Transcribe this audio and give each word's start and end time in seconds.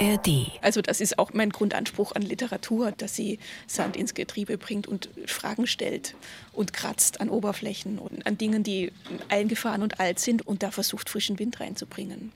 ARD. 0.00 0.52
Also 0.62 0.80
das 0.82 1.00
ist 1.00 1.18
auch 1.18 1.32
mein 1.32 1.50
Grundanspruch 1.50 2.12
an 2.12 2.22
Literatur, 2.22 2.92
dass 2.92 3.14
sie 3.14 3.38
Sand 3.66 3.96
ins 3.96 4.14
Getriebe 4.14 4.58
bringt 4.58 4.86
und 4.86 5.10
Fragen 5.26 5.66
stellt 5.66 6.14
und 6.52 6.72
kratzt 6.72 7.20
an 7.20 7.28
Oberflächen 7.28 7.98
und 7.98 8.26
an 8.26 8.38
Dingen, 8.38 8.62
die 8.62 8.92
eingefahren 9.28 9.82
und 9.82 10.00
alt 10.00 10.18
sind 10.18 10.46
und 10.46 10.62
da 10.62 10.70
versucht, 10.70 11.08
frischen 11.08 11.38
Wind 11.38 11.60
reinzubringen. 11.60 12.32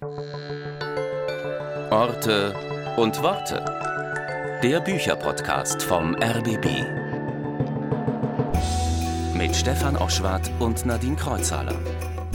Orte 1.91 2.55
und 2.97 3.23
Worte. 3.23 3.65
Der 4.63 4.81
Bücherpodcast 4.81 5.83
vom 5.83 6.15
RBB. 6.15 6.67
Mit 9.37 9.57
Stefan 9.57 9.97
Oschwart 9.97 10.51
und 10.61 10.87
Nadine 10.87 11.17
Kreuzhaler. 11.17 11.77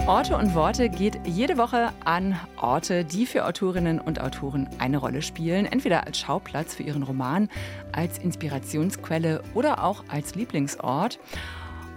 Orte 0.07 0.37
und 0.37 0.55
Worte 0.55 0.87
geht 0.87 1.19
jede 1.25 1.57
Woche 1.57 1.91
an 2.05 2.39
Orte, 2.55 3.03
die 3.03 3.25
für 3.25 3.45
Autorinnen 3.45 3.99
und 3.99 4.21
Autoren 4.21 4.69
eine 4.79 4.99
Rolle 4.99 5.21
spielen. 5.21 5.65
Entweder 5.65 6.07
als 6.07 6.17
Schauplatz 6.17 6.75
für 6.75 6.83
ihren 6.83 7.03
Roman, 7.03 7.49
als 7.91 8.17
Inspirationsquelle 8.17 9.43
oder 9.53 9.83
auch 9.83 10.05
als 10.07 10.33
Lieblingsort. 10.35 11.19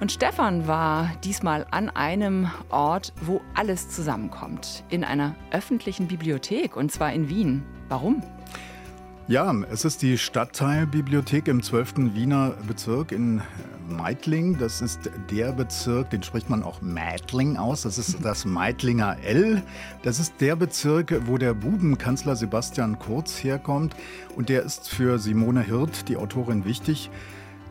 Und 0.01 0.11
Stefan 0.11 0.67
war 0.67 1.13
diesmal 1.23 1.69
an 1.71 1.89
einem 1.89 2.51
Ort, 2.71 3.13
wo 3.23 3.43
alles 3.55 3.91
zusammenkommt. 3.91 4.83
In 4.89 5.05
einer 5.05 5.37
öffentlichen 5.53 6.09
Bibliothek 6.09 6.77
und 6.77 6.91
zwar 6.91 7.13
in 7.13 7.29
Wien. 7.29 7.63
Warum? 7.89 8.25
Ja, 9.29 9.55
es 9.71 9.85
ist 9.85 10.03
die 10.03 10.19
Stadtteilbibliothek 10.19 11.47
im 11.47 11.63
12. 11.63 12.13
Wiener 12.15 12.55
Bezirk 12.67 13.13
in 13.13 13.43
Meidling. 13.91 14.57
Das 14.59 14.81
ist 14.81 15.11
der 15.31 15.53
Bezirk, 15.53 16.11
den 16.11 16.23
spricht 16.23 16.49
man 16.49 16.63
auch 16.63 16.81
Meidling 16.81 17.57
aus. 17.57 17.83
Das 17.83 17.99
ist 17.99 18.19
das 18.23 18.45
Meidlinger 18.45 19.19
L. 19.23 19.63
Das 20.03 20.19
ist 20.19 20.41
der 20.41 20.57
Bezirk, 20.57 21.27
wo 21.27 21.37
der 21.37 21.55
Bubenkanzler 21.55 22.37
Sebastian 22.37 22.99
Kurz 22.99 23.45
herkommt. 23.45 23.95
Und 24.37 24.49
der 24.49 24.63
ist 24.63 24.89
für 24.89 25.19
Simone 25.19 25.63
Hirt, 25.63 26.09
die 26.09 26.17
Autorin, 26.17 26.65
wichtig. 26.65 27.11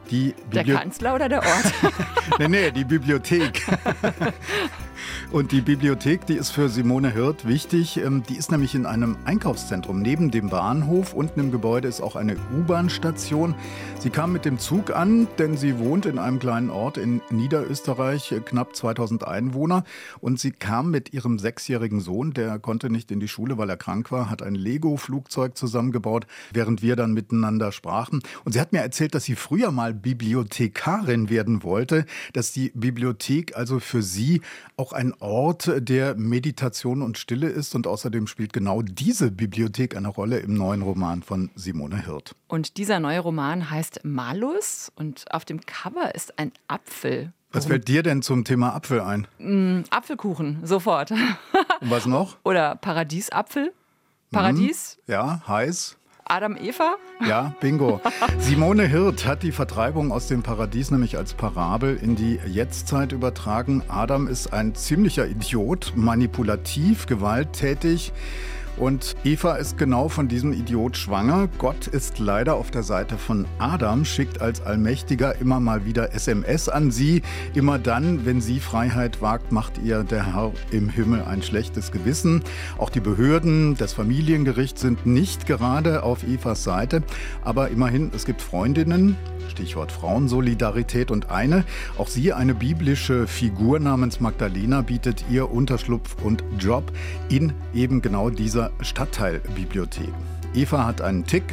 Die 0.09 0.33
der 0.51 0.63
Kanzler 0.63 1.15
oder 1.15 1.29
der 1.29 1.39
Ort? 1.39 1.73
nee, 2.39 2.47
nee, 2.47 2.71
die 2.71 2.83
Bibliothek. 2.83 3.65
Und 5.31 5.51
die 5.51 5.61
Bibliothek, 5.61 6.25
die 6.25 6.33
ist 6.33 6.49
für 6.49 6.69
Simone 6.69 7.13
Hirt 7.13 7.47
wichtig. 7.47 7.97
Ähm, 7.97 8.23
die 8.27 8.35
ist 8.35 8.51
nämlich 8.51 8.73
in 8.73 8.87
einem 8.87 9.15
Einkaufszentrum. 9.25 10.01
Neben 10.01 10.31
dem 10.31 10.49
Bahnhof 10.49 11.13
unten 11.13 11.39
im 11.39 11.51
Gebäude 11.51 11.87
ist 11.87 12.01
auch 12.01 12.15
eine 12.15 12.35
U-Bahn-Station. 12.35 13.53
Sie 13.99 14.09
kam 14.09 14.33
mit 14.33 14.45
dem 14.45 14.57
Zug 14.57 14.89
an, 14.95 15.27
denn 15.37 15.55
sie 15.55 15.77
wohnt 15.77 16.07
in 16.07 16.17
einem 16.17 16.39
kleinen 16.39 16.71
Ort 16.71 16.97
in 16.97 17.21
Niederösterreich, 17.29 18.31
äh, 18.31 18.39
knapp 18.39 18.75
2000 18.75 19.27
Einwohner. 19.27 19.83
Und 20.19 20.39
sie 20.39 20.51
kam 20.51 20.89
mit 20.89 21.13
ihrem 21.13 21.37
sechsjährigen 21.37 21.99
Sohn, 21.99 22.33
der 22.33 22.57
konnte 22.57 22.89
nicht 22.89 23.11
in 23.11 23.19
die 23.19 23.27
Schule, 23.27 23.59
weil 23.59 23.69
er 23.69 23.77
krank 23.77 24.11
war, 24.11 24.31
hat 24.31 24.41
ein 24.41 24.55
Lego-Flugzeug 24.55 25.55
zusammengebaut, 25.55 26.25
während 26.53 26.81
wir 26.81 26.95
dann 26.95 27.13
miteinander 27.13 27.71
sprachen. 27.71 28.21
Und 28.45 28.53
sie 28.53 28.59
hat 28.59 28.73
mir 28.73 28.81
erzählt, 28.81 29.13
dass 29.13 29.25
sie 29.25 29.35
früher 29.35 29.71
mal 29.71 29.93
Bibliothekarin 30.01 31.29
werden 31.29 31.63
wollte, 31.63 32.05
dass 32.33 32.51
die 32.51 32.71
Bibliothek 32.73 33.55
also 33.55 33.79
für 33.79 34.01
sie 34.01 34.41
auch 34.77 34.93
ein 34.93 35.13
Ort 35.19 35.71
der 35.77 36.15
Meditation 36.15 37.01
und 37.01 37.17
Stille 37.17 37.49
ist 37.49 37.75
und 37.75 37.87
außerdem 37.87 38.27
spielt 38.27 38.53
genau 38.53 38.81
diese 38.81 39.31
Bibliothek 39.31 39.95
eine 39.95 40.07
Rolle 40.07 40.39
im 40.39 40.53
neuen 40.53 40.81
Roman 40.81 41.23
von 41.23 41.49
Simone 41.55 42.05
Hirt. 42.05 42.35
Und 42.47 42.77
dieser 42.77 42.99
neue 42.99 43.19
Roman 43.19 43.69
heißt 43.69 44.01
Malus 44.03 44.91
und 44.95 45.25
auf 45.31 45.45
dem 45.45 45.61
Cover 45.61 46.13
ist 46.15 46.39
ein 46.39 46.51
Apfel. 46.67 47.33
Was 47.51 47.65
fällt 47.65 47.87
dir 47.87 48.03
denn 48.03 48.21
zum 48.21 48.43
Thema 48.45 48.75
Apfel 48.75 49.01
ein? 49.01 49.27
Mm, 49.39 49.81
Apfelkuchen, 49.89 50.59
sofort. 50.63 51.11
und 51.11 51.89
was 51.89 52.05
noch? 52.05 52.37
Oder 52.43 52.75
Paradiesapfel. 52.75 53.73
Paradies? 54.31 54.99
Mhm, 55.07 55.13
ja, 55.13 55.41
heiß. 55.47 55.97
Adam 56.31 56.55
Eva? 56.57 56.97
Ja, 57.27 57.55
bingo. 57.59 57.99
Simone 58.37 58.85
Hirt 58.85 59.25
hat 59.25 59.41
die 59.41 59.51
Vertreibung 59.51 60.11
aus 60.11 60.27
dem 60.27 60.43
Paradies 60.43 60.91
nämlich 60.91 61.17
als 61.17 61.33
Parabel 61.33 61.97
in 61.97 62.15
die 62.15 62.39
Jetztzeit 62.45 63.13
übertragen. 63.13 63.81
Adam 63.87 64.27
ist 64.27 64.53
ein 64.53 64.75
ziemlicher 64.75 65.25
Idiot, 65.25 65.93
manipulativ, 65.95 67.07
gewalttätig. 67.07 68.13
Und 68.79 69.17
Eva 69.25 69.55
ist 69.55 69.77
genau 69.77 70.07
von 70.07 70.29
diesem 70.29 70.53
Idiot 70.53 70.95
schwanger. 70.95 71.49
Gott 71.57 71.87
ist 71.87 72.17
leider 72.17 72.55
auf 72.55 72.71
der 72.71 72.83
Seite 72.83 73.17
von 73.17 73.45
Adam, 73.57 74.05
schickt 74.05 74.41
als 74.41 74.61
Allmächtiger 74.61 75.35
immer 75.41 75.59
mal 75.59 75.83
wieder 75.83 76.13
SMS 76.13 76.69
an 76.69 76.89
sie. 76.89 77.21
Immer 77.53 77.77
dann, 77.77 78.25
wenn 78.25 78.39
sie 78.39 78.61
Freiheit 78.61 79.21
wagt, 79.21 79.51
macht 79.51 79.79
ihr 79.83 80.05
der 80.05 80.33
Herr 80.33 80.53
im 80.71 80.87
Himmel 80.87 81.23
ein 81.23 81.43
schlechtes 81.43 81.91
Gewissen. 81.91 82.41
Auch 82.77 82.89
die 82.89 83.01
Behörden, 83.01 83.75
das 83.75 83.91
Familiengericht 83.91 84.79
sind 84.79 85.05
nicht 85.05 85.45
gerade 85.45 86.03
auf 86.03 86.23
Evas 86.23 86.63
Seite. 86.63 87.03
Aber 87.43 87.67
immerhin, 87.67 88.11
es 88.15 88.23
gibt 88.23 88.41
Freundinnen, 88.41 89.17
Stichwort 89.49 89.91
Frauensolidarität 89.91 91.11
und 91.11 91.29
eine, 91.29 91.65
auch 91.97 92.07
sie 92.07 92.31
eine 92.31 92.53
biblische 92.53 93.27
Figur 93.27 93.79
namens 93.79 94.21
Magdalena 94.21 94.81
bietet 94.81 95.25
ihr 95.29 95.51
Unterschlupf 95.51 96.15
und 96.23 96.43
Job 96.57 96.91
in 97.29 97.53
eben 97.73 98.01
genau 98.01 98.29
dieser 98.29 98.68
Stadtteilbibliothek. 98.81 100.13
Eva 100.53 100.85
hat 100.85 101.01
einen 101.01 101.25
Tick. 101.25 101.43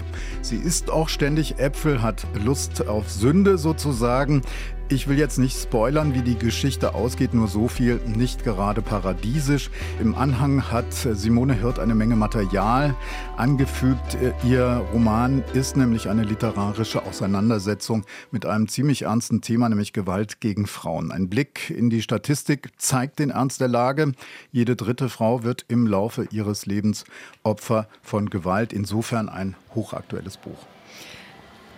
Sie 0.41 0.57
isst 0.57 0.91
auch 0.91 1.09
ständig 1.09 1.59
Äpfel, 1.59 2.03
hat 2.03 2.27
Lust 2.45 2.89
auf 2.89 3.11
Sünde 3.11 3.59
sozusagen. 3.59 4.43
Ich 4.89 5.09
will 5.09 5.19
jetzt 5.19 5.39
nicht 5.39 5.61
spoilern, 5.61 6.15
wie 6.15 6.23
die 6.23 6.39
Geschichte 6.39 6.95
ausgeht, 6.95 7.35
nur 7.35 7.49
so 7.49 7.67
viel, 7.67 7.97
nicht 8.07 8.45
gerade 8.45 8.83
paradiesisch. 8.83 9.69
Im 10.01 10.15
Anhang 10.15 10.71
hat 10.71 10.93
Simone 10.93 11.55
Hirt 11.55 11.81
eine 11.81 11.97
Menge 11.97 12.15
Material 12.15 12.95
angefügt. 13.37 14.17
Ihr 14.45 14.87
Roman 14.93 15.43
ist 15.55 15.77
nämlich 15.77 16.09
eine 16.09 16.23
literarische 16.23 17.05
Auseinandersetzung 17.05 18.05
mit 18.31 18.47
einem 18.47 18.69
ziemlich 18.69 19.03
ernsten 19.03 19.41
Thema, 19.41 19.69
nämlich 19.69 19.93
Gewalt 19.93 20.41
gegen 20.41 20.69
Frauen. 20.69 21.11
Ein 21.11 21.29
Blick 21.29 21.69
in 21.69 21.91
die 21.91 22.01
Statistik 22.01 22.71
zeigt 22.77 23.19
den 23.19 23.31
Ernst 23.31 23.61
der 23.61 23.69
Lage. 23.69 24.13
Jede 24.53 24.77
dritte 24.77 25.09
Frau 25.09 25.43
wird 25.43 25.65
im 25.67 25.89
Laufe 25.89 26.29
ihres 26.31 26.65
Lebens 26.65 27.05
Opfer 27.43 27.89
von 28.03 28.31
Gewalt. 28.31 28.73
Insofern 28.73 29.29
ein 29.29 29.57
hochaktuelles 29.75 30.37
Buch. 30.37 30.65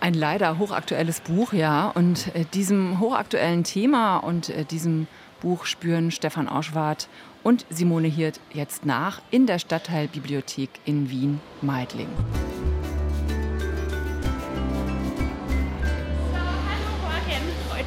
Ein 0.01 0.15
leider 0.15 0.59
hochaktuelles 0.59 1.21
Buch, 1.21 1.53
ja. 1.53 1.89
Und 1.89 2.35
äh, 2.35 2.45
diesem 2.55 3.01
hochaktuellen 3.01 3.65
Thema 3.65 4.19
und 4.19 4.49
äh, 4.49 4.65
diesem 4.65 5.09
Buch 5.41 5.67
spüren 5.67 6.11
Stefan 6.13 6.49
Auschwart 6.49 7.09
und 7.43 7.67
Simone 7.69 8.09
Hirt 8.09 8.41
jetzt 8.53 8.87
nach 8.87 9.21
in 9.31 9.47
der 9.47 9.59
Stadtteilbibliothek 9.59 10.71
in 10.85 11.11
Wien-Meidling. 11.11 12.09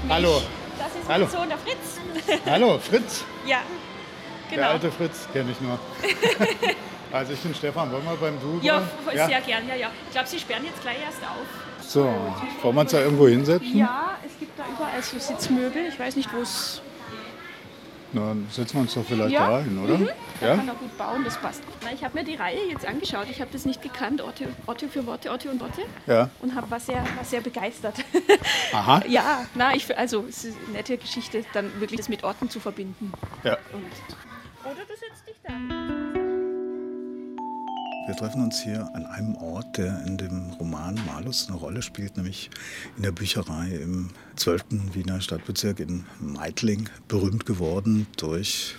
Hallo. 0.10 0.42
Das 0.78 0.88
ist 0.88 1.08
Hallo. 1.08 1.26
mein 1.26 1.34
Sohn, 1.34 1.48
der 1.48 1.58
Fritz. 1.58 2.42
Hallo, 2.46 2.80
Fritz. 2.80 3.24
Ja, 3.46 3.60
genau. 4.50 4.62
Der 4.62 4.70
alte 4.72 4.92
Fritz 4.92 5.28
kenne 5.32 5.52
ich 5.52 5.62
nur. 5.62 5.80
also 7.14 7.32
ich 7.32 7.40
bin 7.40 7.56
Stefan, 7.56 7.90
wollen 7.94 8.04
wir 8.04 8.18
beim 8.18 8.38
Du? 8.42 8.60
Ja, 8.62 8.82
ja, 9.14 9.28
sehr 9.28 9.40
gern, 9.42 9.66
ja, 9.70 9.76
ja. 9.76 9.92
Ich 10.08 10.12
glaube, 10.12 10.28
Sie 10.28 10.40
sperren 10.40 10.66
jetzt 10.66 10.82
gleich 10.82 10.98
erst 11.02 11.24
auf. 11.24 11.71
So, 11.92 12.06
wollen 12.62 12.76
wir 12.76 12.82
uns 12.82 12.92
da 12.92 13.02
irgendwo 13.02 13.28
hinsetzen? 13.28 13.78
Ja, 13.78 14.12
es 14.26 14.40
gibt 14.40 14.58
da 14.58 14.64
überall 14.74 15.04
so 15.04 15.20
Sitzmöbel. 15.20 15.88
Ich 15.90 16.00
weiß 16.00 16.16
nicht, 16.16 16.34
wo 16.34 16.38
es. 16.38 16.82
Na, 18.14 18.28
dann 18.30 18.48
setzen 18.50 18.76
wir 18.76 18.82
uns 18.84 18.94
doch 18.94 19.04
vielleicht 19.06 19.34
Ja. 19.34 19.50
da 19.50 19.60
hin, 19.60 19.78
oder? 19.84 19.98
Mhm. 19.98 20.10
Da 20.40 20.48
Ja? 20.48 20.56
kann 20.56 20.70
er 20.70 20.74
gut 20.76 20.98
bauen, 20.98 21.22
das 21.26 21.38
passt. 21.38 21.62
Na, 21.84 21.92
ich 21.94 22.02
habe 22.02 22.18
mir 22.18 22.24
die 22.24 22.36
Reihe 22.36 22.60
jetzt 22.70 22.86
angeschaut. 22.88 23.28
Ich 23.30 23.42
habe 23.42 23.50
das 23.52 23.66
nicht 23.66 23.82
gekannt, 23.82 24.22
Orte, 24.22 24.48
Orte 24.68 24.88
für 24.88 25.06
Worte, 25.06 25.32
Orte 25.32 25.50
und 25.52 25.60
Worte. 25.60 25.82
Ja. 26.08 26.30
Und 26.42 26.56
hab, 26.56 26.72
war, 26.72 26.80
sehr, 26.80 26.96
war 27.18 27.26
sehr 27.26 27.42
begeistert. 27.42 27.96
Aha. 28.74 29.02
ja, 29.10 29.46
na, 29.56 29.76
ich, 29.76 29.98
also 29.98 30.24
es 30.30 30.46
ist 30.46 30.58
eine 30.68 30.78
nette 30.78 30.98
Geschichte, 30.98 31.44
dann 31.52 31.78
wirklich 31.82 31.98
das 32.00 32.08
mit 32.08 32.24
Orten 32.24 32.50
zu 32.50 32.62
verbinden. 32.62 33.12
Ja. 33.44 33.58
Und 33.74 33.84
oder 34.64 34.76
du 34.88 34.94
setzt 34.96 35.28
dich 35.28 35.36
da. 35.44 36.11
Wir 38.08 38.16
treffen 38.16 38.44
uns 38.44 38.60
hier 38.62 38.90
an 38.94 39.06
einem 39.06 39.36
Ort, 39.36 39.78
der 39.78 40.04
in 40.06 40.18
dem 40.18 40.50
Roman 40.60 41.00
Malus 41.06 41.48
eine 41.48 41.58
Rolle 41.58 41.84
spielt, 41.84 42.18
nämlich 42.18 42.50
in 42.98 43.04
der 43.04 43.12
Bücherei 43.12 43.70
im 43.76 44.10
12. 44.38 44.94
Wiener 44.94 45.22
Stadtbezirk 45.22 45.80
in 45.80 46.06
Meidling, 46.20 46.90
berühmt 47.08 47.46
geworden 47.46 48.08
durch 48.18 48.76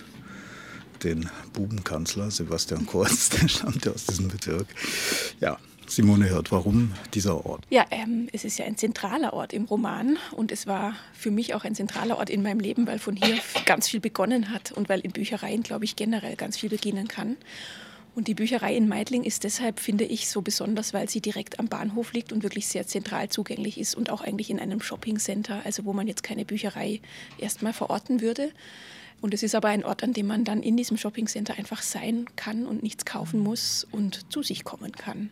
den 1.03 1.29
Bubenkanzler 1.53 2.31
Sebastian 2.31 2.85
Kurz, 2.85 3.29
der 3.41 3.47
stammt 3.47 3.85
ja 3.85 3.93
aus 3.93 4.05
diesem 4.05 4.27
Bezirk. 4.27 4.67
Ja, 5.39 5.57
Simone 5.87 6.29
hört, 6.29 6.51
warum 6.51 6.93
dieser 7.13 7.45
Ort? 7.45 7.65
Ja, 7.69 7.85
ähm, 7.91 8.27
es 8.33 8.43
ist 8.43 8.57
ja 8.57 8.65
ein 8.65 8.77
zentraler 8.77 9.33
Ort 9.33 9.53
im 9.53 9.65
Roman 9.65 10.17
und 10.31 10.51
es 10.51 10.67
war 10.67 10.95
für 11.13 11.31
mich 11.31 11.53
auch 11.53 11.63
ein 11.63 11.75
zentraler 11.75 12.17
Ort 12.17 12.29
in 12.29 12.41
meinem 12.41 12.59
Leben, 12.59 12.87
weil 12.87 12.99
von 12.99 13.15
hier 13.15 13.37
ganz 13.65 13.87
viel 13.87 13.99
begonnen 14.01 14.49
hat 14.49 14.71
und 14.73 14.89
weil 14.89 14.99
in 14.99 15.11
Büchereien, 15.11 15.63
glaube 15.63 15.85
ich, 15.85 15.95
generell 15.95 16.35
ganz 16.35 16.57
viel 16.57 16.69
beginnen 16.69 17.07
kann. 17.07 17.37
Und 18.15 18.27
die 18.27 18.35
Bücherei 18.35 18.75
in 18.75 18.87
Meidling 18.87 19.23
ist 19.23 19.43
deshalb, 19.43 19.79
finde 19.79 20.03
ich, 20.03 20.29
so 20.29 20.41
besonders, 20.41 20.93
weil 20.93 21.09
sie 21.09 21.19
direkt 21.19 21.59
am 21.59 21.67
Bahnhof 21.67 22.13
liegt 22.13 22.31
und 22.31 22.43
wirklich 22.43 22.67
sehr 22.67 22.85
zentral 22.85 23.29
zugänglich 23.29 23.79
ist 23.79 23.95
und 23.95 24.11
auch 24.11 24.21
eigentlich 24.21 24.51
in 24.51 24.59
einem 24.59 24.81
Shoppingcenter, 24.81 25.61
also 25.65 25.85
wo 25.85 25.93
man 25.93 26.07
jetzt 26.07 26.21
keine 26.21 26.45
Bücherei 26.45 27.01
erstmal 27.39 27.73
verorten 27.73 28.21
würde. 28.21 28.51
Und 29.19 29.33
es 29.33 29.41
ist 29.41 29.55
aber 29.55 29.69
ein 29.69 29.83
Ort, 29.83 30.03
an 30.03 30.13
dem 30.13 30.27
man 30.27 30.43
dann 30.43 30.61
in 30.61 30.77
diesem 30.77 30.97
Shoppingcenter 30.97 31.57
einfach 31.57 31.81
sein 31.81 32.25
kann 32.35 32.67
und 32.67 32.83
nichts 32.83 33.05
kaufen 33.05 33.39
muss 33.39 33.87
und 33.91 34.31
zu 34.31 34.43
sich 34.43 34.63
kommen 34.63 34.91
kann. 34.91 35.31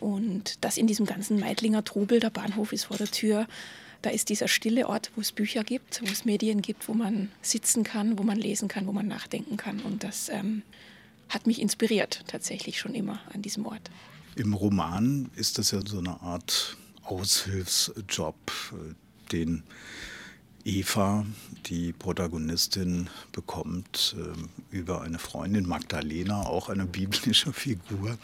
Und 0.00 0.64
das 0.64 0.76
in 0.76 0.86
diesem 0.86 1.04
ganzen 1.04 1.40
Meidlinger 1.40 1.84
Trubel, 1.84 2.20
der 2.20 2.30
Bahnhof 2.30 2.72
ist 2.72 2.84
vor 2.84 2.96
der 2.96 3.10
Tür, 3.10 3.46
da 4.02 4.10
ist 4.10 4.28
dieser 4.28 4.46
stille 4.46 4.88
Ort, 4.88 5.10
wo 5.16 5.20
es 5.20 5.32
Bücher 5.32 5.64
gibt, 5.64 6.00
wo 6.02 6.06
es 6.06 6.24
Medien 6.24 6.62
gibt, 6.62 6.88
wo 6.88 6.94
man 6.94 7.30
sitzen 7.42 7.82
kann, 7.82 8.18
wo 8.18 8.22
man 8.22 8.38
lesen 8.38 8.68
kann, 8.68 8.86
wo 8.86 8.92
man 8.92 9.08
nachdenken 9.08 9.56
kann. 9.56 9.80
Und 9.80 10.04
das 10.04 10.28
ähm, 10.28 10.62
hat 11.28 11.46
mich 11.46 11.60
inspiriert 11.60 12.24
tatsächlich 12.26 12.78
schon 12.78 12.94
immer 12.94 13.20
an 13.32 13.42
diesem 13.42 13.66
Ort. 13.66 13.90
Im 14.36 14.54
Roman 14.54 15.30
ist 15.36 15.58
das 15.58 15.72
ja 15.72 15.80
so 15.84 15.98
eine 15.98 16.20
Art 16.20 16.76
Aushilfsjob, 17.04 18.36
äh, 18.72 18.94
den 19.32 19.62
Eva, 20.64 21.24
die 21.66 21.92
Protagonistin, 21.92 23.08
bekommt 23.32 24.14
äh, 24.18 24.76
über 24.76 25.00
eine 25.02 25.18
Freundin, 25.18 25.66
Magdalena, 25.66 26.42
auch 26.42 26.68
eine 26.68 26.84
biblische 26.84 27.52
Figur. 27.52 28.18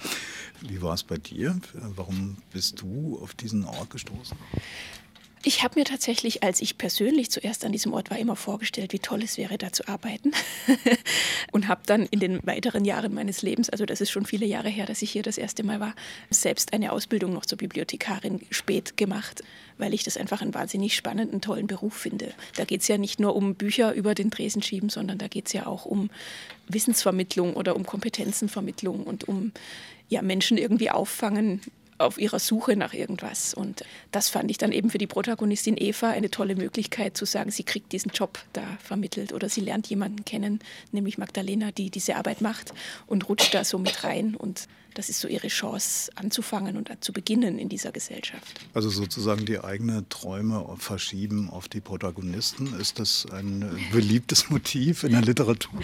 Wie 0.60 0.82
war 0.82 0.94
es 0.94 1.02
bei 1.02 1.16
dir? 1.16 1.58
Warum 1.72 2.36
bist 2.52 2.82
du 2.82 3.18
auf 3.22 3.34
diesen 3.34 3.64
Ort 3.64 3.90
gestoßen? 3.90 4.36
Ich 5.46 5.62
habe 5.62 5.78
mir 5.78 5.84
tatsächlich, 5.84 6.42
als 6.42 6.62
ich 6.62 6.78
persönlich 6.78 7.30
zuerst 7.30 7.66
an 7.66 7.72
diesem 7.72 7.92
Ort 7.92 8.10
war, 8.10 8.18
immer 8.18 8.34
vorgestellt, 8.34 8.94
wie 8.94 8.98
toll 8.98 9.22
es 9.22 9.36
wäre, 9.36 9.58
da 9.58 9.72
zu 9.72 9.86
arbeiten. 9.86 10.32
und 11.52 11.68
habe 11.68 11.82
dann 11.84 12.06
in 12.06 12.18
den 12.18 12.40
weiteren 12.46 12.86
Jahren 12.86 13.12
meines 13.12 13.42
Lebens, 13.42 13.68
also 13.68 13.84
das 13.84 14.00
ist 14.00 14.10
schon 14.10 14.24
viele 14.24 14.46
Jahre 14.46 14.70
her, 14.70 14.86
dass 14.86 15.02
ich 15.02 15.10
hier 15.10 15.22
das 15.22 15.36
erste 15.36 15.62
Mal 15.62 15.80
war, 15.80 15.94
selbst 16.30 16.72
eine 16.72 16.92
Ausbildung 16.92 17.34
noch 17.34 17.44
zur 17.44 17.58
Bibliothekarin 17.58 18.40
spät 18.50 18.96
gemacht, 18.96 19.42
weil 19.76 19.92
ich 19.92 20.02
das 20.02 20.16
einfach 20.16 20.40
einen 20.40 20.54
wahnsinnig 20.54 20.96
spannenden, 20.96 21.42
tollen 21.42 21.66
Beruf 21.66 21.92
finde. 21.92 22.32
Da 22.56 22.64
geht 22.64 22.80
es 22.80 22.88
ja 22.88 22.96
nicht 22.96 23.20
nur 23.20 23.36
um 23.36 23.54
Bücher 23.54 23.92
über 23.92 24.14
den 24.14 24.30
Tresen 24.30 24.62
schieben, 24.62 24.88
sondern 24.88 25.18
da 25.18 25.28
geht 25.28 25.48
es 25.48 25.52
ja 25.52 25.66
auch 25.66 25.84
um 25.84 26.08
Wissensvermittlung 26.68 27.52
oder 27.52 27.76
um 27.76 27.84
Kompetenzenvermittlung 27.84 29.04
und 29.04 29.28
um 29.28 29.52
ja, 30.08 30.22
Menschen 30.22 30.56
irgendwie 30.56 30.90
auffangen, 30.90 31.60
auf 31.98 32.18
ihrer 32.18 32.38
Suche 32.38 32.76
nach 32.76 32.94
irgendwas. 32.94 33.54
Und 33.54 33.84
das 34.12 34.28
fand 34.28 34.50
ich 34.50 34.58
dann 34.58 34.72
eben 34.72 34.90
für 34.90 34.98
die 34.98 35.06
Protagonistin 35.06 35.76
Eva 35.76 36.10
eine 36.10 36.30
tolle 36.30 36.56
Möglichkeit 36.56 37.16
zu 37.16 37.24
sagen, 37.24 37.50
sie 37.50 37.64
kriegt 37.64 37.92
diesen 37.92 38.10
Job 38.10 38.38
da 38.52 38.62
vermittelt 38.82 39.32
oder 39.32 39.48
sie 39.48 39.60
lernt 39.60 39.86
jemanden 39.88 40.24
kennen, 40.24 40.60
nämlich 40.92 41.18
Magdalena, 41.18 41.70
die 41.72 41.90
diese 41.90 42.16
Arbeit 42.16 42.40
macht 42.40 42.74
und 43.06 43.28
rutscht 43.28 43.54
da 43.54 43.64
so 43.64 43.78
mit 43.78 44.04
rein. 44.04 44.34
Und 44.34 44.68
das 44.94 45.08
ist 45.08 45.20
so 45.20 45.28
ihre 45.28 45.48
Chance 45.48 46.10
anzufangen 46.14 46.76
und 46.76 46.90
zu 47.00 47.12
beginnen 47.12 47.58
in 47.58 47.68
dieser 47.68 47.92
Gesellschaft. 47.92 48.60
Also 48.74 48.90
sozusagen 48.90 49.44
die 49.44 49.58
eigenen 49.58 50.08
Träume 50.08 50.64
verschieben 50.78 51.50
auf 51.50 51.68
die 51.68 51.80
Protagonisten. 51.80 52.78
Ist 52.78 53.00
das 53.00 53.26
ein 53.32 53.76
beliebtes 53.92 54.50
Motiv 54.50 55.04
in 55.04 55.12
der 55.12 55.22
Literatur? 55.22 55.80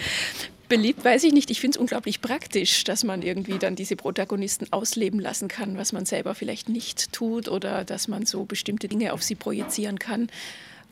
Beliebt, 0.71 1.03
weiß 1.03 1.25
ich 1.25 1.33
nicht. 1.33 1.51
Ich 1.51 1.59
finde 1.59 1.75
es 1.75 1.81
unglaublich 1.81 2.21
praktisch, 2.21 2.85
dass 2.85 3.03
man 3.03 3.23
irgendwie 3.23 3.59
dann 3.59 3.75
diese 3.75 3.97
Protagonisten 3.97 4.71
ausleben 4.71 5.19
lassen 5.19 5.49
kann, 5.49 5.77
was 5.77 5.91
man 5.91 6.05
selber 6.05 6.33
vielleicht 6.33 6.69
nicht 6.69 7.11
tut 7.11 7.49
oder 7.49 7.83
dass 7.83 8.07
man 8.07 8.25
so 8.25 8.45
bestimmte 8.45 8.87
Dinge 8.87 9.11
auf 9.11 9.21
sie 9.21 9.35
projizieren 9.35 9.99
kann 9.99 10.29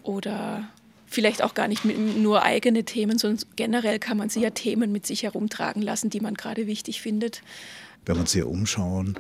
oder 0.04 0.68
vielleicht 1.08 1.42
auch 1.42 1.54
gar 1.54 1.70
nicht 1.70 1.86
nur 1.86 2.44
eigene 2.44 2.84
Themen, 2.84 3.18
sondern 3.18 3.48
generell 3.56 4.00
kann 4.00 4.18
man 4.18 4.28
sie 4.28 4.42
ja 4.42 4.50
Themen 4.50 4.92
mit 4.92 5.08
sich 5.08 5.24
herumtragen 5.24 5.82
lassen, 5.82 6.10
die 6.10 6.20
man 6.20 6.34
gerade 6.34 6.68
wichtig 6.68 7.02
findet. 7.02 7.42
Wenn 8.06 8.18
wir 8.18 8.22
uns 8.22 8.34
hier 8.34 8.50
umschauen, 8.50 9.16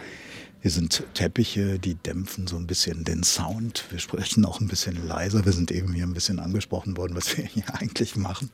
hier 0.61 0.71
sind 0.71 1.03
Teppiche, 1.13 1.79
die 1.79 1.95
dämpfen 1.95 2.47
so 2.47 2.57
ein 2.57 2.67
bisschen 2.67 3.06
den 3.06 3.23
Sound. 3.23 3.85
Wir 3.91 4.00
sprechen 4.00 4.44
auch 4.44 4.59
ein 4.59 4.67
bisschen 4.67 5.07
leiser. 5.07 5.45
Wir 5.45 5.53
sind 5.53 5.71
eben 5.71 5.94
hier 5.94 6.06
ein 6.06 6.13
bisschen 6.13 6.39
angesprochen 6.39 6.97
worden, 6.97 7.15
was 7.15 7.38
wir 7.38 7.45
hier 7.45 7.63
eigentlich 7.73 8.17
machen. 8.17 8.50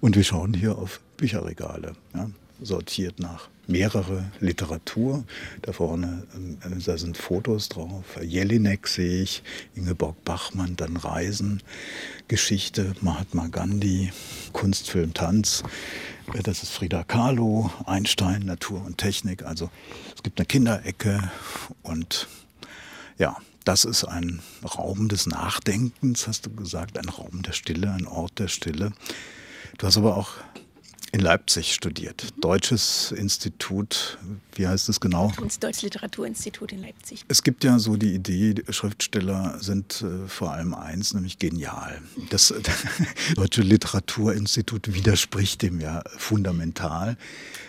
Und 0.00 0.16
wir 0.16 0.24
schauen 0.24 0.54
hier 0.54 0.78
auf 0.78 1.00
Bücherregale, 1.18 1.92
ja, 2.14 2.30
sortiert 2.60 3.18
nach 3.18 3.48
mehrere 3.66 4.30
Literatur. 4.40 5.24
Da 5.62 5.72
vorne, 5.72 6.26
äh, 6.62 6.78
da 6.84 6.98
sind 6.98 7.16
Fotos 7.16 7.68
drauf. 7.68 8.04
Jelinek 8.22 8.86
sehe 8.86 9.22
ich, 9.22 9.42
Ingeborg 9.74 10.22
Bachmann, 10.24 10.76
dann 10.76 10.96
Reisen, 10.96 11.62
Geschichte, 12.28 12.94
Mahatma 13.00 13.48
Gandhi, 13.48 14.12
Kunst, 14.52 14.90
Film, 14.90 15.14
Tanz. 15.14 15.62
Äh, 16.34 16.42
das 16.42 16.62
ist 16.62 16.70
Frida 16.70 17.04
Kahlo, 17.04 17.70
Einstein, 17.86 18.42
Natur 18.42 18.84
und 18.84 18.98
Technik. 18.98 19.44
Also 19.44 19.70
es 20.14 20.22
gibt 20.22 20.38
eine 20.38 20.46
Kinderecke 20.46 21.30
und 21.82 22.28
ja, 23.18 23.36
das 23.64 23.84
ist 23.84 24.04
ein 24.04 24.40
Raum 24.76 25.08
des 25.08 25.26
Nachdenkens, 25.26 26.28
hast 26.28 26.46
du 26.46 26.50
gesagt, 26.50 26.98
ein 26.98 27.08
Raum 27.08 27.42
der 27.42 27.52
Stille, 27.52 27.90
ein 27.92 28.06
Ort 28.06 28.38
der 28.38 28.48
Stille. 28.48 28.92
Du 29.78 29.86
hast 29.86 29.96
aber 29.96 30.16
auch 30.16 30.34
in 31.16 31.22
Leipzig 31.22 31.72
studiert. 31.72 32.26
Deutsches 32.42 33.10
Institut, 33.10 34.18
wie 34.54 34.68
heißt 34.68 34.90
es 34.90 35.00
genau? 35.00 35.32
Das 35.42 35.58
Deutsches 35.58 35.80
Literaturinstitut 35.80 36.72
in 36.72 36.82
Leipzig. 36.82 37.24
Es 37.28 37.42
gibt 37.42 37.64
ja 37.64 37.78
so 37.78 37.96
die 37.96 38.14
Idee, 38.14 38.54
Schriftsteller 38.68 39.56
sind 39.58 40.02
äh, 40.02 40.28
vor 40.28 40.52
allem 40.52 40.74
eins, 40.74 41.14
nämlich 41.14 41.38
genial. 41.38 42.02
Das 42.28 42.52
Deutsche 43.34 43.62
Literaturinstitut 43.62 44.92
widerspricht 44.92 45.62
dem 45.62 45.80
ja 45.80 46.02
fundamental. 46.18 47.16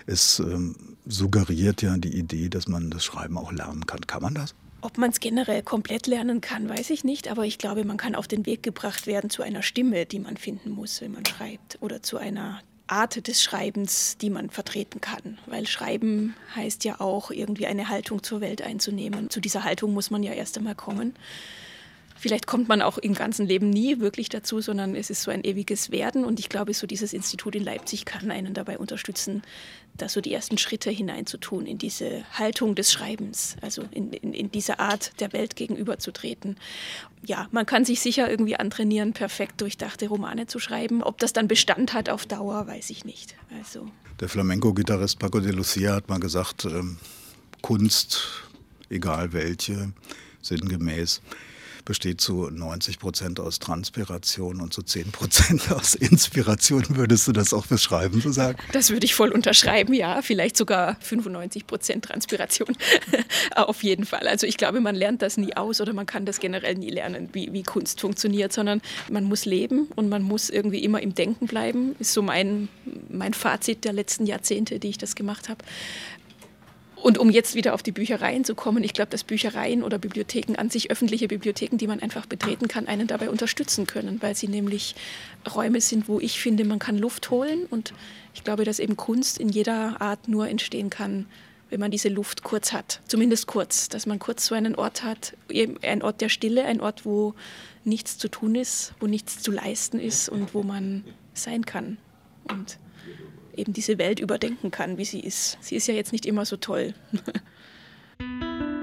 Es 0.08 0.40
ähm, 0.40 0.76
suggeriert 1.06 1.82
ja 1.82 1.98
die 1.98 2.18
Idee, 2.18 2.50
dass 2.50 2.68
man 2.68 2.90
das 2.90 3.06
Schreiben 3.06 3.38
auch 3.38 3.54
lernen 3.54 3.86
kann. 3.86 4.02
Kann 4.02 4.24
man 4.24 4.34
das? 4.34 4.56
Ob 4.82 4.98
man 4.98 5.12
es 5.12 5.22
generell 5.22 5.64
komplett 5.64 6.06
lernen 6.06 6.42
kann, 6.42 6.68
weiß 6.68 6.90
ich 6.90 7.06
nicht, 7.06 7.30
aber 7.30 7.46
ich 7.46 7.58
glaube, 7.58 7.86
man 7.86 7.96
kann 7.96 8.14
auf 8.14 8.28
den 8.28 8.46
Weg 8.46 8.62
gebracht 8.62 9.08
werden 9.08 9.30
zu 9.30 9.42
einer 9.42 9.62
Stimme, 9.62 10.06
die 10.06 10.20
man 10.20 10.36
finden 10.36 10.70
muss, 10.70 11.00
wenn 11.00 11.14
man 11.14 11.26
schreibt, 11.26 11.78
oder 11.80 12.04
zu 12.04 12.18
einer 12.18 12.60
Art 12.88 13.28
des 13.28 13.44
Schreibens, 13.44 14.18
die 14.18 14.30
man 14.30 14.50
vertreten 14.50 15.01
kann. 15.01 15.38
Weil 15.45 15.68
Schreiben 15.68 16.36
heißt 16.56 16.84
ja 16.84 17.00
auch, 17.00 17.31
irgendwie 17.31 17.68
eine 17.68 17.89
Haltung 17.89 18.24
zur 18.24 18.42
Welt 18.42 18.62
einzunehmen. 18.62 19.30
Zu 19.30 19.39
dieser 19.39 19.63
Haltung 19.63 19.94
muss 19.94 20.10
man 20.10 20.24
ja 20.24 20.34
erst 20.34 20.57
einmal 20.57 20.75
kommen. 20.75 21.13
Vielleicht 22.19 22.48
kommt 22.48 22.68
man 22.68 22.81
auch 22.81 22.98
im 22.98 23.14
ganzen 23.14 23.46
Leben 23.46 23.69
nie 23.69 24.00
wirklich 24.00 24.30
dazu, 24.30 24.60
sondern 24.62 24.96
es 24.96 25.10
ist 25.10 25.24
so 25.24 25.31
ein 25.31 25.44
ewiges 25.44 25.92
Werden. 25.92 26.25
Und 26.25 26.40
ich 26.40 26.50
glaube, 26.50 26.74
so 26.74 26.88
dieses 26.88 27.14
Institut 27.14 27.56
in 27.56 27.64
Leipzig 27.64 28.06
kann 28.06 28.31
einen 28.31 28.54
dabei 28.54 28.78
unterstützen, 28.78 29.44
da 29.96 30.10
so 30.10 30.22
die 30.22 30.34
ersten 30.34 30.58
Schritte 30.58 30.90
hineinzutun 30.90 31.66
in 31.66 31.78
diese 31.78 32.24
Haltung 32.34 32.75
des 32.75 32.92
Schreibens, 32.92 33.56
also 33.62 33.84
in, 33.92 34.14
in, 34.14 34.34
in 34.34 34.52
diese 34.52 34.80
Art 34.80 35.19
der 35.19 35.34
Welt 35.34 35.56
gegenüberzutreten. 35.56 36.58
Ja, 37.25 37.48
man 37.52 37.66
kann 37.66 37.86
sich 37.86 38.00
sicher 38.00 38.30
irgendwie 38.30 38.56
antrainieren, 38.56 39.14
perfekt 39.14 39.62
durchdachte 39.62 40.08
Romane 40.08 40.48
zu 40.48 40.60
schreiben. 40.60 41.04
Ob 41.04 41.18
das 41.18 41.34
dann 41.34 41.48
Bestand 41.48 41.94
hat 41.94 42.10
auf 42.10 42.25
Dauer, 42.25 42.68
weiß 42.68 42.90
ich 42.90 43.06
nicht. 43.06 43.36
Also. 43.58 43.90
Der 44.19 44.30
Flamenco-Gitarrist 44.30 45.19
Paco 45.19 45.40
de 45.40 45.52
Lucia 45.52 45.96
hat 45.96 46.10
mal 46.10 46.19
gesagt, 46.19 46.66
ähm, 46.66 46.97
Kunst, 47.62 48.21
egal 48.90 49.33
welche, 49.33 49.94
sinngemäß, 50.42 51.21
besteht 51.88 52.20
zu 52.20 52.50
90 52.52 53.00
Prozent 53.00 53.40
aus 53.40 53.60
Transpiration 53.60 54.60
und 54.62 54.74
zu 54.74 54.84
10 54.84 55.12
Prozent 55.12 55.72
aus 55.72 55.96
Inspiration. 55.96 56.84
Würdest 56.90 57.28
du 57.28 57.32
das 57.32 57.54
auch 57.54 57.66
beschreiben, 57.66 58.22
so 58.22 58.32
sagen? 58.32 58.60
Das 58.74 58.92
würde 58.92 59.06
ich 59.06 59.16
voll 59.16 59.32
unterschreiben, 59.32 59.94
ja. 59.94 60.22
Vielleicht 60.22 60.58
sogar 60.58 60.98
95 61.00 61.66
Prozent 61.66 62.06
Transpiration. 62.06 62.76
Auf 63.56 63.84
jeden 63.84 64.06
Fall. 64.06 64.28
Also 64.28 64.46
ich 64.46 64.58
glaube, 64.58 64.82
man 64.82 64.96
lernt 64.96 65.22
das 65.22 65.38
nie 65.38 65.56
aus 65.56 65.80
oder 65.80 65.94
man 65.94 66.06
kann 66.06 66.26
das 66.26 66.40
generell 66.40 66.76
nie 66.76 66.90
lernen, 66.90 67.30
wie, 67.32 67.54
wie 67.54 67.64
Kunst 67.64 68.02
funktioniert, 68.02 68.52
sondern 68.52 68.82
man 69.10 69.24
muss 69.24 69.46
leben 69.46 69.88
und 69.96 70.10
man 70.10 70.24
muss 70.24 70.50
irgendwie 70.50 70.84
immer 70.84 71.02
im 71.02 71.16
Denken 71.16 71.48
bleiben. 71.48 71.96
Ist 72.00 72.14
so 72.14 72.22
mein, 72.22 72.68
mein 73.10 73.34
Fazit 73.34 73.86
der 73.86 73.94
letzten 73.94 74.26
Jahrzehnte, 74.26 74.80
die 74.80 74.90
ich 74.90 74.98
das 74.98 75.16
gemacht 75.16 75.48
habe. 75.48 75.64
Und 77.01 77.19
um 77.19 77.30
jetzt 77.30 77.56
wieder 77.56 77.73
auf 77.73 77.83
die 77.83 77.92
Büchereien 77.92 78.44
zu 78.44 78.56
kommen, 78.56 78.83
ich 78.83 78.94
glaube, 78.94 79.11
dass 79.11 79.23
Büchereien 79.23 79.83
oder 79.83 79.99
Bibliotheken 79.99 80.56
an 80.56 80.69
sich, 80.69 80.89
öffentliche 80.89 81.27
Bibliotheken, 81.27 81.77
die 81.77 81.87
man 81.87 81.99
einfach 81.99 82.25
betreten 82.25 82.68
kann, 82.68 82.87
einen 82.87 83.07
dabei 83.07 83.30
unterstützen 83.30 83.85
können, 83.85 84.21
weil 84.21 84.35
sie 84.35 84.47
nämlich 84.47 84.95
Räume 85.54 85.80
sind, 85.80 86.07
wo 86.07 86.19
ich 86.19 86.39
finde, 86.39 86.66
man 86.66 86.80
kann 86.80 86.97
Luft 86.97 87.30
holen. 87.30 87.66
Und 87.69 87.94
ich 88.33 88.44
glaube, 88.44 88.66
dass 88.66 88.80
eben 88.80 88.97
Kunst 88.97 89.37
in 89.37 89.49
jeder 89.49 90.01
Art 90.01 90.27
nur 90.27 90.49
entstehen 90.49 90.89
kann, 90.89 91.27
wenn 91.69 91.80
man 91.80 91.92
diese 91.92 92.09
Luft 92.09 92.44
kurz 92.44 92.73
hat. 92.73 93.01
Zumindest 93.07 93.45
kurz, 93.45 93.89
dass 93.89 94.06
man 94.06 94.19
kurz 94.19 94.47
so 94.47 94.56
einen 94.56 94.75
Ort 94.75 95.04
hat, 95.04 95.35
ein 95.83 96.01
Ort 96.01 96.21
der 96.21 96.30
Stille, 96.30 96.66
ein 96.66 96.81
Ort, 96.81 97.06
wo 97.06 97.35
nichts 97.83 98.18
zu 98.18 98.27
tun 98.27 98.56
ist, 98.56 98.94
wo 98.99 99.07
nichts 99.07 99.42
zu 99.42 99.51
leisten 99.51 99.99
ist 99.99 100.30
und 100.30 100.54
wo 100.54 100.63
man 100.63 101.04
sein 101.33 101.66
kann. 101.66 101.97
Und 102.49 102.80
eben 103.57 103.73
diese 103.73 103.97
Welt 103.97 104.19
überdenken 104.19 104.71
kann, 104.71 104.97
wie 104.97 105.06
sie 105.06 105.19
ist. 105.19 105.57
Sie 105.61 105.76
ist 105.76 105.87
ja 105.87 105.94
jetzt 105.94 106.11
nicht 106.11 106.26
immer 106.26 106.45
so 106.45 106.57
toll. 106.57 106.94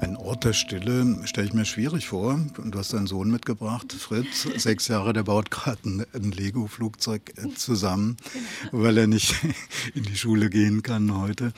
Ein 0.00 0.16
Ort 0.16 0.44
der 0.44 0.52
Stille 0.52 1.16
stelle 1.24 1.46
ich 1.46 1.54
mir 1.54 1.64
schwierig 1.64 2.08
vor. 2.08 2.38
Du 2.58 2.78
hast 2.78 2.92
deinen 2.92 3.06
Sohn 3.06 3.30
mitgebracht, 3.30 3.92
Fritz, 3.92 4.42
sechs 4.56 4.88
Jahre, 4.88 5.12
der 5.12 5.22
baut 5.22 5.50
gerade 5.50 5.78
ein, 5.86 6.32
Lego-Flugzeug 6.32 7.32
äh, 7.36 7.48
zusammen, 7.54 8.16
weil 8.72 8.98
er 8.98 9.06
nicht 9.06 9.34
in 9.94 10.02
die 10.02 10.16
Schule 10.16 10.50
gehen 10.50 10.82
kann 10.82 11.16
heute. 11.20 11.52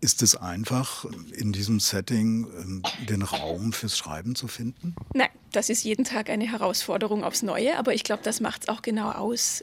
Ist 0.00 0.22
es 0.22 0.34
einfach, 0.34 1.04
in 1.36 1.52
diesem 1.52 1.78
Setting 1.78 2.46
ähm, 2.58 2.82
den 3.08 3.22
Raum 3.22 3.72
fürs 3.72 3.96
Schreiben 3.96 4.34
zu 4.34 4.48
finden? 4.48 4.94
Nein, 5.14 5.30
Das 5.52 5.68
ist 5.68 5.84
jeden 5.84 6.04
Tag 6.04 6.30
eine 6.30 6.50
Herausforderung 6.50 7.22
aufs 7.22 7.42
Neue, 7.42 7.78
aber 7.78 7.94
ich 7.94 8.02
glaube, 8.02 8.22
das 8.22 8.40
macht 8.40 8.62
es 8.62 8.68
auch 8.68 8.82
genau 8.82 9.10
aus. 9.10 9.62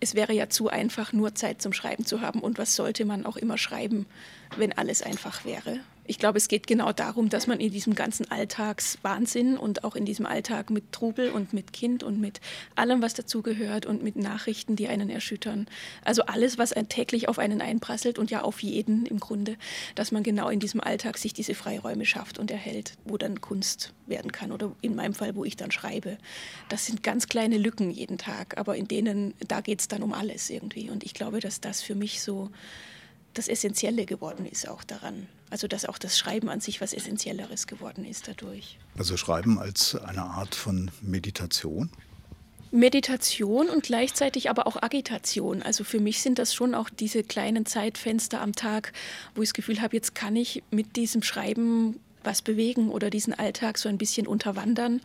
Es 0.00 0.14
wäre 0.14 0.34
ja 0.34 0.48
zu 0.48 0.68
einfach, 0.68 1.12
nur 1.12 1.34
Zeit 1.34 1.62
zum 1.62 1.72
Schreiben 1.72 2.04
zu 2.04 2.20
haben. 2.20 2.40
Und 2.40 2.58
was 2.58 2.74
sollte 2.76 3.04
man 3.04 3.24
auch 3.24 3.36
immer 3.36 3.58
schreiben, 3.58 4.06
wenn 4.56 4.72
alles 4.72 5.02
einfach 5.02 5.44
wäre? 5.44 5.80
Ich 6.06 6.18
glaube, 6.18 6.38
es 6.38 6.48
geht 6.48 6.66
genau 6.66 6.92
darum, 6.92 7.28
dass 7.28 7.46
man 7.46 7.60
in 7.60 7.72
diesem 7.72 7.94
ganzen 7.94 8.30
Alltagswahnsinn 8.30 9.56
und 9.56 9.84
auch 9.84 9.96
in 9.96 10.04
diesem 10.04 10.26
Alltag 10.26 10.70
mit 10.70 10.92
Trubel 10.92 11.30
und 11.30 11.52
mit 11.52 11.72
Kind 11.72 12.02
und 12.02 12.20
mit 12.20 12.40
allem, 12.74 13.00
was 13.00 13.14
dazugehört 13.14 13.86
und 13.86 14.02
mit 14.02 14.16
Nachrichten, 14.16 14.76
die 14.76 14.88
einen 14.88 15.08
erschüttern, 15.08 15.66
also 16.04 16.22
alles, 16.24 16.58
was 16.58 16.74
täglich 16.88 17.28
auf 17.28 17.38
einen 17.38 17.60
einprasselt 17.60 18.18
und 18.18 18.30
ja 18.30 18.42
auf 18.42 18.62
jeden 18.62 19.06
im 19.06 19.18
Grunde, 19.18 19.56
dass 19.94 20.12
man 20.12 20.22
genau 20.22 20.48
in 20.48 20.60
diesem 20.60 20.80
Alltag 20.80 21.18
sich 21.18 21.32
diese 21.32 21.54
Freiräume 21.54 22.04
schafft 22.04 22.38
und 22.38 22.50
erhält, 22.50 22.94
wo 23.04 23.16
dann 23.16 23.40
Kunst 23.40 23.92
werden 24.06 24.32
kann 24.32 24.52
oder 24.52 24.72
in 24.82 24.94
meinem 24.94 25.14
Fall, 25.14 25.34
wo 25.36 25.44
ich 25.44 25.56
dann 25.56 25.70
schreibe. 25.70 26.18
Das 26.68 26.86
sind 26.86 27.02
ganz 27.02 27.28
kleine 27.28 27.56
Lücken 27.56 27.90
jeden 27.90 28.18
Tag, 28.18 28.58
aber 28.58 28.76
in 28.76 28.88
denen, 28.88 29.34
da 29.46 29.60
geht 29.60 29.80
es 29.80 29.88
dann 29.88 30.02
um 30.02 30.12
alles 30.12 30.50
irgendwie. 30.50 30.90
Und 30.90 31.04
ich 31.04 31.14
glaube, 31.14 31.40
dass 31.40 31.60
das 31.60 31.80
für 31.80 31.94
mich 31.94 32.22
so 32.22 32.50
das 33.32 33.48
Essentielle 33.48 34.06
geworden 34.06 34.46
ist 34.46 34.68
auch 34.68 34.84
daran. 34.84 35.26
Also 35.54 35.68
dass 35.68 35.84
auch 35.84 35.98
das 35.98 36.18
Schreiben 36.18 36.48
an 36.48 36.58
sich 36.58 36.80
was 36.80 36.92
Essentielleres 36.92 37.68
geworden 37.68 38.04
ist 38.04 38.26
dadurch. 38.26 38.76
Also 38.98 39.16
Schreiben 39.16 39.60
als 39.60 39.94
eine 39.94 40.24
Art 40.24 40.56
von 40.56 40.90
Meditation? 41.00 41.90
Meditation 42.72 43.68
und 43.68 43.84
gleichzeitig 43.84 44.50
aber 44.50 44.66
auch 44.66 44.82
Agitation. 44.82 45.62
Also 45.62 45.84
für 45.84 46.00
mich 46.00 46.22
sind 46.22 46.40
das 46.40 46.54
schon 46.54 46.74
auch 46.74 46.90
diese 46.90 47.22
kleinen 47.22 47.66
Zeitfenster 47.66 48.40
am 48.40 48.56
Tag, 48.56 48.92
wo 49.36 49.42
ich 49.42 49.50
das 49.50 49.54
Gefühl 49.54 49.80
habe, 49.80 49.94
jetzt 49.94 50.16
kann 50.16 50.34
ich 50.34 50.64
mit 50.72 50.96
diesem 50.96 51.22
Schreiben 51.22 52.00
was 52.24 52.42
bewegen 52.42 52.88
oder 52.88 53.08
diesen 53.08 53.32
Alltag 53.32 53.78
so 53.78 53.88
ein 53.88 53.96
bisschen 53.96 54.26
unterwandern 54.26 55.02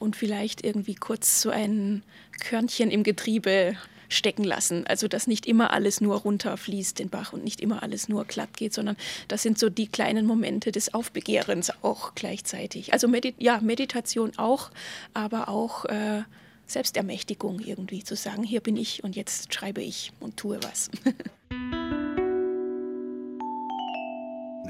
und 0.00 0.16
vielleicht 0.16 0.64
irgendwie 0.64 0.96
kurz 0.96 1.40
so 1.40 1.50
ein 1.50 2.02
Körnchen 2.40 2.90
im 2.90 3.04
Getriebe 3.04 3.76
stecken 4.12 4.44
lassen. 4.44 4.86
Also 4.86 5.08
dass 5.08 5.26
nicht 5.26 5.46
immer 5.46 5.72
alles 5.72 6.00
nur 6.00 6.16
runterfließt 6.16 6.98
den 6.98 7.08
Bach 7.08 7.32
und 7.32 7.44
nicht 7.44 7.60
immer 7.60 7.82
alles 7.82 8.08
nur 8.08 8.24
glatt 8.24 8.56
geht, 8.56 8.74
sondern 8.74 8.96
das 9.28 9.42
sind 9.42 9.58
so 9.58 9.68
die 9.68 9.86
kleinen 9.86 10.26
Momente 10.26 10.72
des 10.72 10.94
Aufbegehrens 10.94 11.72
auch 11.82 12.14
gleichzeitig. 12.14 12.92
Also 12.92 13.08
Medi 13.08 13.34
ja, 13.38 13.60
Meditation 13.60 14.32
auch, 14.36 14.70
aber 15.14 15.48
auch 15.48 15.84
äh, 15.86 16.22
Selbstermächtigung 16.66 17.60
irgendwie 17.60 18.02
zu 18.02 18.16
sagen, 18.16 18.42
hier 18.42 18.60
bin 18.60 18.76
ich 18.76 19.04
und 19.04 19.16
jetzt 19.16 19.52
schreibe 19.52 19.82
ich 19.82 20.12
und 20.20 20.36
tue 20.36 20.58
was. 20.62 20.90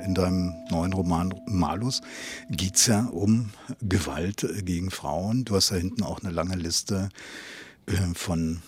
In 0.05 0.15
deinem 0.15 0.53
neuen 0.69 0.93
Roman 0.93 1.33
Malus 1.47 2.01
geht 2.51 2.75
es 2.75 2.87
ja 2.87 3.05
um 3.07 3.51
Gewalt 3.81 4.45
gegen 4.65 4.91
Frauen. 4.91 5.45
Du 5.45 5.55
hast 5.55 5.71
da 5.71 5.77
hinten 5.77 6.03
auch 6.03 6.21
eine 6.23 6.33
lange 6.33 6.57
Liste 6.57 7.09
äh, 7.87 7.93
von 8.15 8.63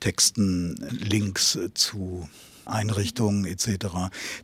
Texten, 0.00 0.76
Links 0.90 1.58
zu 1.74 2.28
Einrichtungen 2.68 3.46
etc., 3.46 3.86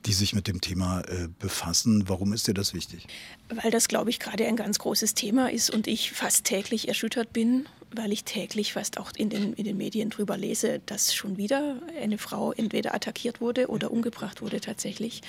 die 0.06 0.12
sich 0.12 0.34
mit 0.34 0.48
dem 0.48 0.60
Thema 0.60 1.00
äh, 1.02 1.28
befassen. 1.38 2.08
Warum 2.08 2.32
ist 2.32 2.48
dir 2.48 2.54
das 2.54 2.74
wichtig? 2.74 3.06
Weil 3.48 3.70
das, 3.70 3.88
glaube 3.88 4.10
ich, 4.10 4.18
gerade 4.18 4.46
ein 4.46 4.56
ganz 4.56 4.78
großes 4.78 5.14
Thema 5.14 5.50
ist 5.50 5.70
und 5.70 5.86
ich 5.86 6.12
fast 6.12 6.44
täglich 6.44 6.88
erschüttert 6.88 7.32
bin, 7.32 7.66
weil 7.94 8.12
ich 8.12 8.24
täglich 8.24 8.72
fast 8.72 8.98
auch 8.98 9.12
in 9.16 9.30
den, 9.30 9.52
in 9.52 9.64
den 9.64 9.76
Medien 9.76 10.10
drüber 10.10 10.36
lese, 10.36 10.80
dass 10.86 11.14
schon 11.14 11.36
wieder 11.36 11.80
eine 12.00 12.18
Frau 12.18 12.52
entweder 12.52 12.94
attackiert 12.94 13.40
wurde 13.40 13.68
oder 13.68 13.90
umgebracht 13.90 14.42
wurde 14.42 14.60
tatsächlich. 14.60 15.20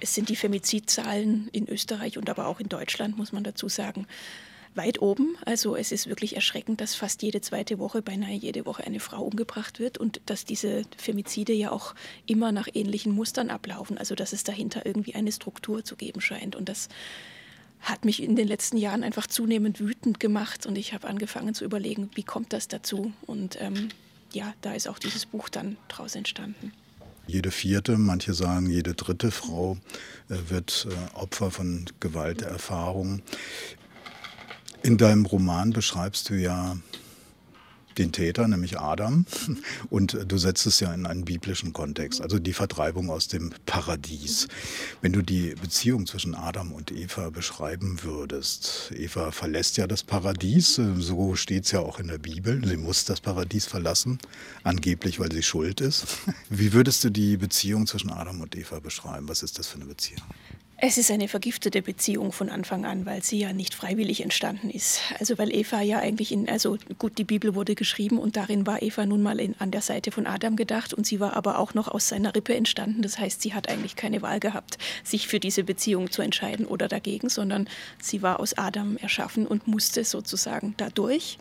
Es 0.00 0.14
sind 0.14 0.28
die 0.28 0.36
Femizidzahlen 0.36 1.48
in 1.52 1.68
Österreich 1.68 2.18
und 2.18 2.30
aber 2.30 2.46
auch 2.46 2.60
in 2.60 2.68
Deutschland, 2.68 3.16
muss 3.16 3.32
man 3.32 3.42
dazu 3.42 3.68
sagen, 3.68 4.06
weit 4.74 5.00
oben. 5.00 5.36
Also 5.44 5.76
es 5.76 5.92
ist 5.92 6.08
wirklich 6.08 6.36
erschreckend, 6.36 6.80
dass 6.80 6.94
fast 6.94 7.22
jede 7.22 7.40
zweite 7.40 7.78
Woche, 7.78 8.02
beinahe 8.02 8.34
jede 8.34 8.66
Woche 8.66 8.84
eine 8.84 9.00
Frau 9.00 9.22
umgebracht 9.22 9.78
wird 9.78 9.98
und 9.98 10.20
dass 10.26 10.44
diese 10.44 10.82
Femizide 10.96 11.52
ja 11.52 11.72
auch 11.72 11.94
immer 12.26 12.52
nach 12.52 12.68
ähnlichen 12.72 13.12
Mustern 13.12 13.50
ablaufen. 13.50 13.98
Also 13.98 14.14
dass 14.14 14.32
es 14.32 14.44
dahinter 14.44 14.86
irgendwie 14.86 15.14
eine 15.14 15.32
Struktur 15.32 15.84
zu 15.84 15.96
geben 15.96 16.20
scheint. 16.20 16.56
Und 16.56 16.68
das 16.68 16.88
hat 17.80 18.04
mich 18.04 18.22
in 18.22 18.36
den 18.36 18.48
letzten 18.48 18.76
Jahren 18.76 19.04
einfach 19.04 19.26
zunehmend 19.26 19.80
wütend 19.80 20.20
gemacht 20.20 20.66
und 20.66 20.76
ich 20.76 20.92
habe 20.92 21.06
angefangen 21.06 21.54
zu 21.54 21.64
überlegen, 21.64 22.10
wie 22.14 22.24
kommt 22.24 22.52
das 22.52 22.68
dazu? 22.68 23.12
Und 23.26 23.56
ähm, 23.60 23.88
ja, 24.32 24.52
da 24.62 24.74
ist 24.74 24.88
auch 24.88 24.98
dieses 24.98 25.26
Buch 25.26 25.48
dann 25.48 25.76
draus 25.88 26.14
entstanden. 26.14 26.72
Jede 27.26 27.50
vierte, 27.50 27.98
manche 27.98 28.32
sagen 28.32 28.70
jede 28.70 28.94
dritte 28.94 29.30
Frau 29.30 29.76
äh, 30.30 30.36
wird 30.48 30.88
äh, 30.90 31.14
Opfer 31.14 31.50
von 31.50 31.84
Gewalterfahrungen. 32.00 33.22
In 34.82 34.96
deinem 34.96 35.26
Roman 35.26 35.72
beschreibst 35.72 36.30
du 36.30 36.34
ja 36.34 36.76
den 37.98 38.12
Täter, 38.12 38.46
nämlich 38.48 38.78
Adam, 38.78 39.26
und 39.90 40.16
du 40.26 40.38
setzt 40.38 40.66
es 40.66 40.80
ja 40.80 40.92
in 40.94 41.06
einen 41.06 41.24
biblischen 41.24 41.72
Kontext, 41.72 42.22
also 42.22 42.38
die 42.38 42.52
Vertreibung 42.52 43.10
aus 43.10 43.28
dem 43.28 43.52
Paradies. 43.66 44.48
Wenn 45.02 45.12
du 45.12 45.22
die 45.22 45.54
Beziehung 45.60 46.06
zwischen 46.06 46.34
Adam 46.34 46.72
und 46.72 46.92
Eva 46.92 47.30
beschreiben 47.30 47.98
würdest, 48.02 48.92
Eva 48.94 49.32
verlässt 49.32 49.76
ja 49.76 49.86
das 49.86 50.04
Paradies, 50.04 50.80
so 50.98 51.34
steht 51.34 51.64
es 51.64 51.72
ja 51.72 51.80
auch 51.80 51.98
in 51.98 52.08
der 52.08 52.18
Bibel, 52.18 52.64
sie 52.66 52.76
muss 52.76 53.04
das 53.04 53.20
Paradies 53.20 53.66
verlassen, 53.66 54.18
angeblich 54.62 55.18
weil 55.18 55.32
sie 55.32 55.42
schuld 55.42 55.80
ist. 55.80 56.06
Wie 56.48 56.72
würdest 56.72 57.04
du 57.04 57.10
die 57.10 57.36
Beziehung 57.36 57.86
zwischen 57.86 58.10
Adam 58.10 58.40
und 58.40 58.56
Eva 58.56 58.80
beschreiben? 58.80 59.28
Was 59.28 59.42
ist 59.42 59.58
das 59.58 59.66
für 59.66 59.76
eine 59.76 59.86
Beziehung? 59.86 60.22
Es 60.80 60.96
ist 60.96 61.10
eine 61.10 61.26
vergiftete 61.26 61.82
Beziehung 61.82 62.30
von 62.30 62.48
Anfang 62.48 62.84
an, 62.84 63.04
weil 63.04 63.20
sie 63.24 63.40
ja 63.40 63.52
nicht 63.52 63.74
freiwillig 63.74 64.22
entstanden 64.22 64.70
ist. 64.70 65.00
Also 65.18 65.36
weil 65.36 65.52
Eva 65.52 65.80
ja 65.80 65.98
eigentlich 65.98 66.30
in, 66.30 66.48
also 66.48 66.78
gut, 66.98 67.18
die 67.18 67.24
Bibel 67.24 67.56
wurde 67.56 67.74
geschrieben 67.74 68.16
und 68.16 68.36
darin 68.36 68.64
war 68.64 68.80
Eva 68.80 69.04
nun 69.04 69.20
mal 69.20 69.40
in, 69.40 69.56
an 69.58 69.72
der 69.72 69.80
Seite 69.80 70.12
von 70.12 70.28
Adam 70.28 70.54
gedacht 70.54 70.94
und 70.94 71.04
sie 71.04 71.18
war 71.18 71.34
aber 71.34 71.58
auch 71.58 71.74
noch 71.74 71.88
aus 71.88 72.08
seiner 72.08 72.32
Rippe 72.32 72.54
entstanden. 72.54 73.02
Das 73.02 73.18
heißt, 73.18 73.42
sie 73.42 73.54
hat 73.54 73.68
eigentlich 73.68 73.96
keine 73.96 74.22
Wahl 74.22 74.38
gehabt, 74.38 74.78
sich 75.02 75.26
für 75.26 75.40
diese 75.40 75.64
Beziehung 75.64 76.12
zu 76.12 76.22
entscheiden 76.22 76.64
oder 76.64 76.86
dagegen, 76.86 77.28
sondern 77.28 77.68
sie 78.00 78.22
war 78.22 78.38
aus 78.38 78.56
Adam 78.56 78.98
erschaffen 78.98 79.48
und 79.48 79.66
musste 79.66 80.04
sozusagen 80.04 80.74
dadurch. 80.76 81.38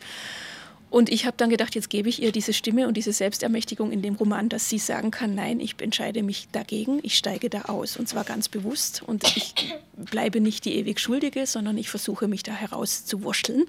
Und 0.90 1.10
ich 1.10 1.26
habe 1.26 1.36
dann 1.36 1.50
gedacht, 1.50 1.76
jetzt 1.76 1.90
gebe 1.90 2.08
ich 2.08 2.22
ihr 2.22 2.32
diese 2.32 2.54
Stimme 2.54 2.88
und 2.88 2.96
diese 2.96 3.12
Selbstermächtigung 3.12 3.92
in 3.92 4.02
dem 4.02 4.16
Roman, 4.16 4.48
dass 4.48 4.70
sie 4.70 4.80
sagen 4.80 5.12
kann, 5.12 5.36
nein, 5.36 5.60
ich 5.60 5.76
entscheide 5.82 6.24
mich 6.24 6.48
dagegen, 6.54 7.00
ich 7.04 7.18
steige 7.18 7.50
da 7.50 7.64
aus 7.64 7.98
und 7.98 8.08
zwar 8.08 8.24
ganz 8.24 8.48
bewusst 8.48 9.04
und 9.06 9.24
ich 9.36 9.76
bleibe 9.98 10.40
nicht 10.40 10.64
die 10.64 10.76
ewig 10.76 11.00
Schuldige, 11.00 11.46
sondern 11.46 11.78
ich 11.78 11.90
versuche 11.90 12.30
mich 12.30 12.44
da 12.44 12.54
herauszuwurschteln, 12.54 13.66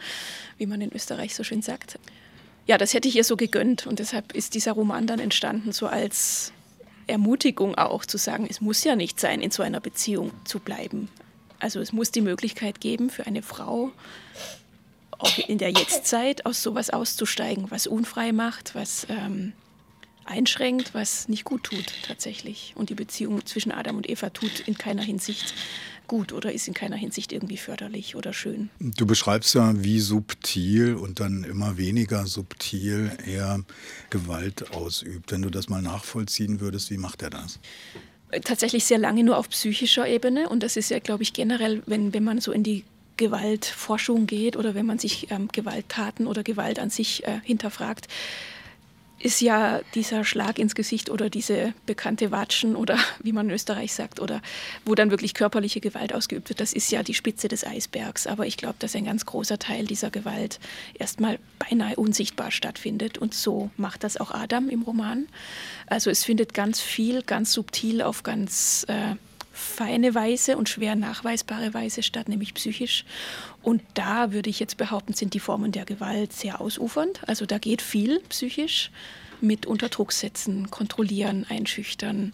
wie 0.59 0.67
man 0.67 0.81
in 0.81 0.93
Österreich 0.93 1.35
so 1.35 1.43
schön 1.43 1.61
sagt. 1.61 1.99
Ja, 2.67 2.79
das 2.79 2.95
hätte 2.95 3.09
ich 3.09 3.17
ihr 3.17 3.25
so 3.25 3.37
gegönnt 3.37 3.87
und 3.87 3.99
deshalb 3.99 4.33
ist 4.33 4.55
dieser 4.55 4.73
Roman 4.73 5.09
dann 5.09 5.19
entstanden, 5.19 5.73
so 5.73 5.87
als 5.87 6.53
Ermutigung 7.09 7.75
auch 7.75 8.05
zu 8.05 8.19
sagen, 8.19 8.47
es 8.49 8.61
muss 8.61 8.85
ja 8.85 8.95
nicht 8.95 9.19
sein, 9.19 9.41
in 9.41 9.51
so 9.51 9.63
einer 9.65 9.81
Beziehung 9.81 10.31
zu 10.45 10.61
bleiben. 10.61 11.09
Also 11.59 11.81
es 11.81 11.93
muss 11.93 12.13
die 12.13 12.21
Möglichkeit 12.21 12.81
geben 12.81 13.11
für 13.11 13.27
eine 13.27 13.43
Frau, 13.43 13.91
auch 15.19 15.39
in 15.39 15.59
der 15.59 15.71
Jetztzeit 15.71 16.47
aus 16.47 16.63
sowas 16.63 16.91
auszusteigen, 16.91 17.71
was 17.71 17.87
unfrei 17.87 18.33
macht, 18.33 18.75
was 18.75 19.07
ähm, 19.11 19.53
einschränkt, 20.25 20.95
was 20.95 21.29
nicht 21.29 21.45
gut 21.45 21.65
tut 21.65 21.93
tatsächlich. 22.07 22.75
Und 22.77 22.91
die 22.91 22.95
Beziehung 22.95 23.45
zwischen 23.47 23.73
Adam 23.73 23.97
und 23.97 24.09
Eva 24.09 24.31
tut 24.31 24.61
in 24.61 24.77
keiner 24.77 25.03
Hinsicht 25.03 25.55
gut 26.07 26.33
oder 26.33 26.53
ist 26.53 26.67
in 26.69 26.75
keiner 26.75 26.97
Hinsicht 26.97 27.33
irgendwie 27.33 27.59
förderlich 27.59 28.17
oder 28.17 28.33
schön. 28.33 28.71
Du 28.79 29.07
beschreibst 29.07 29.55
ja, 29.55 29.73
wie 29.85 30.01
subtil 30.01 30.95
und 30.95 31.21
dann 31.21 31.45
immer 31.45 31.77
weniger 31.77 32.27
subtil 32.27 33.13
er 33.27 33.61
Gewalt 34.11 34.73
ausübt. 34.73 35.33
Wenn 35.33 35.43
du 35.43 35.51
das 35.51 35.69
mal 35.69 35.83
nachvollziehen 35.83 36.61
würdest, 36.61 36.91
wie 36.91 36.97
macht 36.97 37.23
er 37.23 37.31
das? 37.31 37.61
Tatsächlich 38.45 38.85
sehr 38.85 38.99
lange 38.99 39.23
nur 39.23 39.39
auf 39.39 39.49
psychischer 39.51 40.07
Ebene 40.07 40.49
und 40.49 40.63
das 40.63 40.77
ist 40.77 40.91
ja, 40.91 40.99
glaube 40.99 41.23
ich, 41.23 41.33
generell, 41.33 41.83
wenn, 41.87 42.13
wenn 42.13 42.25
man 42.25 42.41
so 42.41 42.53
in 42.53 42.63
die 42.63 42.85
Gewaltforschung 43.19 44.27
geht 44.27 44.57
oder 44.57 44.75
wenn 44.75 44.87
man 44.87 44.99
sich 44.99 45.31
ähm, 45.31 45.49
Gewalttaten 45.53 46.27
oder 46.27 46.43
Gewalt 46.43 46.79
an 46.79 46.89
sich 46.89 47.27
äh, 47.27 47.41
hinterfragt, 47.45 48.09
ist 49.21 49.41
ja 49.41 49.81
dieser 49.95 50.25
Schlag 50.25 50.59
ins 50.59 50.75
Gesicht 50.75 51.11
oder 51.11 51.29
diese 51.29 51.75
bekannte 51.87 52.31
Watschen 52.31 52.77
oder 52.77 52.99
wie 53.23 53.33
man 53.33 53.49
in 53.49 53.55
Österreich 53.55 53.93
sagt 53.93 54.21
oder 54.21 54.41
wo 54.85 54.95
dann 54.95 55.11
wirklich 55.11 55.35
körperliche 55.35 55.81
Gewalt 55.81 56.15
ausgeübt 56.15 56.49
wird, 56.49 56.61
das 56.61 56.73
ist 56.73 56.91
ja 56.91 57.03
die 57.03 57.15
Spitze 57.15 57.49
des 57.49 57.67
Eisbergs. 57.67 58.27
Aber 58.27 58.47
ich 58.47 58.57
glaube, 58.57 58.77
dass 58.79 58.95
ein 58.95 59.05
ganz 59.05 59.27
großer 59.27 59.59
Teil 59.59 59.87
dieser 59.87 60.11
Gewalt 60.11 60.61
erstmal 60.95 61.39
beinahe 61.59 61.97
unsichtbar 61.97 62.51
stattfindet 62.51 63.19
und 63.19 63.35
so 63.35 63.71
macht 63.77 64.05
das 64.05 64.17
auch 64.17 64.31
Adam 64.31 64.69
im 64.69 64.83
Roman. 64.83 65.27
Also 65.87 66.11
es 66.11 66.25
findet 66.25 66.55
ganz 66.55 66.81
viel, 66.81 67.23
ganz 67.23 67.53
subtil 67.53 68.03
auf 68.03 68.23
ganz 68.23 68.87
äh, 68.89 69.17
feine 69.59 70.15
Weise 70.15 70.57
und 70.57 70.69
schwer 70.69 70.97
nachweisbare 70.97 71.75
Weise 71.75 72.03
statt, 72.03 72.29
nämlich 72.29 72.55
psychisch. 72.55 73.05
Und 73.63 73.83
da 73.95 74.33
würde 74.33 74.49
ich 74.51 74.61
jetzt 74.61 74.77
behaupten, 74.77 75.15
sind 75.15 75.35
die 75.35 75.41
Formen 75.41 75.73
der 75.73 75.85
Gewalt 75.85 76.33
sehr 76.33 76.61
ausufernd. 76.61 77.21
Also 77.27 77.45
da 77.45 77.59
geht 77.59 77.83
viel 77.83 78.21
psychisch 78.29 78.91
mit 79.41 79.67
Unterdruck 79.67 80.13
setzen, 80.13 80.71
kontrollieren, 80.71 81.47
einschüchtern 81.49 82.33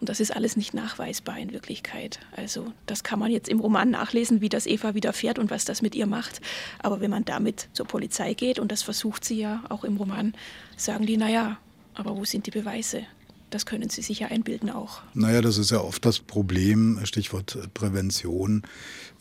Und 0.00 0.08
das 0.08 0.20
ist 0.20 0.34
alles 0.34 0.56
nicht 0.56 0.74
nachweisbar 0.74 1.38
in 1.38 1.52
Wirklichkeit. 1.52 2.20
Also 2.36 2.72
das 2.86 3.02
kann 3.02 3.18
man 3.18 3.30
jetzt 3.30 3.48
im 3.48 3.60
Roman 3.60 3.90
nachlesen, 3.90 4.40
wie 4.40 4.48
das 4.48 4.66
Eva 4.66 4.94
widerfährt 4.94 5.38
und 5.38 5.50
was 5.50 5.64
das 5.64 5.82
mit 5.82 5.94
ihr 5.94 6.06
macht. 6.06 6.40
Aber 6.80 7.00
wenn 7.00 7.10
man 7.10 7.24
damit 7.24 7.68
zur 7.72 7.86
Polizei 7.86 8.34
geht, 8.34 8.58
und 8.58 8.70
das 8.70 8.82
versucht 8.82 9.24
sie 9.24 9.40
ja 9.40 9.62
auch 9.68 9.84
im 9.84 9.96
Roman, 9.96 10.34
sagen 10.76 11.06
die, 11.06 11.16
naja, 11.16 11.58
aber 11.94 12.16
wo 12.16 12.24
sind 12.24 12.46
die 12.46 12.52
Beweise? 12.52 13.04
Das 13.50 13.66
können 13.66 13.88
Sie 13.88 14.02
sich 14.02 14.20
ja 14.20 14.28
einbilden 14.28 14.70
auch. 14.70 15.00
Naja, 15.14 15.40
das 15.40 15.58
ist 15.58 15.70
ja 15.70 15.80
oft 15.80 16.04
das 16.04 16.18
Problem, 16.18 17.00
Stichwort 17.04 17.58
Prävention. 17.74 18.62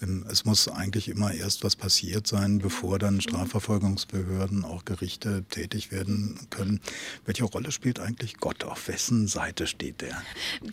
Ähm, 0.01 0.25
es 0.29 0.46
muss 0.46 0.67
eigentlich 0.67 1.07
immer 1.07 1.34
erst 1.34 1.63
was 1.63 1.75
passiert 1.75 2.27
sein, 2.27 2.60
bevor 2.60 3.00
dann 3.00 3.22
Strafverfolgungsbehörden, 3.22 4.65
auch 4.65 4.86
Gerichte 4.86 5.43
tätig 5.50 5.91
werden 5.91 6.39
können. 6.50 6.81
Welche 7.25 7.46
Rolle 7.46 7.72
spielt 7.72 8.00
eigentlich 8.00 8.38
Gott? 8.38 8.63
Auf 8.63 8.88
wessen 8.88 9.27
Seite 9.27 9.67
steht 9.67 10.01
der? 10.01 10.22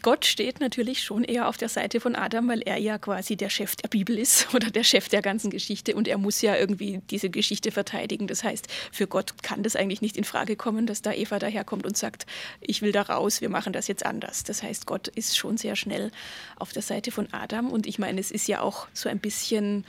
Gott 0.03 0.25
steht 0.25 0.61
natürlich 0.61 1.03
schon 1.03 1.25
eher 1.25 1.49
auf 1.49 1.57
der 1.57 1.69
Seite 1.69 2.01
von 2.01 2.17
Adam, 2.17 2.49
weil 2.49 2.63
er 2.63 2.79
ja 2.79 2.99
quasi 2.99 3.37
der 3.37 3.51
Chef 3.51 3.77
der 3.77 3.89
Bibel 3.89 4.19
ist 4.19 4.49
oder 4.55 4.71
der 4.71 4.85
Chef 4.85 5.09
der 5.09 5.23
ganzen 5.23 5.51
Geschichte 5.51 5.95
und 5.95 6.09
er 6.09 6.19
muss 6.19 6.43
ja 6.43 6.57
irgendwie 6.57 7.01
diese 7.11 7.31
Geschichte 7.31 7.71
verteidigen. 7.71 8.27
Das 8.27 8.43
heißt, 8.43 8.67
für 8.93 9.07
Gott 9.07 9.43
kann 9.43 9.63
das 9.63 9.77
eigentlich 9.77 10.03
nicht 10.03 10.17
in 10.17 10.25
Frage 10.25 10.57
kommen, 10.57 10.87
dass 10.87 11.03
da 11.03 11.13
Eva 11.13 11.39
daherkommt 11.39 11.87
und 11.87 11.97
sagt, 11.97 12.27
ich 12.61 12.83
will 12.83 12.93
da 12.93 13.03
raus, 13.03 13.41
wir 13.45 13.51
machen 13.51 13.75
das 13.75 13.89
jetzt 13.89 14.07
anders. 14.07 14.43
Das 14.43 14.63
heißt, 14.63 14.87
Gott 14.87 15.07
ist 15.09 15.37
schon 15.37 15.59
sehr 15.59 15.77
schnell 15.77 16.11
auf 16.57 16.73
der 16.73 16.81
Seite 16.81 17.11
von 17.11 17.29
Adam. 17.31 17.71
Und 17.71 17.87
ich 17.87 17.99
meine, 17.99 18.19
es 18.19 18.31
ist 18.31 18.49
ja 18.49 18.63
auch 18.63 18.89
so 18.95 19.11
ein 19.11 19.19
bisschen, 19.19 19.85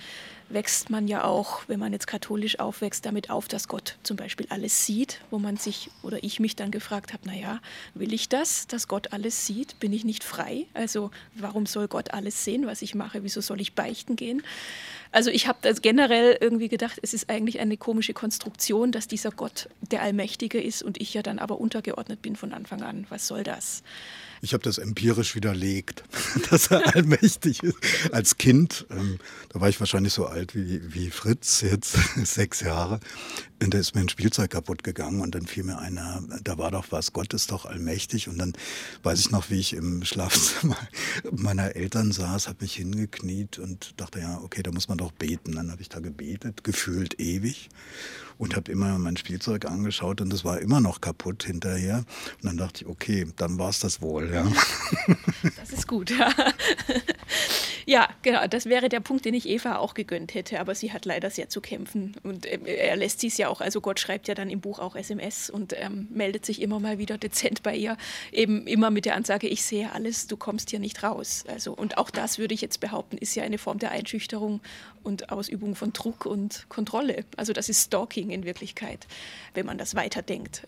wächst 0.50 0.90
man 0.90 1.08
ja 1.08 1.24
auch, 1.24 1.64
wenn 1.68 1.80
man 1.80 1.94
jetzt 1.94 2.08
katholisch 2.08 2.60
aufwächst, 2.60 3.06
damit 3.06 3.30
auf, 3.30 3.48
dass 3.48 3.68
Gott 3.68 3.98
zum 4.04 4.18
Beispiel 4.18 4.46
alles 4.50 4.86
sieht, 4.86 5.22
wo 5.32 5.40
man 5.40 5.58
sich 5.58 5.90
oder 6.04 6.24
ich 6.24 6.40
mich 6.40 6.56
dann 6.56 6.72
gefragt 6.72 7.14
habe, 7.14 7.28
naja, 7.28 7.60
will 7.94 8.14
ich 8.14 8.30
das, 8.30 8.68
dass 8.68 8.88
Gott 8.88 9.14
alles 9.14 9.46
sieht? 9.46 9.80
Bin 9.80 9.92
ich 9.94 10.06
nicht 10.06 10.24
frei? 10.24 10.66
Also 10.74 11.12
warum 11.34 11.66
soll 11.66 11.88
Gott 11.88 12.14
alles 12.14 12.44
sehen, 12.44 12.68
was 12.68 12.82
ich 12.82 12.96
mache? 12.96 13.24
Wieso 13.24 13.42
soll 13.42 13.60
ich 13.62 13.74
beichten 13.74 14.16
gehen? 14.16 14.44
Also 15.12 15.32
ich 15.32 15.48
habe 15.48 15.60
das 15.62 15.82
generell 15.82 16.38
irgendwie 16.40 16.68
gedacht, 16.70 17.00
es 17.02 17.14
ist 17.14 17.30
eigentlich 17.30 17.60
eine 17.60 17.78
komische 17.78 18.14
Konstruktion, 18.14 18.92
dass 18.92 19.08
dieser 19.08 19.32
Gott 19.32 19.70
der 19.82 20.02
Allmächtige 20.02 20.62
ist 20.62 20.84
und 20.84 21.00
ich 21.02 21.14
ja 21.14 21.24
dann 21.24 21.40
aber 21.40 21.60
untergeordnet 21.60 22.22
bin 22.22 22.36
von 22.36 22.54
Anfang 22.54 22.82
an. 22.84 23.06
Was 23.10 23.28
soll 23.28 23.44
das? 23.44 23.84
Ich 24.46 24.54
habe 24.54 24.64
das 24.64 24.78
empirisch 24.78 25.34
widerlegt, 25.34 26.04
dass 26.52 26.68
er 26.68 26.96
allmächtig 26.96 27.64
ist. 27.64 27.78
Als 28.12 28.38
Kind, 28.38 28.86
ähm, 28.92 29.18
da 29.50 29.60
war 29.60 29.70
ich 29.70 29.80
wahrscheinlich 29.80 30.14
so 30.14 30.28
alt 30.28 30.54
wie, 30.54 30.94
wie 30.94 31.10
Fritz, 31.10 31.62
jetzt 31.62 31.98
sechs 32.24 32.60
Jahre, 32.60 33.00
da 33.74 33.78
ist 33.78 33.96
mir 33.96 34.02
ein 34.02 34.10
Spielzeug 34.10 34.52
kaputt 34.52 34.84
gegangen 34.84 35.22
und 35.22 35.36
dann 35.36 35.46
fiel 35.46 35.64
mir 35.64 35.80
einer, 35.80 36.22
da 36.44 36.58
war 36.58 36.72
doch 36.72 36.86
was, 36.90 37.14
Gott 37.14 37.34
ist 37.34 37.52
doch 37.52 37.66
allmächtig. 37.66 38.28
Und 38.28 38.38
dann 38.38 38.54
weiß 39.04 39.20
ich 39.20 39.32
noch, 39.32 39.50
wie 39.50 39.60
ich 39.60 39.74
im 39.74 40.04
Schlafzimmer 40.04 40.78
meiner 41.32 41.76
Eltern 41.76 42.12
saß, 42.12 42.48
habe 42.48 42.60
mich 42.62 42.76
hingekniet 42.76 43.60
und 43.60 44.00
dachte, 44.00 44.20
ja, 44.20 44.40
okay, 44.44 44.62
da 44.64 44.72
muss 44.72 44.88
man 44.88 44.98
doch 44.98 45.12
beten. 45.12 45.54
Dann 45.54 45.72
habe 45.72 45.82
ich 45.82 45.90
da 45.90 46.00
gebetet, 46.00 46.64
gefühlt 46.64 47.20
ewig 47.20 47.70
und 48.38 48.56
habe 48.56 48.72
immer 48.72 48.98
mein 49.00 49.18
Spielzeug 49.18 49.66
angeschaut 49.66 50.22
und 50.22 50.34
es 50.34 50.44
war 50.44 50.60
immer 50.60 50.82
noch 50.82 51.02
kaputt 51.02 51.44
hinterher. 51.44 52.06
Und 52.42 52.46
dann 52.46 52.58
dachte 52.58 52.84
ich, 52.84 52.90
okay, 52.90 53.28
dann 53.38 53.58
war 53.58 53.70
es 53.70 53.80
das 53.80 54.02
wohl. 54.02 54.32
Ja. 54.34 54.46
Das 55.58 55.72
ist 55.72 55.88
gut, 55.88 56.10
ja. 56.12 56.30
Ja, 57.88 58.10
genau, 58.24 58.48
das 58.48 58.66
wäre 58.66 58.90
der 58.90 59.00
Punkt, 59.00 59.26
den 59.26 59.36
ich 59.36 59.48
Eva 59.48 59.78
auch 59.78 59.94
gegönnt 59.94 60.34
hätte, 60.34 60.60
aber 60.60 60.74
sie 60.74 60.92
hat 60.92 61.06
leider 61.06 61.30
sehr 61.30 61.50
zu 61.50 61.62
kämpfen 61.62 62.16
und 62.24 62.48
äh, 62.48 62.58
er 62.66 62.96
lässt 62.96 63.20
sie 63.20 63.28
es 63.28 63.38
ja 63.38 63.48
auch, 63.48 63.62
also 63.62 63.80
Gott 63.80 64.00
schreibt 64.00 64.28
ja 64.28 64.34
dann 64.34 64.50
im 64.50 64.60
Buch 64.60 64.80
auch 64.80 64.96
SMS 64.96 65.52
und 65.52 65.74
ähm, 65.78 66.08
meldet 66.10 66.46
sich 66.46 66.62
immer 66.62 66.80
mal 66.80 66.98
wieder 66.98 67.20
dezent 67.20 67.62
bei 67.62 67.76
ihr, 67.76 67.96
eben 68.32 68.66
immer 68.66 68.90
mit 68.90 69.06
der 69.06 69.16
Ansage, 69.16 69.48
ich 69.48 69.64
sehe 69.64 69.92
alles, 69.92 70.26
du 70.26 70.36
kommst 70.36 70.72
hier 70.72 70.80
nicht 70.80 71.04
raus. 71.04 71.44
Also 71.48 71.74
und 71.74 72.00
auch 72.00 72.10
das 72.10 72.40
würde 72.40 72.56
ich 72.56 72.62
jetzt 72.62 72.80
behaupten, 72.80 73.18
ist 73.20 73.36
ja 73.36 73.44
eine 73.44 73.60
Form 73.60 73.78
der 73.78 73.92
Einschüchterung 73.92 74.62
und 75.04 75.32
Ausübung 75.32 75.76
von 75.76 75.94
Druck 75.94 76.26
und 76.26 76.66
Kontrolle. 76.70 77.24
Also 77.38 77.54
das 77.54 77.70
ist 77.70 77.86
Stalking 77.86 78.32
in 78.32 78.46
Wirklichkeit, 78.46 79.06
wenn 79.54 79.68
man 79.68 79.78
das 79.78 79.94
weiterdenkt. 79.94 80.64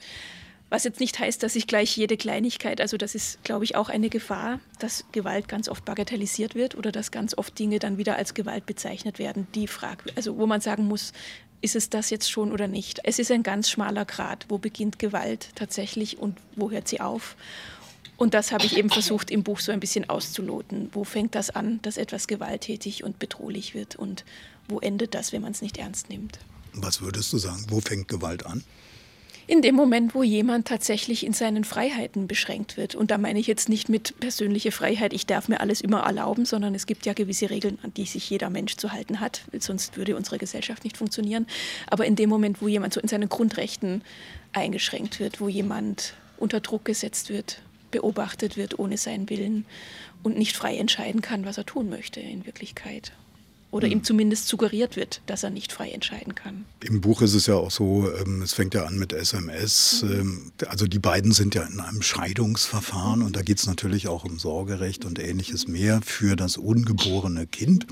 Was 0.70 0.84
jetzt 0.84 1.00
nicht 1.00 1.18
heißt, 1.18 1.42
dass 1.44 1.56
ich 1.56 1.66
gleich 1.66 1.96
jede 1.96 2.18
Kleinigkeit, 2.18 2.82
also 2.82 2.98
das 2.98 3.16
ist, 3.16 3.42
glaube 3.44 3.64
ich, 3.64 3.78
auch 3.78 3.88
eine 3.88 4.10
Gefahr, 4.10 4.60
dass 4.80 5.06
Gewalt 5.14 5.48
ganz 5.48 5.70
oft 5.70 5.86
bagatellisiert 5.86 6.56
wird 6.56 6.76
oder 6.76 6.92
dass 6.92 7.12
ganz 7.12 7.38
oft 7.38 7.58
Dinge 7.58 7.80
dann 7.80 7.98
wieder 7.98 8.18
als 8.18 8.34
Gewalt 8.34 8.66
bezeichnet 8.66 9.18
werden, 9.18 9.48
die 9.56 9.68
frag, 9.68 10.04
also 10.16 10.38
wo 10.38 10.46
man 10.46 10.60
sagen 10.60 10.86
muss, 10.86 11.14
ist 11.62 11.76
es 11.76 11.90
das 11.90 12.10
jetzt 12.10 12.30
schon 12.30 12.52
oder 12.52 12.68
nicht? 12.68 13.00
Es 13.04 13.18
ist 13.18 13.32
ein 13.32 13.44
ganz 13.44 13.70
schmaler 13.70 14.06
Grad, 14.06 14.46
wo 14.50 14.58
beginnt 14.58 15.00
Gewalt 15.00 15.50
tatsächlich 15.56 16.20
und 16.20 16.38
wo 16.56 16.70
hört 16.70 16.88
sie 16.88 17.00
auf? 17.00 17.36
Und 18.18 18.34
das 18.34 18.52
habe 18.52 18.66
ich 18.66 18.78
eben 18.78 18.90
versucht 18.90 19.32
im 19.32 19.44
Buch 19.44 19.60
so 19.60 19.72
ein 19.72 19.80
bisschen 19.80 20.10
auszuloten. 20.10 20.90
Wo 20.92 21.04
fängt 21.04 21.36
das 21.36 21.50
an, 21.50 21.80
dass 21.84 21.98
etwas 21.98 22.28
gewalttätig 22.28 23.04
und 23.04 23.20
bedrohlich 23.20 23.74
wird 23.74 23.96
und 23.96 24.26
wo 24.68 24.80
endet 24.80 25.14
das, 25.14 25.32
wenn 25.32 25.42
man 25.42 25.52
es 25.52 25.62
nicht 25.62 25.78
ernst 25.78 26.10
nimmt? 26.10 26.40
Was 26.74 27.02
würdest 27.02 27.32
du 27.32 27.38
sagen? 27.38 27.66
Wo 27.70 27.80
fängt 27.80 28.08
Gewalt 28.08 28.46
an? 28.46 28.64
In 29.50 29.62
dem 29.62 29.76
Moment, 29.76 30.14
wo 30.14 30.24
jemand 30.24 30.68
tatsächlich 30.68 31.26
in 31.26 31.32
seinen 31.32 31.64
Freiheiten 31.64 32.28
beschränkt 32.28 32.76
wird. 32.76 32.96
Und 32.96 33.12
da 33.12 33.18
meine 33.18 33.40
ich 33.40 33.48
jetzt 33.48 33.70
nicht 33.70 33.88
mit 33.88 34.20
persönlicher 34.20 34.74
Freiheit, 34.74 35.14
ich 35.14 35.26
darf 35.26 35.48
mir 35.48 35.62
alles 35.62 35.80
immer 35.80 36.02
erlauben, 36.02 36.44
sondern 36.44 36.76
es 36.76 36.86
gibt 36.86 37.06
ja 37.06 37.14
gewisse 37.14 37.50
Regeln, 37.50 37.80
an 37.82 37.94
die 37.94 38.06
sich 38.06 38.30
jeder 38.30 38.50
Mensch 38.50 38.76
zu 38.76 38.92
halten 38.92 39.22
hat. 39.22 39.44
Sonst 39.58 39.96
würde 39.96 40.18
unsere 40.18 40.38
Gesellschaft 40.38 40.84
nicht 40.84 40.98
funktionieren. 40.98 41.48
Aber 41.90 42.06
in 42.06 42.18
dem 42.18 42.30
Moment, 42.30 42.62
wo 42.62 42.68
jemand 42.68 42.94
so 42.94 43.00
in 43.00 43.08
seinen 43.08 43.30
Grundrechten 43.30 44.02
eingeschränkt 44.52 45.22
wird, 45.22 45.40
wo 45.40 45.48
jemand 45.48 46.16
unter 46.36 46.60
Druck 46.60 46.84
gesetzt 46.84 47.30
wird, 47.30 47.62
beobachtet 47.92 48.58
wird 48.58 48.78
ohne 48.80 48.98
seinen 48.98 49.30
Willen 49.30 49.66
und 50.24 50.38
nicht 50.38 50.58
frei 50.58 50.76
entscheiden 50.76 51.22
kann, 51.22 51.46
was 51.46 51.58
er 51.58 51.66
tun 51.66 51.88
möchte 51.88 52.20
in 52.20 52.46
Wirklichkeit 52.46 53.14
oder 53.78 53.88
ihm 53.88 54.04
zumindest 54.04 54.48
suggeriert 54.48 54.96
wird, 54.96 55.22
dass 55.28 55.44
er 55.44 55.52
nicht 55.52 55.72
frei 55.72 55.92
entscheiden 55.92 56.34
kann. 56.34 56.66
Im 56.84 57.00
Buch 57.00 57.22
ist 57.22 57.36
es 57.36 57.46
ja 57.46 57.54
auch 57.54 57.70
so, 57.70 58.12
ähm, 58.12 58.42
es 58.42 58.54
fängt 58.54 58.74
ja 58.74 58.86
an 58.86 58.98
mit 58.98 59.14
SMS. 59.14 60.04
Mhm. 60.04 60.52
also 60.68 60.88
die 60.88 60.98
beiden 60.98 61.32
sind 61.32 61.54
ja 61.54 61.62
in 61.62 61.80
einem 61.80 62.02
Scheidungsverfahren 62.02 63.22
und 63.22 63.36
da 63.36 63.44
geht 63.44 63.60
es 63.60 63.68
natürlich 63.68 64.08
auch 64.08 64.26
um 64.26 64.40
Sorgerecht 64.40 65.06
und 65.06 65.20
ähnliches 65.20 65.68
mehr 65.68 66.02
für 66.04 66.36
das 66.36 66.58
ungeborene 66.58 67.46
Kind, 67.46 67.86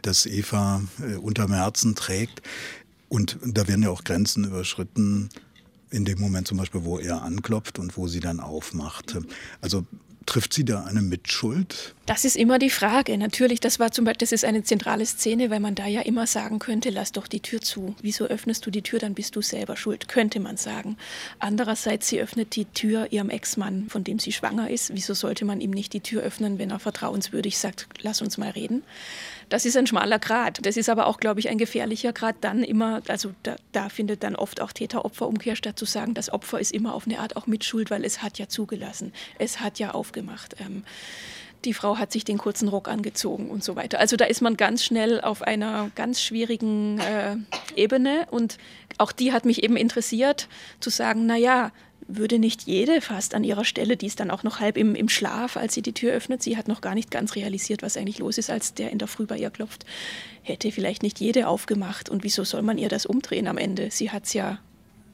das 0.00 0.24
Eva 0.24 0.82
äh, 1.06 1.16
unterm 1.16 1.52
Herzen 1.52 1.94
trägt. 1.94 2.40
Und 3.10 3.38
da 3.44 3.68
werden 3.68 3.82
ja 3.82 3.90
auch 3.90 4.04
Grenzen 4.04 4.44
überschritten, 4.44 5.28
in 5.90 6.06
dem 6.06 6.18
Moment 6.18 6.48
zum 6.48 6.56
Beispiel, 6.56 6.84
wo 6.84 6.98
er 6.98 7.20
anklopft 7.20 7.78
und 7.78 7.98
wo 7.98 8.08
sie 8.08 8.20
dann 8.20 8.40
aufmacht. 8.40 9.18
Also 9.60 9.84
Trifft 10.26 10.52
sie 10.52 10.64
da 10.64 10.84
eine 10.84 11.02
Mitschuld? 11.02 11.94
Das 12.06 12.24
ist 12.24 12.36
immer 12.36 12.58
die 12.58 12.70
Frage. 12.70 13.16
Natürlich, 13.16 13.60
das 13.60 13.78
war 13.78 13.92
zum 13.92 14.04
Beispiel, 14.04 14.18
das 14.18 14.32
ist 14.32 14.44
eine 14.44 14.62
zentrale 14.62 15.06
Szene, 15.06 15.50
weil 15.50 15.60
man 15.60 15.74
da 15.74 15.86
ja 15.86 16.00
immer 16.00 16.26
sagen 16.26 16.58
könnte, 16.58 16.90
lass 16.90 17.12
doch 17.12 17.26
die 17.26 17.40
Tür 17.40 17.60
zu. 17.60 17.94
Wieso 18.02 18.26
öffnest 18.26 18.66
du 18.66 18.70
die 18.70 18.82
Tür, 18.82 18.98
dann 18.98 19.14
bist 19.14 19.36
du 19.36 19.42
selber 19.42 19.76
schuld, 19.76 20.08
könnte 20.08 20.40
man 20.40 20.56
sagen. 20.56 20.96
Andererseits, 21.38 22.08
sie 22.08 22.20
öffnet 22.20 22.56
die 22.56 22.66
Tür 22.66 23.12
ihrem 23.12 23.30
Ex-Mann, 23.30 23.86
von 23.88 24.04
dem 24.04 24.18
sie 24.18 24.32
schwanger 24.32 24.70
ist. 24.70 24.94
Wieso 24.94 25.14
sollte 25.14 25.44
man 25.44 25.60
ihm 25.60 25.70
nicht 25.70 25.92
die 25.92 26.00
Tür 26.00 26.22
öffnen, 26.22 26.58
wenn 26.58 26.70
er 26.70 26.78
vertrauenswürdig 26.78 27.58
sagt, 27.58 27.88
lass 28.00 28.20
uns 28.20 28.38
mal 28.38 28.50
reden? 28.50 28.82
Das 29.52 29.66
ist 29.66 29.76
ein 29.76 29.86
schmaler 29.86 30.18
Grad. 30.18 30.64
Das 30.64 30.78
ist 30.78 30.88
aber 30.88 31.06
auch, 31.06 31.18
glaube 31.18 31.38
ich, 31.38 31.50
ein 31.50 31.58
gefährlicher 31.58 32.14
Grad 32.14 32.36
dann 32.40 32.64
immer, 32.64 33.02
also 33.08 33.34
da, 33.42 33.56
da 33.72 33.90
findet 33.90 34.22
dann 34.22 34.34
oft 34.34 34.62
auch 34.62 34.72
Täter-Opfer-Umkehr 34.72 35.56
statt, 35.56 35.78
zu 35.78 35.84
sagen, 35.84 36.14
das 36.14 36.32
Opfer 36.32 36.58
ist 36.58 36.72
immer 36.72 36.94
auf 36.94 37.06
eine 37.06 37.18
Art 37.18 37.36
auch 37.36 37.46
mitschuld, 37.46 37.90
weil 37.90 38.02
es 38.06 38.22
hat 38.22 38.38
ja 38.38 38.48
zugelassen, 38.48 39.12
es 39.38 39.60
hat 39.60 39.78
ja 39.78 39.90
aufgemacht. 39.90 40.56
Ähm, 40.58 40.84
die 41.66 41.74
Frau 41.74 41.98
hat 41.98 42.12
sich 42.12 42.24
den 42.24 42.38
kurzen 42.38 42.66
Rock 42.68 42.88
angezogen 42.88 43.50
und 43.50 43.62
so 43.62 43.76
weiter. 43.76 44.00
Also 44.00 44.16
da 44.16 44.24
ist 44.24 44.40
man 44.40 44.56
ganz 44.56 44.86
schnell 44.86 45.20
auf 45.20 45.42
einer 45.42 45.90
ganz 45.96 46.22
schwierigen 46.22 46.98
äh, 47.00 47.36
Ebene 47.76 48.26
und 48.30 48.56
auch 48.96 49.12
die 49.12 49.34
hat 49.34 49.44
mich 49.44 49.62
eben 49.62 49.76
interessiert, 49.76 50.48
zu 50.80 50.88
sagen, 50.88 51.26
naja, 51.26 51.72
würde 52.16 52.38
nicht 52.38 52.62
jede 52.62 53.00
fast 53.00 53.34
an 53.34 53.44
ihrer 53.44 53.64
Stelle, 53.64 53.96
die 53.96 54.06
ist 54.06 54.20
dann 54.20 54.30
auch 54.30 54.42
noch 54.42 54.60
halb 54.60 54.76
im, 54.76 54.94
im 54.94 55.08
Schlaf, 55.08 55.56
als 55.56 55.74
sie 55.74 55.82
die 55.82 55.92
Tür 55.92 56.12
öffnet, 56.12 56.42
sie 56.42 56.56
hat 56.56 56.68
noch 56.68 56.80
gar 56.80 56.94
nicht 56.94 57.10
ganz 57.10 57.34
realisiert, 57.34 57.82
was 57.82 57.96
eigentlich 57.96 58.18
los 58.18 58.38
ist, 58.38 58.50
als 58.50 58.74
der 58.74 58.90
in 58.90 58.98
der 58.98 59.08
Früh 59.08 59.26
bei 59.26 59.38
ihr 59.38 59.50
klopft, 59.50 59.84
hätte 60.42 60.72
vielleicht 60.72 61.02
nicht 61.02 61.20
jede 61.20 61.48
aufgemacht. 61.48 62.08
Und 62.08 62.24
wieso 62.24 62.44
soll 62.44 62.62
man 62.62 62.78
ihr 62.78 62.88
das 62.88 63.06
umdrehen 63.06 63.46
am 63.46 63.58
Ende? 63.58 63.90
Sie 63.90 64.10
hat 64.10 64.24
es 64.24 64.32
ja 64.32 64.58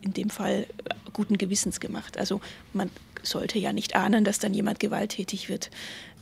in 0.01 0.13
dem 0.13 0.31
Fall 0.31 0.67
guten 1.13 1.39
Gewissens 1.39 1.81
gemacht. 1.81 2.19
Also 2.19 2.41
man 2.73 2.91
sollte 3.23 3.59
ja 3.59 3.73
nicht 3.73 3.97
ahnen, 3.97 4.25
dass 4.25 4.39
dann 4.39 4.55
jemand 4.55 4.81
gewalttätig 4.81 5.49
wird, 5.49 5.71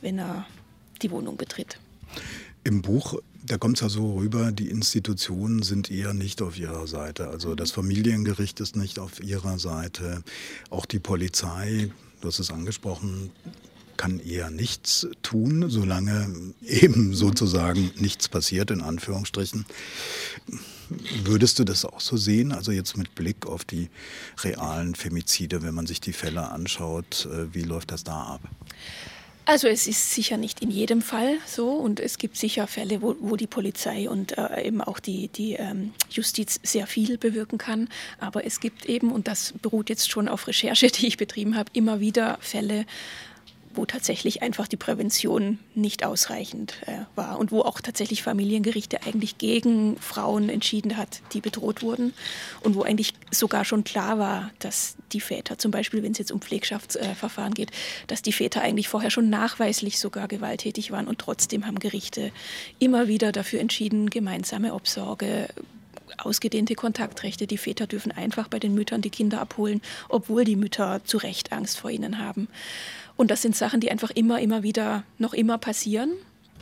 wenn 0.01 0.19
er 0.19 0.45
die 1.01 1.11
Wohnung 1.11 1.37
betritt. 1.37 1.79
Im 2.63 2.81
Buch 2.81 3.15
da 3.47 3.57
kommt 3.57 3.77
es 3.77 3.81
ja 3.81 3.89
so 3.89 4.15
rüber, 4.15 4.51
die 4.51 4.69
Institutionen 4.69 5.63
sind 5.63 5.89
eher 5.89 6.13
nicht 6.13 6.41
auf 6.41 6.57
ihrer 6.57 6.85
Seite. 6.87 7.29
Also 7.29 7.55
das 7.55 7.71
Familiengericht 7.71 8.59
ist 8.59 8.75
nicht 8.75 8.99
auf 8.99 9.23
ihrer 9.23 9.57
Seite. 9.57 10.23
Auch 10.69 10.85
die 10.85 10.99
Polizei, 10.99 11.89
du 12.21 12.27
hast 12.27 12.39
es 12.39 12.51
angesprochen, 12.51 13.31
kann 13.95 14.19
eher 14.19 14.51
nichts 14.51 15.07
tun, 15.23 15.69
solange 15.69 16.53
eben 16.61 17.15
sozusagen 17.15 17.91
nichts 17.97 18.27
passiert, 18.27 18.69
in 18.69 18.81
Anführungsstrichen. 18.81 19.65
Würdest 21.23 21.59
du 21.59 21.63
das 21.63 21.83
auch 21.83 21.99
so 21.99 22.15
sehen? 22.15 22.51
Also 22.51 22.71
jetzt 22.71 22.95
mit 22.97 23.15
Blick 23.15 23.45
auf 23.45 23.65
die 23.65 23.89
realen 24.43 24.93
Femizide, 24.93 25.63
wenn 25.63 25.73
man 25.73 25.87
sich 25.87 25.99
die 25.99 26.13
Fälle 26.13 26.49
anschaut, 26.51 27.27
äh, 27.31 27.53
wie 27.53 27.63
läuft 27.63 27.91
das 27.91 28.03
da 28.03 28.21
ab? 28.23 28.41
Also 29.47 29.69
es 29.69 29.87
ist 29.87 30.11
sicher 30.11 30.35
nicht 30.35 30.59
in 30.59 30.69
jedem 30.69 31.01
Fall 31.01 31.37
so 31.45 31.69
und 31.69 32.01
es 32.01 32.17
gibt 32.17 32.35
sicher 32.35 32.67
Fälle, 32.67 33.01
wo, 33.01 33.15
wo 33.21 33.37
die 33.37 33.47
Polizei 33.47 34.09
und 34.09 34.37
äh, 34.37 34.67
eben 34.67 34.81
auch 34.81 34.99
die, 34.99 35.29
die 35.29 35.53
ähm, 35.53 35.93
Justiz 36.09 36.59
sehr 36.63 36.85
viel 36.85 37.17
bewirken 37.17 37.57
kann. 37.57 37.87
Aber 38.19 38.45
es 38.45 38.59
gibt 38.59 38.87
eben, 38.87 39.09
und 39.09 39.29
das 39.29 39.53
beruht 39.61 39.89
jetzt 39.89 40.11
schon 40.11 40.27
auf 40.27 40.49
Recherche, 40.49 40.87
die 40.91 41.07
ich 41.07 41.15
betrieben 41.15 41.55
habe, 41.55 41.71
immer 41.71 42.01
wieder 42.01 42.37
Fälle, 42.41 42.85
wo 43.77 43.85
tatsächlich 43.85 44.41
einfach 44.41 44.67
die 44.67 44.77
Prävention 44.77 45.59
nicht 45.75 46.03
ausreichend 46.03 46.81
äh, 46.85 46.99
war 47.15 47.39
und 47.39 47.51
wo 47.51 47.61
auch 47.61 47.79
tatsächlich 47.79 48.23
Familiengerichte 48.23 49.03
eigentlich 49.03 49.37
gegen 49.37 49.97
Frauen 49.97 50.49
entschieden 50.49 50.97
hat, 50.97 51.21
die 51.33 51.41
bedroht 51.41 51.81
wurden 51.81 52.13
und 52.61 52.75
wo 52.75 52.81
eigentlich 52.81 53.13
sogar 53.31 53.63
schon 53.63 53.83
klar 53.83 54.19
war, 54.19 54.51
dass 54.59 54.97
die 55.13 55.21
Väter, 55.21 55.57
zum 55.57 55.71
Beispiel 55.71 56.03
wenn 56.03 56.11
es 56.11 56.17
jetzt 56.17 56.31
um 56.31 56.41
Pflegschaftsverfahren 56.41 57.53
äh, 57.53 57.55
geht, 57.55 57.71
dass 58.07 58.21
die 58.21 58.33
Väter 58.33 58.61
eigentlich 58.61 58.89
vorher 58.89 59.11
schon 59.11 59.29
nachweislich 59.29 59.99
sogar 59.99 60.27
gewalttätig 60.27 60.91
waren 60.91 61.07
und 61.07 61.19
trotzdem 61.19 61.65
haben 61.65 61.79
Gerichte 61.79 62.31
immer 62.79 63.07
wieder 63.07 63.31
dafür 63.31 63.59
entschieden, 63.59 64.09
gemeinsame 64.09 64.73
Obsorge, 64.73 65.47
ausgedehnte 66.17 66.75
Kontaktrechte. 66.75 67.47
Die 67.47 67.57
Väter 67.57 67.87
dürfen 67.87 68.11
einfach 68.11 68.47
bei 68.47 68.59
den 68.59 68.73
Müttern 68.73 69.01
die 69.01 69.09
Kinder 69.09 69.41
abholen, 69.41 69.81
obwohl 70.09 70.43
die 70.43 70.55
Mütter 70.55 71.01
zu 71.03 71.17
Recht 71.17 71.51
Angst 71.51 71.79
vor 71.79 71.89
ihnen 71.89 72.19
haben. 72.19 72.47
Und 73.15 73.31
das 73.31 73.41
sind 73.41 73.55
Sachen, 73.55 73.79
die 73.79 73.91
einfach 73.91 74.11
immer, 74.11 74.39
immer 74.39 74.63
wieder, 74.63 75.03
noch 75.17 75.33
immer 75.33 75.57
passieren. 75.57 76.11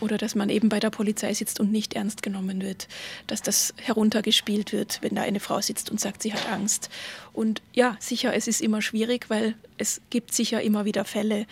Oder 0.02 0.18
dass 0.18 0.36
man 0.36 0.50
eben 0.50 0.68
bei 0.68 0.82
der 0.82 0.90
Polizei 0.90 1.34
sitzt 1.34 1.60
und 1.62 1.72
nicht 1.72 1.94
ernst 1.94 2.22
genommen 2.22 2.62
wird. 2.62 2.90
Dass 3.28 3.42
das 3.42 3.74
heruntergespielt 3.78 4.74
wird, 4.74 5.00
wenn 5.02 5.16
da 5.16 5.22
eine 5.22 5.40
Frau 5.40 5.62
sitzt 5.62 5.90
und 5.90 6.02
sagt, 6.02 6.22
sie 6.22 6.34
hat 6.34 6.50
Angst. 6.52 6.90
Und 7.32 7.62
ja, 7.74 7.96
sicher, 8.00 8.34
es 8.34 8.48
ist 8.48 8.62
immer 8.62 8.82
schwierig, 8.82 9.30
weil 9.30 9.56
es 9.78 10.02
gibt 10.10 10.34
sicher 10.34 10.62
immer 10.62 10.84
wieder 10.84 11.06
Fälle, 11.06 11.46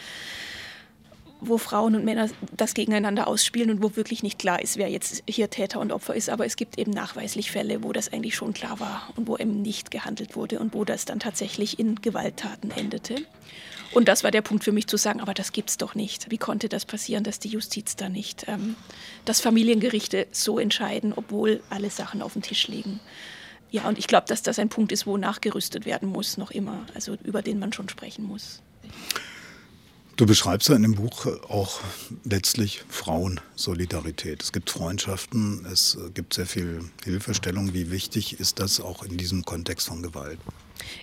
wo 1.48 1.58
Frauen 1.58 1.96
und 1.96 2.06
Männer 2.06 2.30
das 2.56 2.74
gegeneinander 2.74 3.28
ausspielen 3.28 3.70
und 3.72 3.84
wo 3.84 3.96
wirklich 3.96 4.24
nicht 4.24 4.40
klar 4.40 4.62
ist, 4.62 4.78
wer 4.78 4.90
jetzt 4.90 5.24
hier 5.28 5.50
Täter 5.50 5.80
und 5.80 5.92
Opfer 5.92 6.16
ist. 6.16 6.30
Aber 6.30 6.46
es 6.46 6.56
gibt 6.56 6.78
eben 6.78 6.92
nachweislich 6.92 7.52
Fälle, 7.52 7.84
wo 7.84 7.92
das 7.92 8.12
eigentlich 8.12 8.36
schon 8.36 8.54
klar 8.54 8.80
war 8.80 9.14
und 9.16 9.28
wo 9.28 9.38
eben 9.38 9.62
nicht 9.62 9.92
gehandelt 9.92 10.36
wurde 10.36 10.60
und 10.60 10.74
wo 10.74 10.86
das 10.86 11.06
dann 11.06 11.20
tatsächlich 11.20 11.80
in 11.80 11.96
Gewalttaten 11.96 12.72
endete. 12.72 13.16
Und 13.94 14.08
das 14.08 14.24
war 14.24 14.32
der 14.32 14.42
Punkt 14.42 14.64
für 14.64 14.72
mich 14.72 14.88
zu 14.88 14.98
sagen, 14.98 15.22
aber 15.22 15.36
das 15.36 15.52
gibt's 15.52 15.78
doch 15.78 15.94
nicht. 15.94 16.32
Wie 16.32 16.40
konnte 16.40 16.68
das 16.68 16.86
passieren, 16.86 17.24
dass 17.24 17.40
die 17.40 17.50
Justiz 17.50 17.96
da 17.96 18.10
nicht, 18.10 18.46
ähm, 18.48 18.76
dass 19.26 19.40
Familiengerichte 19.40 20.28
so 20.32 20.58
entscheiden, 20.58 21.14
obwohl 21.16 21.62
alle 21.70 21.92
Sachen 21.92 22.24
auf 22.24 22.34
dem 22.34 22.42
Tisch 22.42 22.68
liegen? 22.68 23.00
Ja, 23.70 23.88
und 23.88 24.00
ich 24.00 24.08
glaube, 24.08 24.28
dass 24.28 24.42
das 24.42 24.60
ein 24.60 24.70
Punkt 24.70 24.92
ist, 24.92 25.06
wo 25.06 25.18
nachgerüstet 25.18 25.86
werden 25.86 26.10
muss, 26.10 26.38
noch 26.38 26.52
immer, 26.52 26.86
also 26.96 27.18
über 27.24 27.42
den 27.42 27.60
man 27.60 27.74
schon 27.74 27.90
sprechen 27.90 28.24
muss. 28.24 28.62
Du 30.16 30.28
beschreibst 30.28 30.70
ja 30.70 30.76
in 30.76 30.84
dem 30.84 30.94
Buch 30.94 31.26
auch 31.50 31.80
letztlich 32.24 32.84
Frauensolidarität. 32.88 34.44
Es 34.44 34.52
gibt 34.52 34.70
Freundschaften, 34.70 35.66
es 35.66 35.98
gibt 36.14 36.36
sehr 36.36 36.46
viel 36.46 36.82
Hilfestellung. 37.04 37.74
Wie 37.74 37.90
wichtig 37.90 38.40
ist 38.40 38.60
das 38.60 38.80
auch 38.80 39.02
in 39.02 39.18
diesem 39.18 39.44
Kontext 39.44 39.88
von 39.88 40.04
Gewalt? 40.04 40.38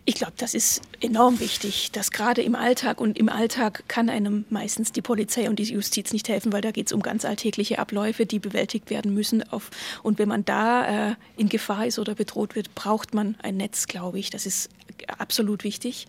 Ich 0.04 0.14
glaube, 0.14 0.33
das 0.37 0.54
ist 0.54 0.83
enorm 1.00 1.40
wichtig, 1.40 1.92
dass 1.92 2.11
gerade 2.11 2.42
im 2.42 2.54
Alltag 2.54 3.00
und 3.00 3.18
im 3.18 3.28
Alltag 3.28 3.85
kann 3.88 4.11
einem 4.11 4.44
meistens 4.50 4.92
die 4.92 5.02
Polizei 5.02 5.48
und 5.48 5.59
die 5.59 5.64
Justiz 5.64 6.12
nicht 6.12 6.28
helfen, 6.28 6.52
weil 6.52 6.62
da 6.62 6.70
geht 6.70 6.87
es 6.87 6.92
um 6.92 7.02
ganz 7.02 7.24
alltägliche 7.24 7.78
Abläufe, 7.78 8.26
die 8.26 8.38
bewältigt 8.38 8.90
werden 8.90 9.14
müssen. 9.14 9.42
Auf, 9.50 9.70
und 10.02 10.18
wenn 10.18 10.28
man 10.28 10.44
da 10.44 11.11
äh, 11.11 11.14
in 11.37 11.48
Gefahr 11.48 11.87
ist 11.87 11.98
oder 11.98 12.14
bedroht 12.14 12.54
wird, 12.54 12.74
braucht 12.74 13.14
man 13.14 13.37
ein 13.42 13.56
Netz, 13.56 13.87
glaube 13.87 14.18
ich. 14.18 14.30
Das 14.30 14.46
ist 14.46 14.70
absolut 15.18 15.64
wichtig. 15.64 16.06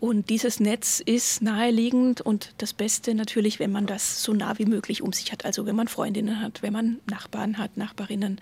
Und 0.00 0.28
dieses 0.28 0.60
Netz 0.60 1.00
ist 1.04 1.42
naheliegend 1.42 2.20
und 2.20 2.52
das 2.58 2.72
Beste 2.72 3.14
natürlich, 3.14 3.58
wenn 3.58 3.72
man 3.72 3.86
das 3.86 4.22
so 4.22 4.32
nah 4.32 4.58
wie 4.58 4.66
möglich 4.66 5.02
um 5.02 5.12
sich 5.12 5.32
hat. 5.32 5.44
Also 5.44 5.66
wenn 5.66 5.76
man 5.76 5.88
Freundinnen 5.88 6.40
hat, 6.40 6.62
wenn 6.62 6.72
man 6.72 6.98
Nachbarn 7.06 7.58
hat, 7.58 7.76
Nachbarinnen, 7.76 8.40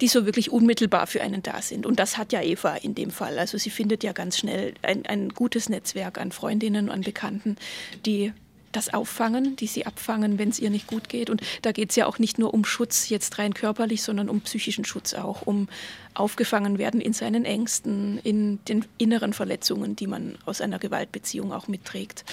die 0.00 0.08
so 0.08 0.26
wirklich 0.26 0.50
unmittelbar 0.50 1.06
für 1.06 1.22
einen 1.22 1.42
da 1.42 1.62
sind. 1.62 1.86
Und 1.86 1.98
das 1.98 2.18
hat 2.18 2.32
ja 2.32 2.42
Eva 2.42 2.74
in 2.76 2.94
dem 2.94 3.10
Fall. 3.10 3.38
Also 3.38 3.58
sie 3.58 3.70
findet 3.70 4.02
ja 4.02 4.12
ganz 4.12 4.38
schnell 4.38 4.74
ein, 4.82 5.06
ein 5.06 5.28
gutes 5.30 5.68
Netzwerk 5.68 6.18
an 6.18 6.32
Freundinnen, 6.32 6.90
an 6.90 7.02
Bekannten, 7.02 7.56
die 8.04 8.32
das 8.74 8.92
auffangen, 8.92 9.56
die 9.56 9.66
sie 9.66 9.86
abfangen, 9.86 10.38
wenn 10.38 10.48
es 10.48 10.58
ihr 10.58 10.70
nicht 10.70 10.86
gut 10.86 11.08
geht. 11.08 11.30
Und 11.30 11.42
da 11.62 11.72
geht 11.72 11.90
es 11.90 11.96
ja 11.96 12.06
auch 12.06 12.18
nicht 12.18 12.38
nur 12.38 12.52
um 12.52 12.64
Schutz 12.64 13.08
jetzt 13.08 13.38
rein 13.38 13.54
körperlich, 13.54 14.02
sondern 14.02 14.28
um 14.28 14.40
psychischen 14.40 14.84
Schutz 14.84 15.14
auch, 15.14 15.42
um 15.42 15.68
aufgefangen 16.14 16.78
werden 16.78 17.00
in 17.00 17.12
seinen 17.12 17.44
Ängsten, 17.44 18.18
in 18.22 18.58
den 18.66 18.84
inneren 18.98 19.32
Verletzungen, 19.32 19.96
die 19.96 20.06
man 20.06 20.36
aus 20.44 20.60
einer 20.60 20.78
Gewaltbeziehung 20.78 21.52
auch 21.52 21.68
mitträgt, 21.68 22.24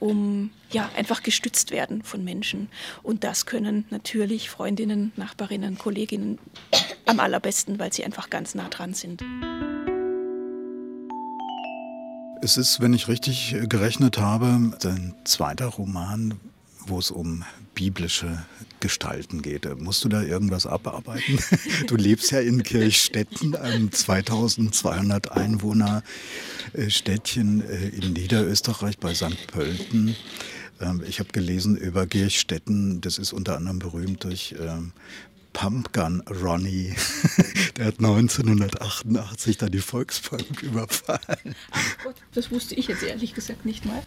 um 0.00 0.50
ja 0.70 0.90
einfach 0.96 1.22
gestützt 1.22 1.70
werden 1.70 2.02
von 2.02 2.24
Menschen. 2.24 2.68
Und 3.02 3.24
das 3.24 3.46
können 3.46 3.84
natürlich 3.90 4.50
Freundinnen, 4.50 5.12
Nachbarinnen, 5.16 5.78
Kolleginnen 5.78 6.38
am 7.06 7.20
allerbesten, 7.20 7.78
weil 7.78 7.92
sie 7.92 8.04
einfach 8.04 8.30
ganz 8.30 8.54
nah 8.54 8.68
dran 8.68 8.94
sind. 8.94 9.22
Es 12.42 12.58
ist, 12.58 12.80
wenn 12.80 12.92
ich 12.92 13.08
richtig 13.08 13.56
gerechnet 13.68 14.18
habe, 14.18 14.76
dein 14.80 15.14
zweiter 15.24 15.66
Roman, 15.66 16.38
wo 16.86 16.98
es 16.98 17.10
um 17.10 17.44
biblische 17.74 18.44
Gestalten 18.80 19.42
geht. 19.42 19.66
Musst 19.80 20.04
du 20.04 20.08
da 20.08 20.22
irgendwas 20.22 20.66
abarbeiten? 20.66 21.38
Du 21.86 21.96
lebst 21.96 22.30
ja 22.30 22.40
in 22.40 22.62
Kirchstetten, 22.62 23.56
einem 23.56 23.90
2200 23.92 25.32
Einwohner 25.32 26.02
äh, 26.72 26.90
Städtchen 26.90 27.62
äh, 27.62 27.88
in 27.88 28.12
Niederösterreich 28.12 28.98
bei 28.98 29.14
St. 29.14 29.46
Pölten. 29.48 30.16
Ähm, 30.80 31.02
ich 31.06 31.18
habe 31.18 31.30
gelesen 31.32 31.76
über 31.76 32.06
Kirchstetten, 32.06 33.00
das 33.00 33.18
ist 33.18 33.32
unter 33.32 33.56
anderem 33.56 33.78
berühmt 33.78 34.24
durch 34.24 34.54
ähm, 34.60 34.92
Pumpgun 35.54 36.20
Ronnie, 36.42 36.92
der 37.76 37.86
hat 37.86 37.98
1988 37.98 39.56
da 39.56 39.68
die 39.68 39.78
Volksbank 39.78 40.62
überfallen. 40.62 41.54
Ach 41.70 41.96
Gott, 42.02 42.16
das 42.34 42.50
wusste 42.50 42.74
ich 42.74 42.88
jetzt 42.88 43.02
ehrlich 43.02 43.34
gesagt 43.34 43.64
nicht 43.64 43.86
mal. 43.86 44.02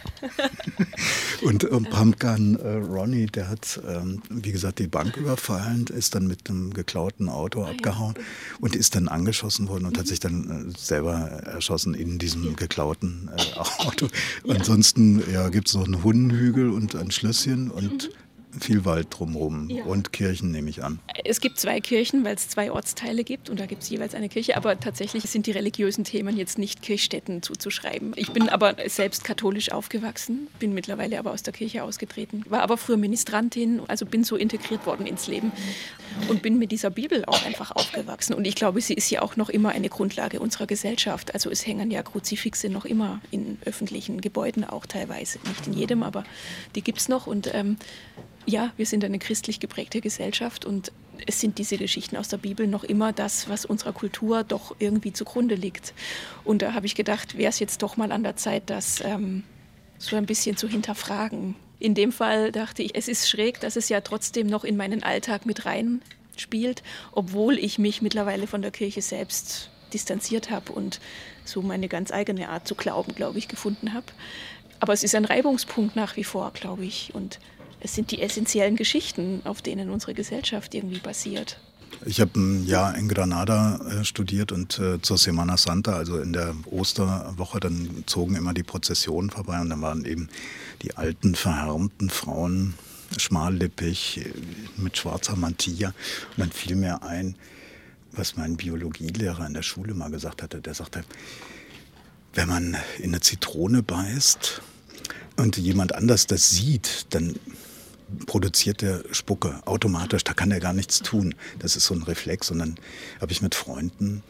und 1.42 1.64
ähm, 1.64 1.88
Pumpgun 1.90 2.60
äh, 2.60 2.74
Ronnie, 2.74 3.26
der 3.26 3.50
hat, 3.50 3.80
ähm, 3.88 4.22
wie 4.30 4.52
gesagt, 4.52 4.78
die 4.80 4.88
Bank 4.88 5.18
überfallen, 5.18 5.88
ist 5.88 6.14
dann 6.14 6.28
mit 6.28 6.50
einem 6.50 6.74
geklauten 6.74 7.30
Auto 7.30 7.64
ah, 7.64 7.72
abgehauen 7.72 8.16
ja. 8.18 8.24
und 8.60 8.76
ist 8.76 8.96
dann 8.96 9.08
angeschossen 9.08 9.70
worden 9.70 9.86
und 9.86 9.96
mhm. 9.96 10.00
hat 10.00 10.08
sich 10.08 10.20
dann 10.20 10.70
äh, 10.70 10.78
selber 10.78 11.14
erschossen 11.14 11.94
in 11.94 12.20
diesem 12.20 12.44
ja. 12.44 12.54
geklauten 12.54 13.32
äh, 13.36 13.58
Auto. 13.80 14.10
Ja. 14.44 14.56
Ansonsten 14.56 15.24
ja, 15.32 15.48
gibt 15.48 15.70
es 15.70 15.76
noch 15.76 15.86
einen 15.86 16.04
Hundenhügel 16.04 16.70
und 16.70 16.94
ein 16.96 17.10
Schlösschen 17.10 17.72
und 17.72 18.10
mhm 18.10 18.27
viel 18.60 18.86
Wald 18.86 19.08
drumherum 19.10 19.70
ja. 19.70 19.84
und 19.84 20.14
Kirchen, 20.14 20.52
nehme 20.52 20.70
ich 20.70 20.84
an. 20.84 21.00
Es 21.24 21.42
gibt 21.42 21.60
zwei 21.60 21.80
Kirchen, 21.80 22.24
weil 22.24 22.36
es 22.36 22.50
zwei 22.50 22.72
Ortsteile 22.72 23.24
gibt 23.24 23.50
und 23.50 23.60
da 23.60 23.66
gibt 23.66 23.84
es 23.84 23.90
jeweils 23.90 24.16
eine 24.16 24.30
Kirche, 24.30 24.58
aber 24.58 24.80
tatsächlich 24.80 25.24
sind 25.24 25.48
die 25.48 25.52
religiösen 25.52 26.04
Themen 26.04 26.38
jetzt 26.38 26.58
nicht 26.58 26.82
Kirchstätten 26.82 27.42
zuzuschreiben. 27.42 28.14
Ich 28.16 28.32
bin 28.32 28.50
aber 28.50 28.76
selbst 28.88 29.24
katholisch 29.24 29.72
aufgewachsen, 29.72 30.48
bin 30.60 30.74
mittlerweile 30.74 31.20
aber 31.20 31.32
aus 31.32 31.44
der 31.44 31.54
Kirche 31.54 31.84
ausgetreten, 31.84 32.44
war 32.48 32.62
aber 32.62 32.78
früher 32.78 32.98
Ministrantin, 32.98 33.82
also 33.88 34.06
bin 34.06 34.24
so 34.24 34.36
integriert 34.36 34.86
worden 34.86 35.06
ins 35.06 35.28
Leben 35.28 35.52
und 36.30 36.42
bin 36.42 36.58
mit 36.58 36.72
dieser 36.72 36.90
Bibel 36.90 37.26
auch 37.26 37.46
einfach 37.46 37.72
aufgewachsen. 37.72 38.34
Und 38.34 38.46
ich 38.46 38.56
glaube, 38.56 38.82
sie 38.82 38.94
ist 38.94 39.10
ja 39.10 39.22
auch 39.22 39.36
noch 39.36 39.50
immer 39.50 39.70
eine 39.70 39.90
Grundlage 39.90 40.40
unserer 40.40 40.68
Gesellschaft. 40.68 41.34
Also 41.34 41.50
es 41.50 41.66
hängen 41.66 41.92
ja 41.92 42.04
Kruzifixe 42.04 42.70
noch 42.70 42.86
immer 42.86 43.22
in 43.32 43.58
öffentlichen 43.66 44.22
Gebäuden 44.22 44.64
auch 44.64 44.86
teilweise, 44.86 45.40
nicht 45.48 45.68
in 45.68 45.74
jedem, 45.74 46.04
aber 46.04 46.24
die 46.76 46.82
gibt 46.82 47.00
es 47.00 47.10
noch 47.10 47.28
und 47.28 47.54
ähm, 47.54 47.78
ja, 48.48 48.72
wir 48.78 48.86
sind 48.86 49.04
eine 49.04 49.20
christlich 49.20 49.60
geprägte 49.60 50.00
Gesellschaft 50.02 50.66
und 50.66 50.92
es 51.26 51.42
sind 51.42 51.58
diese 51.58 51.78
Geschichten 51.78 52.16
aus 52.16 52.30
der 52.30 52.38
Bibel 52.38 52.66
noch 52.66 52.86
immer 52.86 53.12
das, 53.12 53.50
was 53.50 53.66
unserer 53.66 53.92
Kultur 53.92 54.44
doch 54.44 54.76
irgendwie 54.80 55.12
zugrunde 55.12 55.56
liegt. 55.56 55.94
Und 56.46 56.62
da 56.62 56.74
habe 56.74 56.86
ich 56.86 56.96
gedacht, 56.96 57.38
wäre 57.38 57.50
es 57.50 57.60
jetzt 57.60 57.84
doch 57.84 57.98
mal 57.98 58.12
an 58.12 58.24
der 58.24 58.38
Zeit, 58.38 58.70
das 58.70 59.02
ähm, 59.02 59.44
so 59.98 60.16
ein 60.16 60.26
bisschen 60.26 60.56
zu 60.56 60.70
hinterfragen. 60.70 61.56
In 61.80 61.94
dem 61.94 62.12
Fall 62.12 62.52
dachte 62.52 62.84
ich, 62.84 62.96
es 62.96 63.08
ist 63.08 63.30
schräg, 63.30 63.60
dass 63.60 63.76
es 63.76 63.90
ja 63.90 64.02
trotzdem 64.02 64.48
noch 64.48 64.64
in 64.64 64.78
meinen 64.78 65.04
Alltag 65.04 65.46
mit 65.46 65.66
rein 65.66 66.02
spielt, 66.38 66.84
obwohl 67.12 67.58
ich 67.58 67.80
mich 67.80 68.02
mittlerweile 68.02 68.48
von 68.48 68.62
der 68.62 68.72
Kirche 68.72 69.02
selbst 69.02 69.72
distanziert 69.94 70.52
habe 70.52 70.72
und 70.72 71.00
so 71.44 71.62
meine 71.62 71.88
ganz 71.88 72.12
eigene 72.12 72.50
Art 72.50 72.68
zu 72.68 72.76
glauben, 72.76 73.14
glaube 73.14 73.40
ich, 73.40 73.48
gefunden 73.48 73.94
habe. 73.94 74.06
Aber 74.80 74.94
es 74.94 75.04
ist 75.04 75.16
ein 75.16 75.26
Reibungspunkt 75.26 75.96
nach 75.96 76.16
wie 76.16 76.24
vor, 76.24 76.52
glaube 76.52 76.86
ich. 76.86 77.14
Und 77.14 77.40
es 77.80 77.94
sind 77.94 78.12
die 78.12 78.22
essentiellen 78.22 78.76
Geschichten, 78.76 79.42
auf 79.44 79.62
denen 79.62 79.90
unsere 79.90 80.14
Gesellschaft 80.14 80.74
irgendwie 80.74 81.00
basiert. 81.00 81.60
Ich 82.06 82.22
habe 82.22 82.40
ein 82.40 82.66
Jahr 82.66 82.96
in 82.96 83.08
Granada 83.08 83.80
äh, 83.90 84.04
studiert 84.04 84.52
und 84.52 84.78
äh, 84.80 85.02
zur 85.02 85.18
Semana 85.18 85.58
Santa, 85.58 85.94
also 85.94 86.20
in 86.20 86.34
der 86.34 86.56
Osterwoche, 86.70 87.60
dann 87.60 88.04
zogen 88.06 88.36
immer 88.36 88.54
die 88.54 88.64
Prozessionen 88.64 89.30
vorbei 89.30 89.60
und 89.60 89.70
dann 89.70 89.82
waren 89.82 90.06
eben 90.06 90.30
die 90.82 90.96
alten, 90.96 91.34
verhärmten 91.34 92.10
Frauen 92.10 92.76
schmallippig 93.18 94.20
äh, 94.20 94.34
mit 94.78 94.98
schwarzer 94.98 95.36
Mantilla. 95.36 95.90
Und 95.90 96.40
dann 96.40 96.52
fiel 96.52 96.76
mir 96.76 97.04
ein, 97.04 97.36
was 98.12 98.36
mein 98.36 98.58
Biologielehrer 98.58 99.48
in 99.48 99.54
der 99.54 99.64
Schule 99.64 99.94
mal 99.94 100.12
gesagt 100.12 100.44
hatte. 100.44 100.62
Der 100.62 100.74
sagte, 100.74 101.04
wenn 102.34 102.48
man 102.48 102.78
in 103.00 103.06
eine 103.12 103.22
Zitrone 103.22 103.82
beißt, 103.82 104.62
und 105.38 105.56
jemand 105.58 105.96
anders 105.96 106.28
das 106.28 106.50
sieht, 106.50 107.06
dann 107.12 107.36
produziert 108.26 108.82
der 108.82 109.04
Spucke 109.12 109.62
automatisch. 109.66 110.24
Da 110.24 110.34
kann 110.34 110.52
er 110.52 110.60
gar 110.60 110.74
nichts 110.74 111.00
tun. 111.02 111.36
Das 111.60 111.76
ist 111.76 111.86
so 111.86 111.94
ein 111.94 112.04
Reflex. 112.04 112.52
Und 112.52 112.60
dann 112.60 112.76
habe 113.20 113.32
ich 113.32 113.42
mit 113.42 113.56
Freunden 113.56 114.24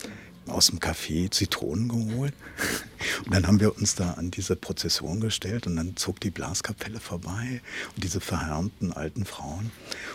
aus 0.48 0.68
dem 0.68 0.80
Café 0.80 1.30
Zitronen 1.32 1.90
geholt. 1.90 2.34
Und 3.26 3.34
dann 3.34 3.48
haben 3.48 3.60
wir 3.60 3.76
uns 3.78 3.96
da 3.96 4.12
an 4.12 4.32
diese 4.32 4.56
Prozession 4.56 5.20
gestellt 5.20 5.68
und 5.68 5.76
dann 5.76 5.96
zog 5.98 6.20
die 6.20 6.32
Blaskapelle 6.32 7.00
vorbei 7.00 7.62
und 7.94 8.04
diese 8.04 8.20
verhärmten 8.20 8.92
alten 8.92 9.26
Frauen. 9.26 9.72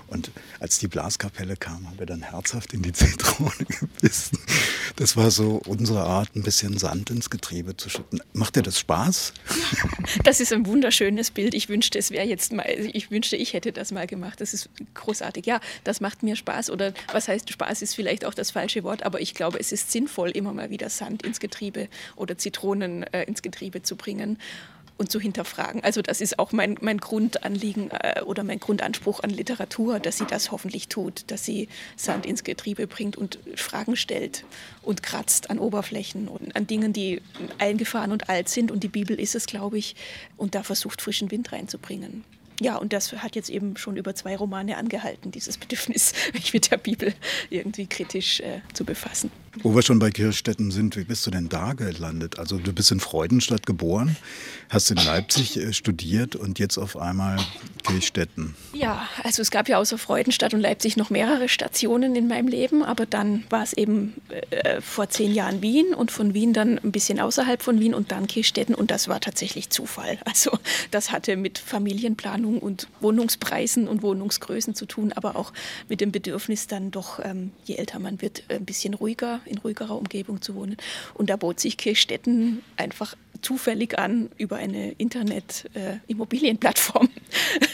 Und 0.06 0.30
als 0.60 0.78
die 0.78 0.88
Blaskapelle 0.88 1.56
kam, 1.56 1.88
haben 1.88 1.98
wir 1.98 2.06
dann 2.06 2.22
herzhaft 2.22 2.72
in 2.72 2.82
die 2.82 2.92
Zitrone 2.92 3.52
gebissen. 3.66 4.38
Das 4.96 5.16
war 5.16 5.30
so 5.30 5.60
unsere 5.66 6.02
Art, 6.02 6.34
ein 6.36 6.42
bisschen 6.42 6.78
Sand 6.78 7.10
ins 7.10 7.30
Getriebe 7.30 7.76
zu 7.76 7.88
schütten. 7.88 8.20
Macht 8.32 8.56
dir 8.56 8.62
das 8.62 8.78
Spaß? 8.78 9.32
Das 10.24 10.40
ist 10.40 10.52
ein 10.52 10.66
wunderschönes 10.66 11.30
Bild. 11.30 11.54
Ich 11.54 11.68
wünschte, 11.68 11.98
es 11.98 12.10
wäre 12.10 12.26
jetzt 12.26 12.52
mal, 12.52 12.66
ich 12.68 13.10
wünschte, 13.10 13.36
ich 13.36 13.54
hätte 13.54 13.72
das 13.72 13.92
mal 13.92 14.06
gemacht. 14.06 14.40
Das 14.40 14.54
ist 14.54 14.68
großartig. 14.94 15.46
Ja, 15.46 15.60
das 15.84 16.00
macht 16.00 16.22
mir 16.22 16.36
Spaß. 16.36 16.70
Oder 16.70 16.92
was 17.12 17.28
heißt 17.28 17.50
Spaß 17.50 17.82
ist 17.82 17.94
vielleicht 17.94 18.24
auch 18.24 18.34
das 18.34 18.50
falsche 18.50 18.82
Wort, 18.84 19.04
aber 19.04 19.20
ich 19.20 19.34
glaube, 19.34 19.58
es 19.58 19.72
ist 19.72 19.90
sinnvoll, 19.90 20.30
immer 20.30 20.52
mal 20.52 20.70
wieder 20.70 20.90
Sand 20.90 21.22
ins 21.22 21.40
Getriebe 21.40 21.88
oder 22.16 22.38
Zitronen 22.38 23.02
äh, 23.04 23.24
ins 23.24 23.42
Getriebe 23.42 23.82
zu 23.82 23.96
bringen 23.96 24.38
und 24.98 25.10
zu 25.10 25.20
hinterfragen. 25.20 25.82
Also 25.82 26.02
das 26.02 26.20
ist 26.20 26.38
auch 26.38 26.52
mein, 26.52 26.76
mein 26.80 26.98
Grundanliegen 26.98 27.90
äh, 27.90 28.22
oder 28.22 28.44
mein 28.44 28.60
Grundanspruch 28.60 29.20
an 29.20 29.30
Literatur, 29.30 30.00
dass 30.00 30.18
sie 30.18 30.26
das 30.26 30.50
hoffentlich 30.50 30.88
tut, 30.88 31.24
dass 31.30 31.44
sie 31.44 31.68
Sand 31.96 32.26
ins 32.26 32.44
Getriebe 32.44 32.86
bringt 32.86 33.16
und 33.16 33.38
Fragen 33.56 33.96
stellt 33.96 34.44
und 34.82 35.02
kratzt 35.02 35.50
an 35.50 35.58
Oberflächen 35.58 36.28
und 36.28 36.54
an 36.54 36.66
Dingen, 36.66 36.92
die 36.92 37.20
eingefahren 37.58 38.12
und 38.12 38.28
alt 38.28 38.48
sind. 38.48 38.70
Und 38.70 38.82
die 38.82 38.88
Bibel 38.88 39.18
ist 39.18 39.34
es, 39.34 39.46
glaube 39.46 39.78
ich, 39.78 39.96
und 40.36 40.54
da 40.54 40.62
versucht, 40.62 41.02
frischen 41.02 41.30
Wind 41.30 41.52
reinzubringen. 41.52 42.24
Ja, 42.62 42.76
und 42.76 42.92
das 42.92 43.12
hat 43.12 43.34
jetzt 43.34 43.50
eben 43.50 43.76
schon 43.76 43.96
über 43.96 44.14
zwei 44.14 44.36
Romane 44.36 44.76
angehalten, 44.76 45.32
dieses 45.32 45.58
Bedürfnis, 45.58 46.12
mich 46.32 46.52
mit 46.54 46.70
der 46.70 46.76
Bibel 46.76 47.12
irgendwie 47.50 47.86
kritisch 47.86 48.40
äh, 48.40 48.60
zu 48.72 48.84
befassen. 48.84 49.32
Wo 49.62 49.74
wir 49.74 49.82
schon 49.82 49.98
bei 49.98 50.10
Kirchstätten 50.10 50.70
sind, 50.70 50.96
wie 50.96 51.04
bist 51.04 51.26
du 51.26 51.30
denn 51.30 51.48
da 51.48 51.72
gelandet? 51.72 52.38
Also 52.38 52.58
du 52.58 52.72
bist 52.72 52.92
in 52.92 53.00
Freudenstadt 53.00 53.66
geboren, 53.66 54.16
hast 54.72 54.90
in 54.90 54.96
Leipzig 54.96 55.56
äh, 55.58 55.72
studiert 55.72 56.34
und 56.34 56.58
jetzt 56.58 56.78
auf 56.78 56.96
einmal 56.96 57.36
Kirchstätten. 57.84 58.54
Ja, 58.72 59.06
also 59.22 59.42
es 59.42 59.50
gab 59.50 59.68
ja 59.68 59.78
außer 59.78 59.98
Freudenstadt 59.98 60.54
und 60.54 60.60
Leipzig 60.60 60.96
noch 60.96 61.10
mehrere 61.10 61.48
Stationen 61.48 62.16
in 62.16 62.26
meinem 62.26 62.48
Leben, 62.48 62.82
aber 62.82 63.04
dann 63.06 63.44
war 63.50 63.62
es 63.62 63.72
eben 63.74 64.14
äh, 64.50 64.80
vor 64.80 65.10
zehn 65.10 65.34
Jahren 65.34 65.62
Wien 65.62 65.94
und 65.94 66.10
von 66.10 66.32
Wien 66.32 66.52
dann 66.52 66.78
ein 66.78 66.92
bisschen 66.92 67.20
außerhalb 67.20 67.62
von 67.62 67.80
Wien 67.80 67.92
und 67.92 68.12
dann 68.12 68.26
Kirchstätten 68.26 68.74
und 68.74 68.90
das 68.90 69.08
war 69.08 69.20
tatsächlich 69.20 69.70
Zufall. 69.70 70.18
Also 70.32 70.58
das 70.90 71.12
hatte 71.12 71.36
mit 71.36 71.58
Familienplanung 71.58 72.58
und 72.58 72.88
Wohnungspreisen 73.00 73.86
und 73.86 74.02
Wohnungsgrößen 74.02 74.74
zu 74.74 74.86
tun, 74.86 75.12
aber 75.12 75.36
auch 75.36 75.52
mit 75.90 76.00
dem 76.00 76.10
Bedürfnis 76.10 76.68
dann 76.68 76.90
doch, 76.90 77.20
ähm, 77.22 77.52
je 77.64 77.74
älter 77.74 77.98
man 77.98 78.22
wird, 78.22 78.44
ein 78.48 78.64
bisschen 78.64 78.94
ruhiger 78.94 79.40
in 79.44 79.58
ruhigerer 79.58 79.94
Umgebung 79.94 80.40
zu 80.40 80.54
wohnen. 80.54 80.78
Und 81.12 81.28
da 81.28 81.36
bot 81.36 81.60
sich 81.60 81.76
Kirchstetten 81.76 82.62
einfach 82.78 83.14
zufällig 83.42 83.98
an 83.98 84.30
über 84.38 84.56
eine 84.56 84.92
Internet-Immobilienplattform. 84.92 87.10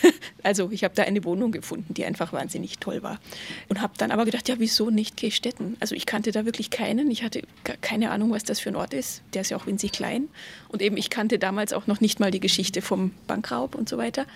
Äh, 0.02 0.12
also 0.42 0.70
ich 0.72 0.84
habe 0.84 0.94
da 0.94 1.04
eine 1.04 1.24
Wohnung 1.24 1.52
gefunden, 1.52 1.94
die 1.94 2.04
einfach 2.04 2.32
wahnsinnig 2.32 2.78
toll 2.78 3.02
war. 3.02 3.20
Und 3.68 3.80
habe 3.80 3.94
dann 3.98 4.10
aber 4.10 4.24
gedacht, 4.24 4.48
ja, 4.48 4.56
wieso 4.58 4.90
nicht 4.90 5.16
Kirchstetten? 5.16 5.76
Also 5.80 5.94
ich 5.94 6.06
kannte 6.06 6.32
da 6.32 6.44
wirklich 6.44 6.70
keinen. 6.70 7.10
Ich 7.10 7.22
hatte 7.22 7.42
keine 7.80 8.10
Ahnung, 8.10 8.32
was 8.32 8.44
das 8.44 8.60
für 8.60 8.70
ein 8.70 8.76
Ort 8.76 8.94
ist. 8.94 9.22
Der 9.34 9.42
ist 9.42 9.50
ja 9.50 9.56
auch 9.56 9.66
winzig 9.66 9.92
klein. 9.92 10.28
Und 10.68 10.82
eben 10.82 10.96
ich 10.96 11.10
kannte 11.10 11.38
damals 11.38 11.72
auch 11.72 11.86
noch 11.86 12.00
nicht 12.00 12.18
mal 12.18 12.30
die 12.30 12.40
Geschichte 12.40 12.82
vom 12.82 13.12
Bankraub 13.26 13.74
und 13.74 13.88
so 13.88 13.98
weiter 13.98 14.26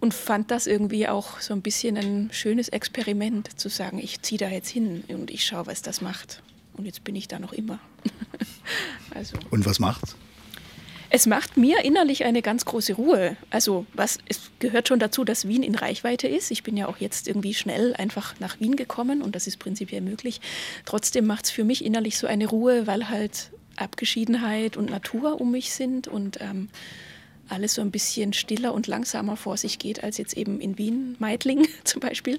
und 0.00 0.14
fand 0.14 0.50
das 0.50 0.66
irgendwie 0.66 1.08
auch 1.08 1.40
so 1.40 1.54
ein 1.54 1.62
bisschen 1.62 1.96
ein 1.96 2.30
schönes 2.32 2.68
Experiment, 2.68 3.58
zu 3.58 3.68
sagen, 3.68 3.98
ich 3.98 4.22
ziehe 4.22 4.38
da 4.38 4.48
jetzt 4.48 4.68
hin 4.68 5.04
und 5.08 5.30
ich 5.30 5.44
schaue, 5.44 5.66
was 5.66 5.82
das 5.82 6.00
macht. 6.00 6.42
Und 6.76 6.86
jetzt 6.86 7.04
bin 7.04 7.16
ich 7.16 7.28
da 7.28 7.38
noch 7.38 7.52
immer. 7.52 7.78
also. 9.14 9.36
Und 9.50 9.66
was 9.66 9.78
macht's? 9.78 10.16
Es 11.08 11.26
macht 11.26 11.56
mir 11.56 11.84
innerlich 11.84 12.24
eine 12.24 12.42
ganz 12.42 12.64
große 12.64 12.94
Ruhe. 12.94 13.36
Also 13.50 13.86
was, 13.94 14.18
es 14.28 14.50
gehört 14.58 14.88
schon 14.88 14.98
dazu, 14.98 15.24
dass 15.24 15.46
Wien 15.46 15.62
in 15.62 15.76
Reichweite 15.76 16.26
ist. 16.26 16.50
Ich 16.50 16.62
bin 16.62 16.76
ja 16.76 16.88
auch 16.88 16.98
jetzt 16.98 17.28
irgendwie 17.28 17.54
schnell 17.54 17.94
einfach 17.94 18.38
nach 18.40 18.58
Wien 18.60 18.76
gekommen 18.76 19.22
und 19.22 19.36
das 19.36 19.46
ist 19.46 19.58
prinzipiell 19.58 20.00
möglich. 20.00 20.40
Trotzdem 20.84 21.26
macht 21.26 21.44
es 21.46 21.50
für 21.52 21.64
mich 21.64 21.84
innerlich 21.84 22.18
so 22.18 22.26
eine 22.26 22.46
Ruhe, 22.46 22.86
weil 22.86 23.08
halt 23.08 23.50
Abgeschiedenheit 23.76 24.76
und 24.76 24.90
Natur 24.90 25.40
um 25.40 25.52
mich 25.52 25.72
sind 25.72 26.08
und 26.08 26.40
ähm, 26.40 26.68
alles 27.48 27.74
so 27.74 27.82
ein 27.82 27.90
bisschen 27.90 28.32
stiller 28.32 28.74
und 28.74 28.86
langsamer 28.86 29.36
vor 29.36 29.56
sich 29.56 29.78
geht 29.78 30.02
als 30.02 30.18
jetzt 30.18 30.36
eben 30.36 30.60
in 30.60 30.78
Wien, 30.78 31.14
Meidling 31.18 31.68
zum 31.84 32.00
Beispiel. 32.00 32.38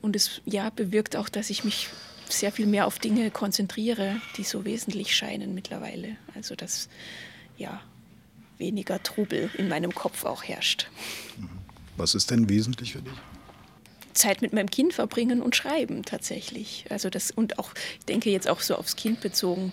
Und 0.00 0.16
es 0.16 0.40
ja, 0.46 0.70
bewirkt 0.70 1.16
auch, 1.16 1.28
dass 1.28 1.50
ich 1.50 1.64
mich 1.64 1.88
sehr 2.32 2.52
viel 2.52 2.66
mehr 2.66 2.86
auf 2.86 2.98
Dinge 2.98 3.30
konzentriere, 3.30 4.20
die 4.36 4.44
so 4.44 4.64
wesentlich 4.64 5.14
scheinen 5.14 5.54
mittlerweile. 5.54 6.16
Also 6.34 6.54
dass 6.54 6.88
ja 7.56 7.80
weniger 8.58 9.02
Trubel 9.02 9.50
in 9.56 9.68
meinem 9.68 9.94
Kopf 9.94 10.24
auch 10.24 10.42
herrscht. 10.42 10.88
Was 11.96 12.14
ist 12.14 12.30
denn 12.30 12.48
wesentlich 12.48 12.92
für 12.92 13.02
dich? 13.02 13.12
Zeit 14.12 14.42
mit 14.42 14.52
meinem 14.52 14.70
Kind 14.70 14.94
verbringen 14.94 15.40
und 15.40 15.56
schreiben 15.56 16.04
tatsächlich. 16.04 16.84
Also 16.90 17.08
das 17.08 17.30
und 17.30 17.58
auch, 17.58 17.72
ich 17.98 18.06
denke 18.06 18.30
jetzt 18.30 18.48
auch 18.48 18.60
so 18.60 18.74
aufs 18.74 18.96
Kind 18.96 19.20
bezogen, 19.20 19.72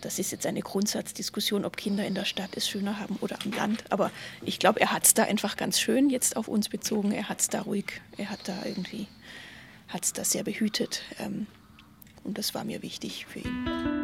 das 0.00 0.18
ist 0.18 0.30
jetzt 0.30 0.46
eine 0.46 0.60
Grundsatzdiskussion, 0.60 1.64
ob 1.64 1.76
Kinder 1.76 2.06
in 2.06 2.14
der 2.14 2.24
Stadt 2.24 2.50
es 2.54 2.68
schöner 2.68 3.00
haben 3.00 3.16
oder 3.20 3.38
am 3.44 3.52
Land. 3.52 3.84
Aber 3.90 4.10
ich 4.42 4.58
glaube, 4.58 4.80
er 4.80 4.92
hat 4.92 5.04
es 5.06 5.14
da 5.14 5.24
einfach 5.24 5.56
ganz 5.56 5.80
schön 5.80 6.10
jetzt 6.10 6.36
auf 6.36 6.48
uns 6.48 6.68
bezogen. 6.68 7.12
Er 7.12 7.28
hat 7.28 7.40
es 7.40 7.48
da 7.48 7.62
ruhig, 7.62 7.86
er 8.16 8.30
hat 8.30 8.40
da 8.44 8.56
irgendwie, 8.64 9.08
hat 9.88 10.04
es 10.04 10.12
da 10.12 10.24
sehr 10.24 10.44
behütet. 10.44 11.02
Ähm, 11.18 11.46
und 12.26 12.38
das 12.38 12.54
war 12.54 12.64
mir 12.64 12.82
wichtig 12.82 13.26
für 13.26 13.40
ihn. 13.40 13.96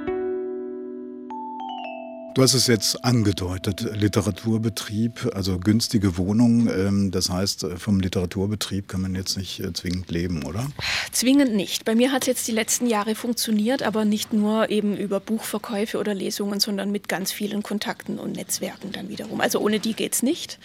Du 2.34 2.40
hast 2.40 2.54
es 2.54 2.66
jetzt 2.66 3.04
angedeutet, 3.04 3.86
Literaturbetrieb, 3.94 5.32
also 5.34 5.58
günstige 5.58 6.16
Wohnung. 6.16 6.66
Ähm, 6.66 7.10
das 7.10 7.28
heißt, 7.28 7.66
vom 7.76 8.00
Literaturbetrieb 8.00 8.88
kann 8.88 9.02
man 9.02 9.14
jetzt 9.14 9.36
nicht 9.36 9.60
äh, 9.60 9.74
zwingend 9.74 10.10
leben, 10.10 10.42
oder? 10.44 10.66
Zwingend 11.10 11.54
nicht. 11.54 11.84
Bei 11.84 11.94
mir 11.94 12.10
hat 12.10 12.22
es 12.22 12.28
jetzt 12.28 12.48
die 12.48 12.52
letzten 12.52 12.86
Jahre 12.86 13.14
funktioniert, 13.14 13.82
aber 13.82 14.06
nicht 14.06 14.32
nur 14.32 14.70
eben 14.70 14.96
über 14.96 15.20
Buchverkäufe 15.20 15.98
oder 15.98 16.14
Lesungen, 16.14 16.58
sondern 16.58 16.90
mit 16.90 17.06
ganz 17.06 17.32
vielen 17.32 17.62
Kontakten 17.62 18.18
und 18.18 18.32
Netzwerken 18.32 18.92
dann 18.92 19.10
wiederum. 19.10 19.42
Also 19.42 19.60
ohne 19.60 19.78
die 19.78 19.92
geht 19.92 20.14
es 20.14 20.22
nicht. 20.22 20.58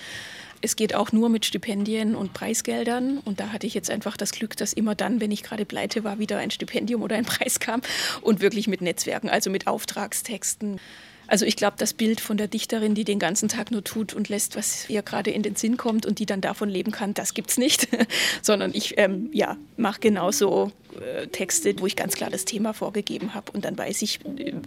Es 0.61 0.75
geht 0.75 0.95
auch 0.95 1.11
nur 1.11 1.29
mit 1.29 1.45
Stipendien 1.45 2.15
und 2.15 2.33
Preisgeldern. 2.33 3.19
Und 3.19 3.39
da 3.39 3.51
hatte 3.51 3.67
ich 3.67 3.73
jetzt 3.73 3.89
einfach 3.89 4.17
das 4.17 4.31
Glück, 4.31 4.57
dass 4.57 4.73
immer 4.73 4.95
dann, 4.95 5.21
wenn 5.21 5.31
ich 5.31 5.43
gerade 5.43 5.65
pleite 5.65 6.03
war, 6.03 6.19
wieder 6.19 6.37
ein 6.37 6.51
Stipendium 6.51 7.01
oder 7.01 7.15
ein 7.15 7.25
Preis 7.25 7.59
kam. 7.59 7.81
Und 8.21 8.41
wirklich 8.41 8.67
mit 8.67 8.81
Netzwerken, 8.81 9.29
also 9.29 9.49
mit 9.49 9.67
Auftragstexten. 9.67 10.79
Also 11.27 11.45
ich 11.45 11.55
glaube, 11.55 11.75
das 11.77 11.93
Bild 11.93 12.21
von 12.21 12.37
der 12.37 12.47
Dichterin, 12.47 12.95
die 12.95 13.03
den 13.03 13.19
ganzen 13.19 13.49
Tag 13.49 13.69
nur 13.71 13.83
tut 13.83 14.13
und 14.13 14.29
lässt, 14.29 14.55
was 14.55 14.89
ihr 14.89 15.01
gerade 15.01 15.31
in 15.31 15.43
den 15.43 15.55
Sinn 15.55 15.77
kommt 15.77 16.05
und 16.05 16.19
die 16.19 16.25
dann 16.25 16.41
davon 16.41 16.69
leben 16.69 16.91
kann, 16.91 17.13
das 17.13 17.33
gibt 17.33 17.51
es 17.51 17.57
nicht. 17.57 17.87
Sondern 18.41 18.73
ich 18.73 18.97
ähm, 18.97 19.29
ja, 19.33 19.57
mache 19.75 19.99
genauso 19.99 20.71
äh, 21.01 21.27
Texte, 21.27 21.75
wo 21.79 21.85
ich 21.85 21.95
ganz 21.95 22.15
klar 22.15 22.29
das 22.29 22.45
Thema 22.45 22.73
vorgegeben 22.73 23.33
habe 23.33 23.51
und 23.51 23.65
dann 23.65 23.77
weiß 23.77 24.01
ich, 24.01 24.19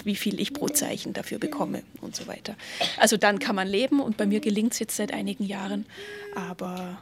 wie 0.04 0.16
viel 0.16 0.38
ich 0.40 0.52
pro 0.52 0.68
Zeichen 0.68 1.12
dafür 1.14 1.38
bekomme 1.38 1.82
und 2.00 2.14
so 2.14 2.26
weiter. 2.26 2.54
Also 2.98 3.16
dann 3.16 3.38
kann 3.38 3.56
man 3.56 3.66
leben 3.66 4.00
und 4.00 4.16
bei 4.16 4.26
mir 4.26 4.40
gelingt 4.40 4.74
es 4.74 4.78
jetzt 4.78 4.96
seit 4.96 5.12
einigen 5.12 5.44
Jahren, 5.44 5.86
aber 6.34 6.98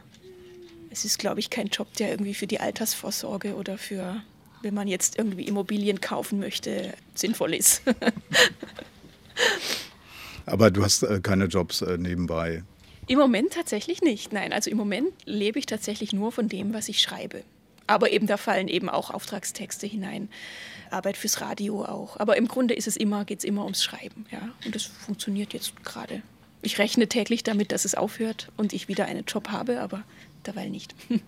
es 0.89 1.05
ist, 1.05 1.19
glaube 1.19 1.39
ich, 1.39 1.49
kein 1.49 1.67
Job, 1.67 1.93
der 1.95 2.09
irgendwie 2.09 2.33
für 2.33 2.47
die 2.47 2.59
Altersvorsorge 2.59 3.55
oder 3.55 3.77
für, 3.77 4.23
wenn 4.61 4.73
man 4.73 4.87
jetzt 4.87 5.17
irgendwie 5.17 5.43
Immobilien 5.43 6.01
kaufen 6.01 6.39
möchte, 6.39 6.93
sinnvoll 7.13 7.53
ist. 7.53 7.83
Aber 10.45 10.71
du 10.71 10.83
hast 10.83 11.03
äh, 11.03 11.19
keine 11.21 11.45
Jobs 11.45 11.81
äh, 11.81 11.97
nebenbei? 11.97 12.63
Im 13.07 13.19
Moment 13.19 13.53
tatsächlich 13.53 14.01
nicht. 14.01 14.33
Nein, 14.33 14.53
also 14.53 14.69
im 14.69 14.77
Moment 14.77 15.11
lebe 15.25 15.59
ich 15.59 15.65
tatsächlich 15.65 16.13
nur 16.13 16.31
von 16.31 16.47
dem, 16.47 16.73
was 16.73 16.89
ich 16.89 17.01
schreibe. 17.01 17.43
Aber 17.87 18.11
eben 18.11 18.27
da 18.27 18.37
fallen 18.37 18.67
eben 18.67 18.87
auch 18.87 19.09
Auftragstexte 19.09 19.87
hinein. 19.87 20.29
Arbeit 20.91 21.17
fürs 21.17 21.41
Radio 21.41 21.85
auch. 21.85 22.17
Aber 22.17 22.37
im 22.37 22.47
Grunde 22.47 22.75
ist 22.75 22.87
es 22.87 22.95
immer, 22.95 23.25
geht 23.25 23.39
es 23.39 23.45
immer 23.45 23.63
ums 23.63 23.83
Schreiben. 23.83 24.25
Ja? 24.31 24.49
Und 24.63 24.75
das 24.75 24.83
funktioniert 24.83 25.53
jetzt 25.53 25.83
gerade. 25.83 26.21
Ich 26.61 26.77
rechne 26.77 27.07
täglich 27.07 27.43
damit, 27.43 27.71
dass 27.71 27.85
es 27.85 27.95
aufhört 27.95 28.51
und 28.57 28.73
ich 28.73 28.89
wieder 28.89 29.05
einen 29.05 29.25
Job 29.25 29.49
habe, 29.49 29.81
aber 29.81 30.03
derweil 30.45 30.69
nicht. 30.69 30.93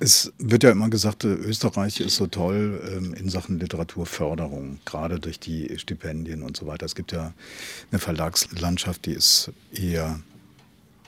Es 0.00 0.32
wird 0.38 0.62
ja 0.62 0.70
immer 0.70 0.88
gesagt, 0.88 1.24
äh, 1.24 1.28
Österreich 1.28 2.00
ist 2.00 2.16
so 2.16 2.28
toll 2.28 2.80
ähm, 2.96 3.14
in 3.14 3.28
Sachen 3.28 3.58
Literaturförderung, 3.58 4.78
gerade 4.84 5.18
durch 5.18 5.40
die 5.40 5.76
Stipendien 5.78 6.42
und 6.42 6.56
so 6.56 6.66
weiter. 6.66 6.86
Es 6.86 6.94
gibt 6.94 7.10
ja 7.10 7.32
eine 7.90 7.98
Verlagslandschaft, 7.98 9.06
die 9.06 9.12
ist 9.12 9.50
eher, 9.72 10.20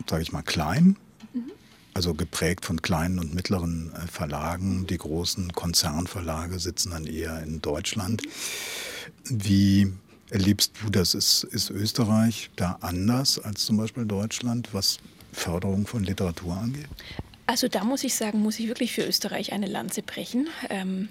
sage 0.09 0.23
ich 0.23 0.33
mal, 0.33 0.43
klein, 0.43 0.97
mhm. 1.33 1.53
also 1.95 2.15
geprägt 2.15 2.65
von 2.65 2.83
kleinen 2.83 3.21
und 3.21 3.33
mittleren 3.33 3.93
äh, 3.95 4.09
Verlagen. 4.09 4.89
Die 4.89 4.99
großen 4.99 5.53
Konzernverlage 5.53 6.59
sitzen 6.59 6.91
dann 6.91 7.07
eher 7.07 7.43
in 7.45 7.63
Deutschland. 7.63 8.23
Wie 9.25 9.93
erlebst 10.31 10.73
du 10.83 10.91
das? 10.91 11.15
Ist, 11.15 11.45
ist 11.45 11.71
Österreich 11.71 12.51
da 12.57 12.79
anders 12.81 13.39
als 13.39 13.67
zum 13.67 13.77
Beispiel 13.77 14.05
Deutschland, 14.05 14.71
was 14.73 14.99
Förderung 15.33 15.87
von 15.87 16.03
Literatur 16.03 16.57
angeht? 16.57 16.89
Also 17.51 17.67
da 17.67 17.83
muss 17.83 18.05
ich 18.05 18.15
sagen, 18.15 18.43
muss 18.43 18.61
ich 18.61 18.69
wirklich 18.69 18.93
für 18.93 19.03
Österreich 19.03 19.53
eine 19.53 19.67
Lanze 19.67 20.03
brechen. 20.03 20.49
Ähm, 20.69 21.09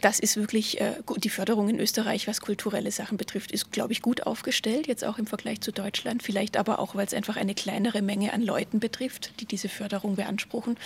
das 0.00 0.20
ist 0.20 0.36
wirklich, 0.36 0.80
äh, 0.80 0.94
die 1.16 1.28
Förderung 1.28 1.68
in 1.68 1.80
Österreich, 1.80 2.28
was 2.28 2.40
kulturelle 2.40 2.90
Sachen 2.92 3.18
betrifft, 3.18 3.50
ist, 3.50 3.72
glaube 3.72 3.92
ich, 3.92 4.00
gut 4.00 4.26
aufgestellt, 4.26 4.86
jetzt 4.86 5.04
auch 5.04 5.18
im 5.18 5.26
Vergleich 5.26 5.60
zu 5.60 5.72
Deutschland. 5.72 6.22
Vielleicht 6.22 6.56
aber 6.56 6.78
auch, 6.78 6.94
weil 6.94 7.06
es 7.06 7.14
einfach 7.14 7.36
eine 7.36 7.54
kleinere 7.54 8.00
Menge 8.00 8.32
an 8.32 8.42
Leuten 8.42 8.78
betrifft, 8.78 9.32
die 9.40 9.44
diese 9.44 9.68
Förderung 9.68 10.14
beanspruchen. 10.16 10.76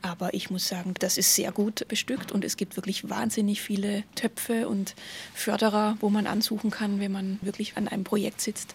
Aber 0.00 0.32
ich 0.32 0.50
muss 0.50 0.66
sagen, 0.66 0.94
das 0.98 1.18
ist 1.18 1.34
sehr 1.34 1.52
gut 1.52 1.86
bestückt 1.88 2.32
und 2.32 2.44
es 2.44 2.56
gibt 2.56 2.76
wirklich 2.76 3.08
wahnsinnig 3.10 3.60
viele 3.60 4.04
Töpfe 4.14 4.66
und 4.68 4.94
Förderer, 5.34 5.98
wo 6.00 6.08
man 6.08 6.26
ansuchen 6.26 6.70
kann, 6.70 7.00
wenn 7.00 7.12
man 7.12 7.38
wirklich 7.42 7.76
an 7.76 7.86
einem 7.86 8.04
Projekt 8.04 8.40
sitzt. 8.40 8.74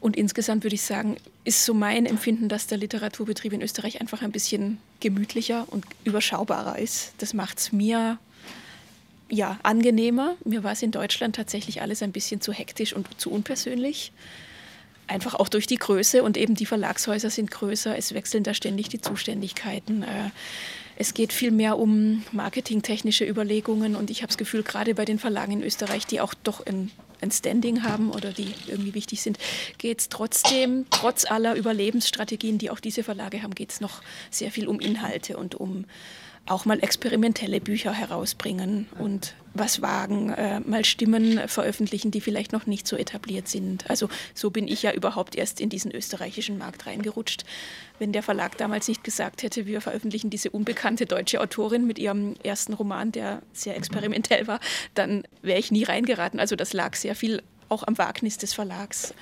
Und 0.00 0.16
insgesamt 0.16 0.64
würde 0.64 0.74
ich 0.74 0.82
sagen, 0.82 1.16
ist 1.44 1.64
so 1.64 1.74
mein 1.74 2.06
Empfinden, 2.06 2.48
dass 2.48 2.66
der 2.66 2.78
Literaturbetrieb 2.78 3.52
in 3.52 3.62
Österreich 3.62 4.00
einfach 4.00 4.22
ein 4.22 4.32
bisschen 4.32 4.78
gemütlicher 5.00 5.66
und 5.70 5.84
überschaubarer 6.04 6.78
ist. 6.78 7.14
Das 7.18 7.34
macht 7.34 7.58
es 7.58 7.72
mir 7.72 8.18
ja, 9.30 9.58
angenehmer. 9.62 10.36
Mir 10.44 10.64
war 10.64 10.72
es 10.72 10.82
in 10.82 10.90
Deutschland 10.90 11.36
tatsächlich 11.36 11.82
alles 11.82 12.02
ein 12.02 12.12
bisschen 12.12 12.40
zu 12.40 12.52
hektisch 12.52 12.92
und 12.92 13.08
zu 13.20 13.30
unpersönlich. 13.30 14.12
Einfach 15.06 15.34
auch 15.34 15.48
durch 15.48 15.66
die 15.66 15.76
Größe 15.76 16.22
und 16.22 16.36
eben 16.36 16.54
die 16.54 16.66
Verlagshäuser 16.66 17.30
sind 17.30 17.50
größer. 17.50 17.96
Es 17.96 18.14
wechseln 18.14 18.42
da 18.42 18.54
ständig 18.54 18.88
die 18.88 19.00
Zuständigkeiten. 19.00 20.02
Äh, 20.02 20.30
es 20.96 21.12
geht 21.12 21.32
viel 21.32 21.50
mehr 21.50 21.78
um 21.78 22.22
marketingtechnische 22.32 23.24
Überlegungen 23.24 23.96
und 23.96 24.10
ich 24.10 24.18
habe 24.18 24.28
das 24.28 24.38
Gefühl, 24.38 24.62
gerade 24.62 24.94
bei 24.94 25.04
den 25.04 25.18
Verlagen 25.18 25.52
in 25.52 25.62
Österreich, 25.62 26.06
die 26.06 26.20
auch 26.20 26.34
doch 26.34 26.64
ein, 26.64 26.90
ein 27.20 27.32
Standing 27.32 27.82
haben 27.82 28.12
oder 28.12 28.30
die 28.30 28.54
irgendwie 28.68 28.94
wichtig 28.94 29.20
sind, 29.20 29.38
geht 29.78 30.00
es 30.00 30.08
trotzdem, 30.08 30.86
trotz 30.90 31.28
aller 31.28 31.56
Überlebensstrategien, 31.56 32.58
die 32.58 32.70
auch 32.70 32.80
diese 32.80 33.02
Verlage 33.02 33.42
haben, 33.42 33.54
geht 33.54 33.72
es 33.72 33.80
noch 33.80 34.02
sehr 34.30 34.52
viel 34.52 34.68
um 34.68 34.78
Inhalte 34.78 35.36
und 35.36 35.56
um 35.56 35.84
auch 36.46 36.66
mal 36.66 36.82
experimentelle 36.82 37.60
Bücher 37.60 37.92
herausbringen 37.92 38.86
und 38.98 39.34
was 39.54 39.80
wagen, 39.80 40.30
äh, 40.30 40.60
mal 40.60 40.84
Stimmen 40.84 41.48
veröffentlichen, 41.48 42.10
die 42.10 42.20
vielleicht 42.20 42.52
noch 42.52 42.66
nicht 42.66 42.86
so 42.86 42.96
etabliert 42.96 43.48
sind. 43.48 43.88
Also 43.88 44.08
so 44.34 44.50
bin 44.50 44.68
ich 44.68 44.82
ja 44.82 44.92
überhaupt 44.92 45.36
erst 45.36 45.60
in 45.60 45.70
diesen 45.70 45.92
österreichischen 45.92 46.58
Markt 46.58 46.86
reingerutscht. 46.86 47.44
Wenn 47.98 48.12
der 48.12 48.22
Verlag 48.22 48.58
damals 48.58 48.88
nicht 48.88 49.04
gesagt 49.04 49.42
hätte, 49.42 49.66
wir 49.66 49.80
veröffentlichen 49.80 50.28
diese 50.28 50.50
unbekannte 50.50 51.06
deutsche 51.06 51.40
Autorin 51.40 51.86
mit 51.86 51.98
ihrem 51.98 52.34
ersten 52.42 52.74
Roman, 52.74 53.12
der 53.12 53.42
sehr 53.52 53.76
experimentell 53.76 54.46
war, 54.46 54.60
dann 54.94 55.22
wäre 55.40 55.60
ich 55.60 55.70
nie 55.70 55.84
reingeraten. 55.84 56.40
Also 56.40 56.56
das 56.56 56.72
lag 56.72 56.94
sehr 56.94 57.14
viel 57.14 57.42
auch 57.68 57.84
am 57.86 57.96
Wagnis 57.96 58.36
des 58.36 58.52
Verlags. 58.52 59.14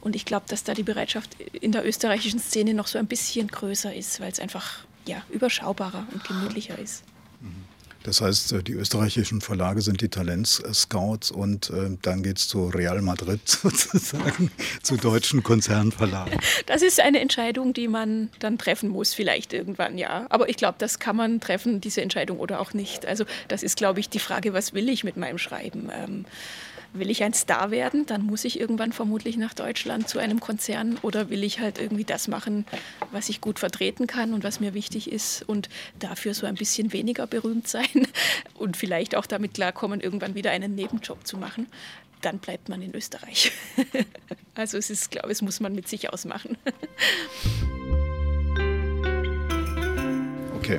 Und 0.00 0.16
ich 0.16 0.24
glaube, 0.24 0.46
dass 0.48 0.64
da 0.64 0.74
die 0.74 0.82
Bereitschaft 0.82 1.40
in 1.40 1.72
der 1.72 1.86
österreichischen 1.86 2.40
Szene 2.40 2.74
noch 2.74 2.88
so 2.88 2.98
ein 2.98 3.06
bisschen 3.06 3.48
größer 3.48 3.94
ist, 3.94 4.20
weil 4.20 4.30
es 4.30 4.40
einfach 4.40 4.84
ja, 5.06 5.22
überschaubarer 5.30 6.06
und 6.12 6.24
gemütlicher 6.24 6.78
ist. 6.78 7.04
Das 8.04 8.20
heißt, 8.20 8.52
äh, 8.52 8.62
die 8.62 8.72
österreichischen 8.72 9.40
Verlage 9.40 9.80
sind 9.80 10.00
die 10.00 10.08
Talentscouts 10.08 11.30
und 11.30 11.70
äh, 11.70 11.96
dann 12.02 12.22
geht 12.22 12.38
es 12.38 12.48
zu 12.48 12.68
Real 12.68 13.00
Madrid 13.02 13.40
sozusagen, 13.48 14.50
zu 14.82 14.96
deutschen 14.96 15.42
Konzernverlagen. 15.42 16.38
Das 16.66 16.82
ist 16.82 17.00
eine 17.00 17.20
Entscheidung, 17.20 17.72
die 17.72 17.88
man 17.88 18.30
dann 18.38 18.56
treffen 18.56 18.88
muss, 18.88 19.14
vielleicht 19.14 19.52
irgendwann, 19.52 19.98
ja. 19.98 20.26
Aber 20.30 20.48
ich 20.48 20.56
glaube, 20.56 20.76
das 20.78 20.98
kann 20.98 21.16
man 21.16 21.40
treffen, 21.40 21.80
diese 21.80 22.02
Entscheidung 22.02 22.38
oder 22.38 22.60
auch 22.60 22.72
nicht. 22.72 23.04
Also 23.06 23.24
das 23.48 23.62
ist, 23.62 23.76
glaube 23.76 24.00
ich, 24.00 24.08
die 24.08 24.18
Frage, 24.18 24.52
was 24.52 24.72
will 24.72 24.88
ich 24.88 25.04
mit 25.04 25.16
meinem 25.16 25.38
Schreiben? 25.38 25.90
Ähm, 25.92 26.24
will 26.92 27.10
ich 27.10 27.22
ein 27.22 27.32
Star 27.32 27.70
werden, 27.70 28.06
dann 28.06 28.24
muss 28.24 28.44
ich 28.44 28.60
irgendwann 28.60 28.92
vermutlich 28.92 29.36
nach 29.36 29.54
Deutschland 29.54 30.08
zu 30.08 30.18
einem 30.18 30.40
Konzern 30.40 30.98
oder 31.02 31.30
will 31.30 31.42
ich 31.44 31.60
halt 31.60 31.78
irgendwie 31.80 32.04
das 32.04 32.28
machen, 32.28 32.66
was 33.10 33.28
ich 33.28 33.40
gut 33.40 33.58
vertreten 33.58 34.06
kann 34.06 34.34
und 34.34 34.44
was 34.44 34.60
mir 34.60 34.74
wichtig 34.74 35.10
ist 35.10 35.42
und 35.48 35.68
dafür 35.98 36.34
so 36.34 36.46
ein 36.46 36.54
bisschen 36.54 36.92
weniger 36.92 37.26
berühmt 37.26 37.68
sein 37.68 38.06
und 38.54 38.76
vielleicht 38.76 39.16
auch 39.16 39.26
damit 39.26 39.54
klarkommen, 39.54 40.00
irgendwann 40.00 40.34
wieder 40.34 40.50
einen 40.50 40.74
Nebenjob 40.74 41.26
zu 41.26 41.36
machen. 41.36 41.66
Dann 42.20 42.38
bleibt 42.38 42.68
man 42.68 42.82
in 42.82 42.94
Österreich. 42.94 43.52
Also 44.54 44.76
es 44.76 44.90
ist, 44.90 45.10
glaube 45.10 45.28
ich, 45.28 45.32
es 45.38 45.42
muss 45.42 45.60
man 45.60 45.74
mit 45.74 45.88
sich 45.88 46.12
ausmachen. 46.12 46.58
Okay. 50.62 50.78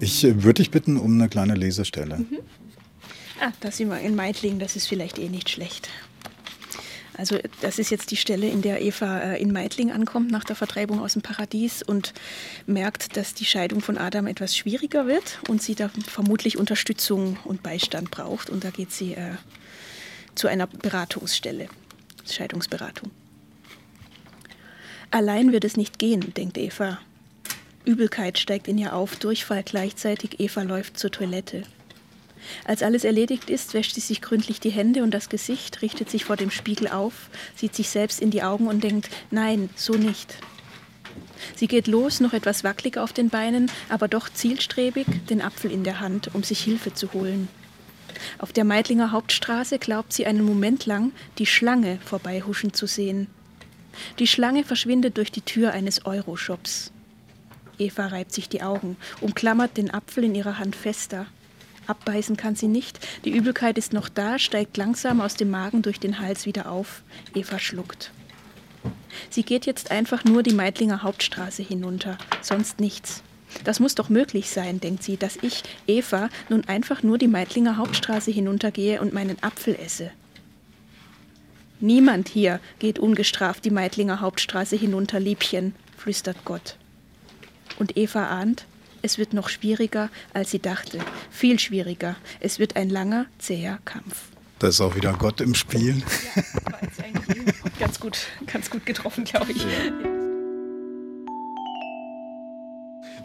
Ich 0.00 0.24
äh, 0.24 0.42
würde 0.44 0.62
dich 0.62 0.70
bitten 0.70 0.96
um 0.96 1.12
eine 1.20 1.28
kleine 1.28 1.54
Lesestelle. 1.54 2.18
Mhm. 2.18 2.38
Ah, 3.40 3.52
da 3.60 3.70
sind 3.70 3.88
wir 3.88 4.00
in 4.00 4.14
Meidling, 4.14 4.58
das 4.58 4.76
ist 4.76 4.86
vielleicht 4.86 5.18
eh 5.18 5.28
nicht 5.28 5.50
schlecht. 5.50 5.88
Also 7.16 7.38
das 7.60 7.78
ist 7.78 7.90
jetzt 7.90 8.10
die 8.10 8.16
Stelle, 8.16 8.48
in 8.48 8.60
der 8.60 8.82
Eva 8.82 9.20
äh, 9.20 9.40
in 9.40 9.52
Meidling 9.52 9.92
ankommt 9.92 10.30
nach 10.30 10.44
der 10.44 10.56
Vertreibung 10.56 11.00
aus 11.00 11.12
dem 11.12 11.22
Paradies 11.22 11.82
und 11.82 12.12
merkt, 12.66 13.16
dass 13.16 13.34
die 13.34 13.44
Scheidung 13.44 13.80
von 13.80 13.98
Adam 13.98 14.26
etwas 14.26 14.56
schwieriger 14.56 15.06
wird 15.06 15.38
und 15.48 15.62
sie 15.62 15.76
da 15.76 15.90
vermutlich 16.06 16.58
Unterstützung 16.58 17.38
und 17.44 17.62
Beistand 17.62 18.10
braucht. 18.10 18.50
Und 18.50 18.64
da 18.64 18.70
geht 18.70 18.90
sie 18.90 19.14
äh, 19.14 19.34
zu 20.34 20.48
einer 20.48 20.66
Beratungsstelle, 20.66 21.68
Scheidungsberatung. 22.28 23.10
Allein 25.12 25.52
wird 25.52 25.64
es 25.64 25.76
nicht 25.76 26.00
gehen, 26.00 26.34
denkt 26.34 26.58
Eva. 26.58 26.98
Übelkeit 27.84 28.38
steigt 28.38 28.66
in 28.66 28.78
ihr 28.78 28.94
auf, 28.94 29.16
Durchfall 29.16 29.62
gleichzeitig. 29.62 30.40
Eva 30.40 30.62
läuft 30.62 30.98
zur 30.98 31.12
Toilette. 31.12 31.62
Als 32.64 32.82
alles 32.82 33.04
erledigt 33.04 33.50
ist, 33.50 33.74
wäscht 33.74 33.94
sie 33.94 34.00
sich 34.00 34.20
gründlich 34.20 34.60
die 34.60 34.70
Hände 34.70 35.02
und 35.02 35.12
das 35.12 35.28
Gesicht, 35.28 35.82
richtet 35.82 36.10
sich 36.10 36.24
vor 36.24 36.36
dem 36.36 36.50
Spiegel 36.50 36.88
auf, 36.88 37.30
sieht 37.56 37.74
sich 37.74 37.88
selbst 37.88 38.20
in 38.20 38.30
die 38.30 38.42
Augen 38.42 38.66
und 38.66 38.84
denkt, 38.84 39.10
nein, 39.30 39.70
so 39.76 39.94
nicht. 39.94 40.36
Sie 41.56 41.66
geht 41.66 41.86
los, 41.86 42.20
noch 42.20 42.32
etwas 42.32 42.64
wackelig 42.64 42.98
auf 42.98 43.12
den 43.12 43.28
Beinen, 43.28 43.70
aber 43.88 44.08
doch 44.08 44.28
zielstrebig, 44.28 45.06
den 45.28 45.42
Apfel 45.42 45.70
in 45.70 45.84
der 45.84 46.00
Hand, 46.00 46.34
um 46.34 46.42
sich 46.42 46.60
Hilfe 46.62 46.94
zu 46.94 47.12
holen. 47.12 47.48
Auf 48.38 48.52
der 48.52 48.64
Meidlinger 48.64 49.12
Hauptstraße 49.12 49.78
glaubt 49.78 50.12
sie 50.12 50.26
einen 50.26 50.44
Moment 50.44 50.86
lang, 50.86 51.12
die 51.38 51.46
Schlange 51.46 51.98
vorbeihuschen 52.04 52.72
zu 52.72 52.86
sehen. 52.86 53.26
Die 54.18 54.26
Schlange 54.26 54.64
verschwindet 54.64 55.16
durch 55.16 55.30
die 55.30 55.42
Tür 55.42 55.72
eines 55.72 56.04
Euroshops. 56.06 56.92
Eva 57.78 58.06
reibt 58.06 58.32
sich 58.32 58.48
die 58.48 58.62
Augen, 58.62 58.96
umklammert 59.20 59.76
den 59.76 59.92
Apfel 59.92 60.24
in 60.24 60.34
ihrer 60.34 60.58
Hand 60.58 60.76
fester. 60.76 61.26
Abbeißen 61.86 62.36
kann 62.36 62.56
sie 62.56 62.68
nicht. 62.68 62.98
Die 63.24 63.36
Übelkeit 63.36 63.78
ist 63.78 63.92
noch 63.92 64.08
da, 64.08 64.38
steigt 64.38 64.76
langsam 64.76 65.20
aus 65.20 65.34
dem 65.34 65.50
Magen 65.50 65.82
durch 65.82 66.00
den 66.00 66.20
Hals 66.20 66.46
wieder 66.46 66.70
auf. 66.70 67.02
Eva 67.34 67.58
schluckt. 67.58 68.10
Sie 69.30 69.42
geht 69.42 69.66
jetzt 69.66 69.90
einfach 69.90 70.24
nur 70.24 70.42
die 70.42 70.54
Meidlinger 70.54 71.02
Hauptstraße 71.02 71.62
hinunter, 71.62 72.18
sonst 72.42 72.80
nichts. 72.80 73.22
Das 73.62 73.78
muss 73.78 73.94
doch 73.94 74.08
möglich 74.08 74.50
sein, 74.50 74.80
denkt 74.80 75.02
sie, 75.02 75.16
dass 75.16 75.36
ich, 75.40 75.62
Eva, 75.86 76.28
nun 76.48 76.64
einfach 76.66 77.02
nur 77.02 77.18
die 77.18 77.28
Meidlinger 77.28 77.76
Hauptstraße 77.76 78.30
hinuntergehe 78.30 79.00
und 79.00 79.12
meinen 79.12 79.40
Apfel 79.42 79.76
esse. 79.76 80.10
Niemand 81.80 82.28
hier 82.28 82.60
geht 82.78 82.98
ungestraft 82.98 83.64
die 83.64 83.70
Meidlinger 83.70 84.20
Hauptstraße 84.20 84.76
hinunter, 84.76 85.20
Liebchen, 85.20 85.74
flüstert 85.96 86.44
Gott. 86.44 86.76
Und 87.78 87.96
Eva 87.96 88.28
ahnt, 88.28 88.64
es 89.04 89.18
wird 89.18 89.34
noch 89.34 89.50
schwieriger, 89.50 90.08
als 90.32 90.50
sie 90.50 90.60
dachte. 90.60 90.98
Viel 91.30 91.58
schwieriger. 91.58 92.16
Es 92.40 92.58
wird 92.58 92.74
ein 92.74 92.88
langer, 92.88 93.26
zäher 93.38 93.78
Kampf. 93.84 94.22
Da 94.58 94.68
ist 94.68 94.80
auch 94.80 94.96
wieder 94.96 95.12
Gott 95.12 95.42
im 95.42 95.54
Spiel. 95.54 95.98
Ja, 96.34 96.42
das 96.42 96.72
war 96.72 96.82
jetzt 96.82 97.04
eigentlich 97.04 97.78
ganz 97.78 98.00
gut, 98.00 98.16
ganz 98.50 98.70
gut 98.70 98.86
getroffen, 98.86 99.24
glaube 99.24 99.52
ich. 99.52 99.62
Ja. 99.62 99.68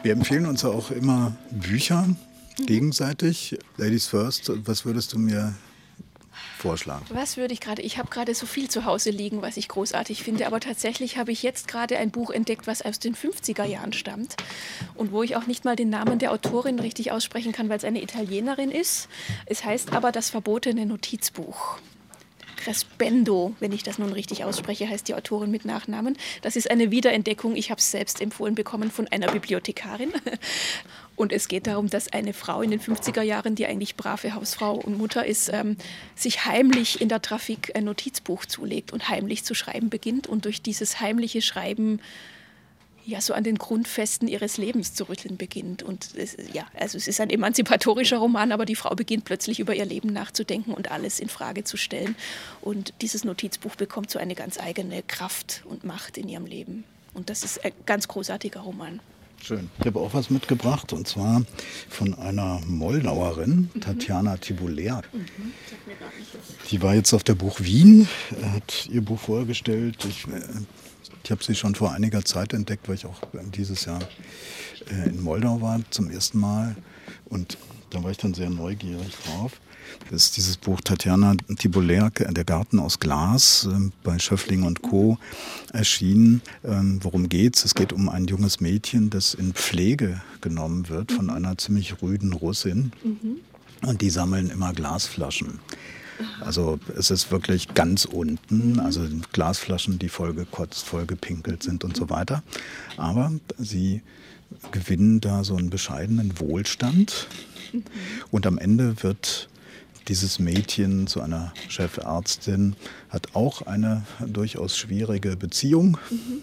Wir 0.03 0.11
empfehlen 0.11 0.47
uns 0.47 0.65
auch 0.65 0.91
immer 0.91 1.33
Bücher 1.49 2.09
gegenseitig. 2.65 3.57
Ladies 3.77 4.07
first, 4.07 4.51
was 4.67 4.83
würdest 4.83 5.13
du 5.13 5.19
mir 5.19 5.53
vorschlagen? 6.57 7.05
Was 7.09 7.37
würde 7.37 7.53
ich 7.53 7.59
gerade? 7.59 7.81
Ich 7.81 7.97
habe 7.97 8.09
gerade 8.09 8.33
so 8.35 8.45
viel 8.45 8.69
zu 8.69 8.85
Hause 8.85 9.09
liegen, 9.09 9.41
was 9.41 9.57
ich 9.57 9.67
großartig 9.67 10.23
finde, 10.23 10.47
aber 10.47 10.59
tatsächlich 10.59 11.17
habe 11.17 11.31
ich 11.31 11.43
jetzt 11.43 11.67
gerade 11.67 11.97
ein 11.97 12.11
Buch 12.11 12.29
entdeckt, 12.29 12.67
was 12.67 12.81
aus 12.81 12.99
den 12.99 13.15
50er 13.15 13.65
Jahren 13.65 13.93
stammt 13.93 14.35
und 14.95 15.11
wo 15.11 15.23
ich 15.23 15.35
auch 15.35 15.47
nicht 15.47 15.65
mal 15.65 15.75
den 15.75 15.89
Namen 15.89 16.19
der 16.19 16.31
Autorin 16.31 16.79
richtig 16.79 17.11
aussprechen 17.11 17.51
kann, 17.51 17.69
weil 17.69 17.77
es 17.77 17.83
eine 17.83 18.01
Italienerin 18.01 18.71
ist. 18.71 19.09
Es 19.45 19.63
heißt 19.63 19.93
aber 19.93 20.11
das 20.11 20.29
verbotene 20.29 20.85
Notizbuch. 20.85 21.77
Crespendo, 22.59 23.55
wenn 23.61 23.71
ich 23.71 23.83
das 23.83 23.99
nun 23.99 24.11
richtig 24.11 24.43
ausspreche, 24.43 24.89
heißt 24.89 25.07
die 25.07 25.15
Autorin 25.15 25.49
mit 25.49 25.63
Nachnamen. 25.63 26.17
Das 26.41 26.57
ist 26.57 26.69
eine 26.69 26.91
Wiederentdeckung. 26.91 27.55
Ich 27.55 27.71
habe 27.71 27.79
es 27.79 27.89
selbst 27.89 28.19
empfohlen 28.19 28.53
bekommen 28.53 28.91
von 28.91 29.07
einer 29.07 29.31
Bibliothekarin. 29.31 30.11
Und 31.19 31.33
es 31.33 31.49
geht 31.49 31.67
darum, 31.67 31.89
dass 31.89 32.13
eine 32.13 32.31
Frau 32.31 32.61
in 32.61 32.71
den 32.71 32.79
50er 32.79 33.21
Jahren, 33.21 33.53
die 33.53 33.65
eigentlich 33.65 33.97
brave 33.97 34.35
Hausfrau 34.35 34.75
und 34.75 34.97
Mutter 34.97 35.25
ist, 35.25 35.49
ähm, 35.51 35.75
sich 36.15 36.45
heimlich 36.45 37.01
in 37.01 37.09
der 37.09 37.21
Trafik 37.21 37.75
ein 37.75 37.83
Notizbuch 37.83 38.45
zulegt 38.45 38.93
und 38.93 39.09
heimlich 39.09 39.43
zu 39.43 39.53
schreiben 39.53 39.89
beginnt 39.89 40.27
und 40.27 40.45
durch 40.45 40.61
dieses 40.61 41.01
heimliche 41.01 41.41
Schreiben 41.41 41.99
ja 43.05 43.19
so 43.19 43.33
an 43.33 43.43
den 43.43 43.57
Grundfesten 43.57 44.29
ihres 44.29 44.55
Lebens 44.55 44.93
zu 44.93 45.09
rütteln 45.09 45.35
beginnt. 45.35 45.83
Und 45.83 46.15
es, 46.15 46.37
ja, 46.53 46.65
also 46.79 46.97
es 46.97 47.09
ist 47.09 47.19
ein 47.19 47.31
emanzipatorischer 47.31 48.19
Roman, 48.19 48.53
aber 48.53 48.63
die 48.63 48.75
Frau 48.75 48.95
beginnt 48.95 49.25
plötzlich 49.25 49.59
über 49.59 49.75
ihr 49.75 49.85
Leben 49.85 50.13
nachzudenken 50.13 50.73
und 50.73 50.89
alles 50.89 51.19
in 51.19 51.27
Frage 51.27 51.65
zu 51.65 51.75
stellen. 51.75 52.15
Und 52.61 52.93
dieses 53.01 53.25
Notizbuch 53.25 53.75
bekommt 53.75 54.09
so 54.09 54.19
eine 54.19 54.35
ganz 54.35 54.57
eigene 54.57 55.03
Kraft 55.03 55.63
und 55.65 55.83
Macht 55.83 56.17
in 56.17 56.29
ihrem 56.29 56.45
Leben. 56.45 56.85
Und 57.13 57.29
das 57.29 57.43
ist 57.43 57.65
ein 57.65 57.73
ganz 57.85 58.07
großartiger 58.07 58.61
Roman. 58.61 59.01
Schön. 59.41 59.69
Ich 59.79 59.85
habe 59.85 59.99
auch 59.99 60.13
was 60.13 60.29
mitgebracht 60.29 60.93
und 60.93 61.07
zwar 61.07 61.43
von 61.89 62.13
einer 62.15 62.61
Moldauerin. 62.67 63.69
Tatjana 63.79 64.37
Tibulea. 64.37 65.01
Mhm. 65.11 65.53
Die 66.69 66.81
war 66.81 66.93
jetzt 66.93 67.13
auf 67.13 67.23
der 67.23 67.35
Buch 67.35 67.59
Wien, 67.61 68.07
hat 68.53 68.87
ihr 68.91 69.01
Buch 69.01 69.19
vorgestellt. 69.19 70.05
Ich, 70.07 70.27
äh, 70.27 70.41
ich 71.23 71.31
habe 71.31 71.43
sie 71.43 71.55
schon 71.55 71.75
vor 71.75 71.91
einiger 71.91 72.23
Zeit 72.23 72.53
entdeckt, 72.53 72.87
weil 72.87 72.95
ich 72.95 73.05
auch 73.05 73.21
dieses 73.55 73.85
Jahr 73.85 74.01
äh, 74.89 75.09
in 75.09 75.21
Moldau 75.21 75.61
war 75.61 75.79
zum 75.89 76.09
ersten 76.09 76.39
Mal. 76.39 76.75
Und 77.25 77.57
da 77.89 78.03
war 78.03 78.11
ich 78.11 78.17
dann 78.17 78.33
sehr 78.33 78.49
neugierig 78.49 79.15
drauf. 79.25 79.59
Das 80.11 80.25
ist 80.25 80.37
dieses 80.37 80.57
Buch 80.57 80.81
Tatjana 80.81 81.35
Tibolerk, 81.57 82.25
Der 82.29 82.43
Garten 82.43 82.79
aus 82.79 82.99
Glas, 82.99 83.67
äh, 83.71 83.89
bei 84.03 84.19
Schöffling 84.19 84.63
und 84.63 84.81
Co. 84.81 85.17
erschienen. 85.73 86.41
Ähm, 86.63 86.99
worum 87.03 87.29
geht's? 87.29 87.65
Es 87.65 87.75
geht 87.75 87.93
um 87.93 88.09
ein 88.09 88.25
junges 88.25 88.59
Mädchen, 88.59 89.09
das 89.09 89.33
in 89.33 89.53
Pflege 89.53 90.21
genommen 90.41 90.89
wird 90.89 91.11
von 91.11 91.29
einer 91.29 91.57
ziemlich 91.57 92.01
rüden 92.01 92.33
Russin. 92.33 92.91
Mhm. 93.03 93.37
Und 93.87 94.01
die 94.01 94.09
sammeln 94.09 94.49
immer 94.49 94.73
Glasflaschen. 94.73 95.59
Also 96.41 96.79
es 96.97 97.11
ist 97.11 97.31
wirklich 97.31 97.73
ganz 97.73 98.05
unten, 98.05 98.79
also 98.79 99.07
Glasflaschen, 99.31 99.99
die 99.99 100.09
vollgekotzt, 100.09 100.85
vollgepinkelt 100.85 101.63
sind 101.63 101.83
und 101.83 101.95
so 101.95 102.09
weiter. 102.09 102.43
Aber 102.97 103.31
sie 103.57 104.01
gewinnen 104.71 105.21
da 105.21 105.43
so 105.43 105.55
einen 105.55 105.69
bescheidenen 105.69 106.39
Wohlstand. 106.39 107.27
Und 108.31 108.47
am 108.47 108.57
Ende 108.57 109.03
wird 109.03 109.49
dieses 110.07 110.39
Mädchen 110.39 111.05
zu 111.05 111.21
einer 111.21 111.53
Chefärztin, 111.67 112.75
hat 113.09 113.35
auch 113.35 113.61
eine 113.61 114.03
durchaus 114.25 114.75
schwierige 114.75 115.37
Beziehung. 115.37 115.97
Mhm 116.09 116.41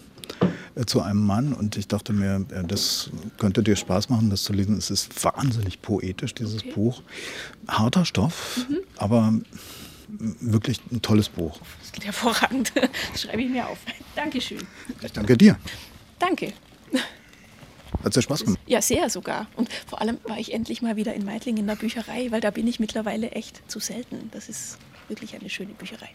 zu 0.85 1.01
einem 1.01 1.25
Mann 1.25 1.53
und 1.53 1.75
ich 1.75 1.87
dachte 1.87 2.13
mir, 2.13 2.45
das 2.67 3.09
könnte 3.37 3.63
dir 3.63 3.75
Spaß 3.75 4.09
machen, 4.09 4.29
das 4.29 4.43
zu 4.43 4.53
lesen. 4.53 4.77
Es 4.77 4.91
ist 4.91 5.23
wahnsinnig 5.23 5.81
poetisch, 5.81 6.35
dieses 6.35 6.61
okay. 6.61 6.71
Buch. 6.73 7.01
Harter 7.67 8.05
Stoff, 8.05 8.65
mhm. 8.69 8.77
aber 8.97 9.33
wirklich 10.39 10.79
ein 10.91 11.01
tolles 11.01 11.29
Buch. 11.29 11.59
Das 11.81 11.91
geht 11.91 12.05
hervorragend. 12.05 12.71
Das 13.11 13.21
schreibe 13.21 13.41
ich 13.41 13.49
mir 13.49 13.67
auf. 13.67 13.79
Dankeschön. 14.15 14.65
Ich 15.01 15.11
danke 15.11 15.37
dir. 15.37 15.57
Danke. 16.19 16.53
Hat 18.03 18.07
es 18.07 18.13
dir 18.13 18.21
Spaß 18.21 18.43
gemacht? 18.43 18.59
Ja, 18.67 18.81
sehr 18.81 19.09
sogar. 19.09 19.47
Und 19.55 19.69
vor 19.87 20.01
allem 20.01 20.17
war 20.25 20.37
ich 20.37 20.53
endlich 20.53 20.81
mal 20.81 20.95
wieder 20.95 21.13
in 21.13 21.25
Meidling 21.25 21.57
in 21.57 21.67
der 21.67 21.75
Bücherei, 21.75 22.31
weil 22.31 22.41
da 22.41 22.51
bin 22.51 22.67
ich 22.67 22.79
mittlerweile 22.79 23.31
echt 23.31 23.69
zu 23.69 23.79
selten. 23.79 24.29
Das 24.31 24.49
ist 24.49 24.77
wirklich 25.07 25.35
eine 25.35 25.49
schöne 25.49 25.73
Bücherei. 25.73 26.09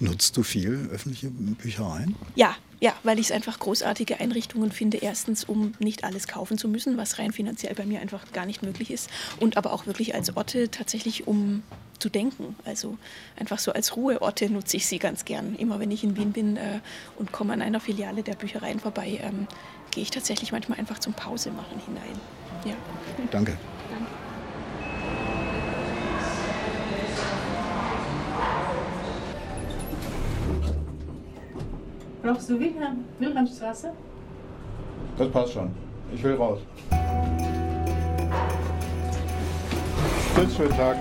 Nutzt 0.00 0.36
du 0.36 0.42
viel 0.42 0.88
öffentliche 0.92 1.30
Büchereien? 1.30 2.16
Ja, 2.34 2.56
ja, 2.80 2.92
weil 3.02 3.18
ich 3.18 3.26
es 3.26 3.32
einfach 3.32 3.58
großartige 3.58 4.20
Einrichtungen 4.20 4.70
finde. 4.70 4.98
Erstens, 4.98 5.44
um 5.44 5.74
nicht 5.78 6.04
alles 6.04 6.28
kaufen 6.28 6.58
zu 6.58 6.68
müssen, 6.68 6.96
was 6.96 7.18
rein 7.18 7.32
finanziell 7.32 7.74
bei 7.74 7.86
mir 7.86 8.00
einfach 8.00 8.30
gar 8.32 8.46
nicht 8.46 8.62
möglich 8.62 8.90
ist. 8.90 9.08
Und 9.40 9.56
aber 9.56 9.72
auch 9.72 9.86
wirklich 9.86 10.14
als 10.14 10.36
Orte 10.36 10.70
tatsächlich, 10.70 11.26
um 11.26 11.62
zu 11.98 12.10
denken. 12.10 12.56
Also 12.64 12.98
einfach 13.36 13.58
so 13.58 13.72
als 13.72 13.96
Ruheorte 13.96 14.50
nutze 14.50 14.76
ich 14.76 14.86
sie 14.86 14.98
ganz 14.98 15.24
gern. 15.24 15.54
Immer 15.56 15.80
wenn 15.80 15.90
ich 15.90 16.04
in 16.04 16.16
Wien 16.16 16.32
bin 16.32 16.56
äh, 16.56 16.80
und 17.16 17.32
komme 17.32 17.52
an 17.52 17.62
einer 17.62 17.80
Filiale 17.80 18.22
der 18.22 18.34
Büchereien 18.34 18.80
vorbei, 18.80 19.18
ähm, 19.22 19.46
gehe 19.90 20.02
ich 20.02 20.10
tatsächlich 20.10 20.52
manchmal 20.52 20.78
einfach 20.78 20.98
zum 20.98 21.14
Pause 21.14 21.50
machen 21.52 21.80
hinein. 21.86 22.20
Ja. 22.64 22.74
Danke. 23.30 23.56
Danke. 23.90 24.06
Brauchst 32.24 32.48
du 32.48 32.58
Wilhelm, 32.58 33.04
Wilhelmstraße? 33.18 33.92
Das 35.18 35.30
passt 35.30 35.52
schon. 35.52 35.70
Ich 36.14 36.22
will 36.24 36.36
raus. 36.36 36.58
Tschüss, 40.34 40.56
schönen 40.56 40.70
Tag. 40.70 40.96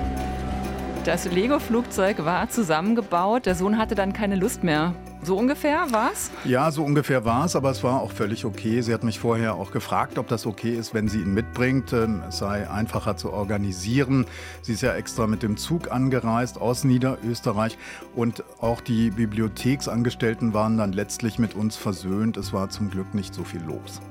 Das 1.06 1.32
Lego-Flugzeug 1.32 2.26
war 2.26 2.50
zusammengebaut. 2.50 3.46
Der 3.46 3.56
Sohn 3.56 3.78
hatte 3.78 3.96
dann 3.96 4.12
keine 4.12 4.36
Lust 4.36 4.66
mehr. 4.66 4.96
So 5.24 5.38
ungefähr 5.38 5.88
war's? 5.92 6.32
Ja, 6.44 6.70
so 6.70 6.84
ungefähr 6.84 7.24
war 7.24 7.46
es, 7.46 7.56
aber 7.56 7.72
es 7.72 7.82
war 7.82 8.02
auch 8.02 8.12
völlig 8.12 8.44
okay. 8.44 8.82
Sie 8.82 8.94
hat 8.94 9.04
mich 9.04 9.20
vorher 9.20 9.56
auch 9.56 9.72
gefragt, 9.72 10.18
ob 10.18 10.28
das 10.28 10.46
okay 10.46 10.76
ist, 10.76 10.94
wenn 10.94 11.08
sie 11.08 11.22
ihn 11.22 11.34
mitbringt. 11.34 11.94
Ähm, 11.94 12.22
es 12.28 12.40
sei 12.40 12.70
einfacher 12.70 13.16
zu 13.16 13.32
organisieren. 13.32 14.26
Sie 14.62 14.74
ist 14.74 14.82
ja 14.82 14.94
extra 14.94 15.26
mit 15.28 15.42
dem 15.42 15.56
Zug 15.56 15.92
angereist 15.92 16.60
aus 16.60 16.84
Niederösterreich 16.84 17.78
und 18.16 18.44
auch 18.60 18.82
die 18.82 19.12
Bibliotheksangestellten 19.12 20.54
waren 20.54 20.78
dann 20.78 20.92
letztlich 20.92 21.40
mit 21.40 21.56
uns 21.56 21.78
versöhnt. 21.78 22.36
Es 22.36 22.52
war 22.52 22.70
zum 22.70 22.90
Glück 22.90 23.14
nicht 23.14 23.34
so 23.34 23.46
viel 23.46 23.62
los. 23.62 24.02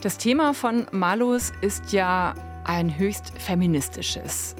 Das 0.00 0.18
Thema 0.18 0.54
von 0.54 0.86
Malus 0.90 1.52
ist 1.60 1.92
ja 1.92 2.34
ein 2.64 2.98
höchst 2.98 3.32
feministisches. 3.38 4.56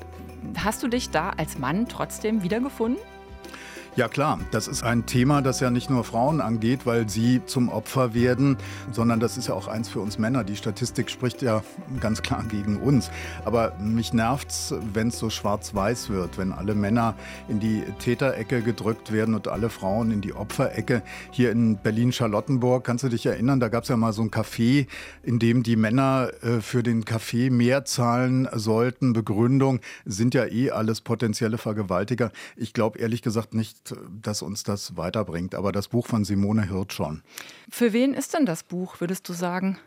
Hast 0.58 0.82
du 0.84 0.88
dich 0.88 1.10
da 1.10 1.30
als 1.30 1.58
Mann 1.58 1.88
trotzdem 1.88 2.44
wiedergefunden? 2.44 3.02
Ja 3.94 4.08
klar, 4.08 4.40
das 4.52 4.68
ist 4.68 4.82
ein 4.82 5.04
Thema, 5.04 5.42
das 5.42 5.60
ja 5.60 5.68
nicht 5.68 5.90
nur 5.90 6.02
Frauen 6.02 6.40
angeht, 6.40 6.86
weil 6.86 7.10
sie 7.10 7.42
zum 7.44 7.68
Opfer 7.68 8.14
werden, 8.14 8.56
sondern 8.90 9.20
das 9.20 9.36
ist 9.36 9.48
ja 9.48 9.54
auch 9.54 9.68
eins 9.68 9.90
für 9.90 10.00
uns 10.00 10.18
Männer. 10.18 10.44
Die 10.44 10.56
Statistik 10.56 11.10
spricht 11.10 11.42
ja 11.42 11.62
ganz 12.00 12.22
klar 12.22 12.42
gegen 12.48 12.78
uns. 12.78 13.10
Aber 13.44 13.74
mich 13.78 14.14
nervt's, 14.14 14.74
wenn 14.94 15.08
es 15.08 15.18
so 15.18 15.28
schwarz-weiß 15.28 16.08
wird, 16.08 16.38
wenn 16.38 16.52
alle 16.52 16.74
Männer 16.74 17.14
in 17.48 17.60
die 17.60 17.82
Täterecke 17.98 18.62
gedrückt 18.62 19.12
werden 19.12 19.34
und 19.34 19.46
alle 19.48 19.68
Frauen 19.68 20.10
in 20.10 20.22
die 20.22 20.32
Opferecke. 20.32 21.02
Hier 21.30 21.50
in 21.50 21.76
Berlin-Charlottenburg, 21.76 22.84
kannst 22.84 23.04
du 23.04 23.10
dich 23.10 23.26
erinnern, 23.26 23.60
da 23.60 23.68
gab 23.68 23.82
es 23.82 23.90
ja 23.90 23.98
mal 23.98 24.14
so 24.14 24.22
ein 24.22 24.30
Café, 24.30 24.86
in 25.22 25.38
dem 25.38 25.62
die 25.62 25.76
Männer 25.76 26.30
äh, 26.40 26.62
für 26.62 26.82
den 26.82 27.04
Kaffee 27.04 27.50
mehr 27.50 27.84
zahlen 27.84 28.48
sollten. 28.54 29.12
Begründung 29.12 29.80
sind 30.06 30.32
ja 30.32 30.46
eh 30.46 30.70
alles 30.70 31.02
potenzielle 31.02 31.58
Vergewaltiger. 31.58 32.32
Ich 32.56 32.72
glaube 32.72 32.98
ehrlich 32.98 33.20
gesagt 33.20 33.52
nicht, 33.52 33.81
dass 34.20 34.42
uns 34.42 34.62
das 34.62 34.96
weiterbringt. 34.96 35.54
Aber 35.54 35.72
das 35.72 35.88
Buch 35.88 36.06
von 36.06 36.24
Simone 36.24 36.68
Hirt 36.68 36.92
schon. 36.92 37.22
Für 37.70 37.92
wen 37.92 38.14
ist 38.14 38.34
denn 38.34 38.46
das 38.46 38.62
Buch, 38.62 39.00
würdest 39.00 39.28
du 39.28 39.32
sagen? 39.32 39.78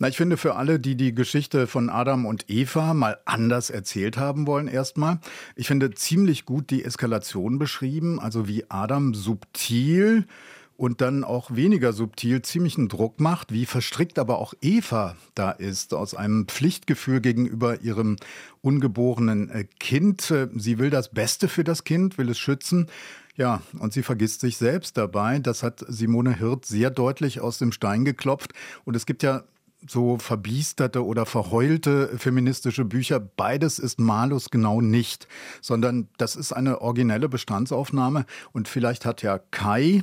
Na, 0.00 0.06
ich 0.06 0.16
finde 0.16 0.36
für 0.36 0.54
alle, 0.54 0.78
die 0.78 0.94
die 0.94 1.12
Geschichte 1.12 1.66
von 1.66 1.90
Adam 1.90 2.24
und 2.24 2.48
Eva 2.48 2.94
mal 2.94 3.18
anders 3.24 3.68
erzählt 3.68 4.16
haben 4.16 4.46
wollen, 4.46 4.68
erstmal. 4.68 5.18
Ich 5.56 5.66
finde 5.66 5.90
ziemlich 5.90 6.44
gut 6.44 6.70
die 6.70 6.84
Eskalation 6.84 7.58
beschrieben, 7.58 8.20
also 8.20 8.46
wie 8.46 8.64
Adam 8.68 9.12
subtil 9.12 10.24
und 10.78 11.00
dann 11.00 11.24
auch 11.24 11.56
weniger 11.56 11.92
subtil 11.92 12.40
ziemlichen 12.40 12.88
Druck 12.88 13.20
macht, 13.20 13.52
wie 13.52 13.66
verstrickt 13.66 14.16
aber 14.16 14.38
auch 14.38 14.54
Eva 14.62 15.16
da 15.34 15.50
ist, 15.50 15.92
aus 15.92 16.14
einem 16.14 16.46
Pflichtgefühl 16.46 17.20
gegenüber 17.20 17.80
ihrem 17.80 18.16
ungeborenen 18.62 19.50
äh, 19.50 19.64
Kind. 19.80 20.32
Sie 20.54 20.78
will 20.78 20.90
das 20.90 21.10
Beste 21.10 21.48
für 21.48 21.64
das 21.64 21.82
Kind, 21.82 22.16
will 22.16 22.30
es 22.30 22.38
schützen. 22.38 22.86
Ja, 23.36 23.60
und 23.80 23.92
sie 23.92 24.04
vergisst 24.04 24.40
sich 24.40 24.56
selbst 24.56 24.96
dabei. 24.96 25.40
Das 25.40 25.64
hat 25.64 25.84
Simone 25.88 26.38
Hirt 26.38 26.64
sehr 26.64 26.90
deutlich 26.90 27.40
aus 27.40 27.58
dem 27.58 27.72
Stein 27.72 28.04
geklopft. 28.04 28.52
Und 28.84 28.94
es 28.94 29.04
gibt 29.04 29.24
ja 29.24 29.42
so 29.86 30.18
verbiesterte 30.18 31.04
oder 31.04 31.26
verheulte 31.26 32.18
feministische 32.18 32.84
Bücher. 32.84 33.20
Beides 33.20 33.78
ist 33.78 34.00
Malus 34.00 34.50
genau 34.50 34.80
nicht, 34.80 35.28
sondern 35.60 36.08
das 36.18 36.36
ist 36.36 36.52
eine 36.52 36.80
originelle 36.80 37.28
Bestandsaufnahme. 37.28 38.26
Und 38.52 38.68
vielleicht 38.68 39.04
hat 39.04 39.22
ja 39.22 39.38
Kai, 39.38 40.02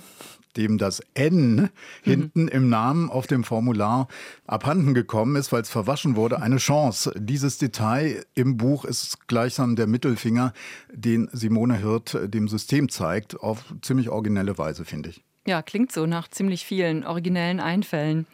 dem 0.58 0.78
das 0.78 1.02
N 1.14 1.56
mhm. 1.56 1.70
hinten 2.04 2.48
im 2.48 2.70
Namen 2.70 3.10
auf 3.10 3.28
dem 3.28 3.44
Formular 3.44 4.08
abhanden 4.46 4.94
gekommen 4.94 5.36
ist, 5.36 5.52
weil 5.52 5.62
es 5.62 5.70
verwaschen 5.70 6.16
wurde, 6.16 6.42
eine 6.42 6.58
Chance. 6.58 7.14
Dieses 7.18 7.58
Detail 7.58 8.26
im 8.34 8.58
Buch 8.58 8.86
ist 8.86 9.28
gleichsam 9.28 9.76
der 9.76 9.88
Mittelfinger, 9.88 10.54
den 10.92 11.30
Simone 11.32 11.78
Hirt 11.78 12.18
dem 12.34 12.48
System 12.48 12.90
zeigt, 12.90 13.40
auf 13.40 13.74
ziemlich 13.82 14.10
originelle 14.10 14.58
Weise, 14.58 14.86
finde 14.86 15.10
ich. 15.10 15.24
Ja, 15.48 15.62
klingt 15.62 15.92
so 15.92 16.06
nach 16.06 16.28
ziemlich 16.28 16.66
vielen 16.66 17.06
originellen 17.06 17.60
Einfällen. 17.60 18.26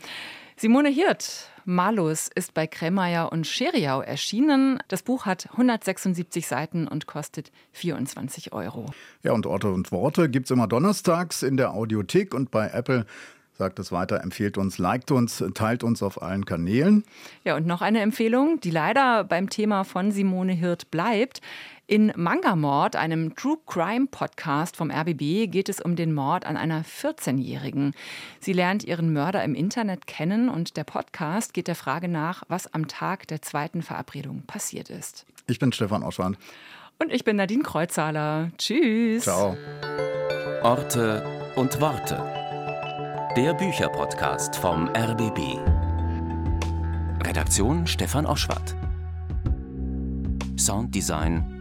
Simone 0.56 0.90
Hirt, 0.90 1.51
Malus 1.66 2.30
ist 2.34 2.54
bei 2.54 2.68
Kremeyer 2.68 3.32
und 3.32 3.48
Scheriau 3.48 4.02
erschienen. 4.02 4.80
Das 4.88 5.04
Buch 5.04 5.26
hat 5.26 5.50
176 5.52 6.48
Seiten 6.48 6.88
und 6.88 7.08
kostet 7.08 7.52
24 7.74 8.54
Euro. 8.54 8.86
Ja, 9.24 9.34
und 9.34 9.46
Orte 9.46 9.70
und 9.70 9.92
Worte 9.92 10.30
gibt 10.30 10.46
es 10.46 10.52
immer 10.52 10.68
donnerstags 10.68 11.44
in 11.44 11.58
der 11.58 11.74
Audiothek 11.74 12.34
und 12.34 12.52
bei 12.52 12.70
Apple 12.70 13.06
sagt 13.62 13.78
es 13.78 13.92
weiter, 13.92 14.24
empfiehlt 14.24 14.58
uns, 14.58 14.80
liked 14.80 15.12
uns, 15.12 15.44
teilt 15.54 15.84
uns 15.84 16.02
auf 16.02 16.22
allen 16.22 16.46
Kanälen. 16.46 17.04
Ja, 17.44 17.56
und 17.56 17.68
noch 17.68 17.84
eine 17.84 18.02
Empfehlung, 18.02 18.60
die 18.60 18.72
leider 18.72 19.24
beim 19.24 19.50
Thema 19.50 19.84
von 19.84 20.12
Simone 20.12 20.54
Hirt 20.54 20.90
bleibt. 20.90 21.42
In 21.92 22.14
Mangamord, 22.16 22.96
einem 22.96 23.36
True 23.36 23.58
Crime 23.68 24.08
Podcast 24.10 24.78
vom 24.78 24.90
RBB, 24.90 25.52
geht 25.52 25.68
es 25.68 25.82
um 25.82 25.98
den 25.98 26.14
Mord 26.14 26.46
an 26.46 26.56
einer 26.56 26.86
14-Jährigen. 26.86 27.92
Sie 28.40 28.54
lernt 28.54 28.86
ihren 28.86 29.12
Mörder 29.12 29.44
im 29.44 29.56
Internet 29.56 30.08
kennen 30.08 30.48
und 30.48 30.78
der 30.78 30.86
Podcast 30.86 31.54
geht 31.54 31.68
der 31.68 31.76
Frage 31.76 32.08
nach, 32.08 32.44
was 32.48 32.74
am 32.74 32.88
Tag 32.88 33.28
der 33.28 33.42
zweiten 33.42 33.82
Verabredung 33.82 34.44
passiert 34.44 34.90
ist. 34.90 35.26
Ich 35.48 35.60
bin 35.60 35.74
Stefan 35.74 36.02
Oschwand. 36.02 36.38
Und 36.98 37.12
ich 37.12 37.26
bin 37.26 37.36
Nadine 37.36 37.64
Kreuzhaler. 37.64 38.52
Tschüss. 38.58 39.24
Ciao. 39.24 39.58
Orte 40.64 41.52
und 41.58 41.82
Worte. 41.82 42.16
Der 43.36 43.54
Bücherpodcast 43.54 44.56
vom 44.56 44.88
RBB. 44.88 45.60
Redaktion 47.28 47.86
Stefan 47.86 48.26
Oschwart. 48.26 48.78
Sounddesign 50.58 51.61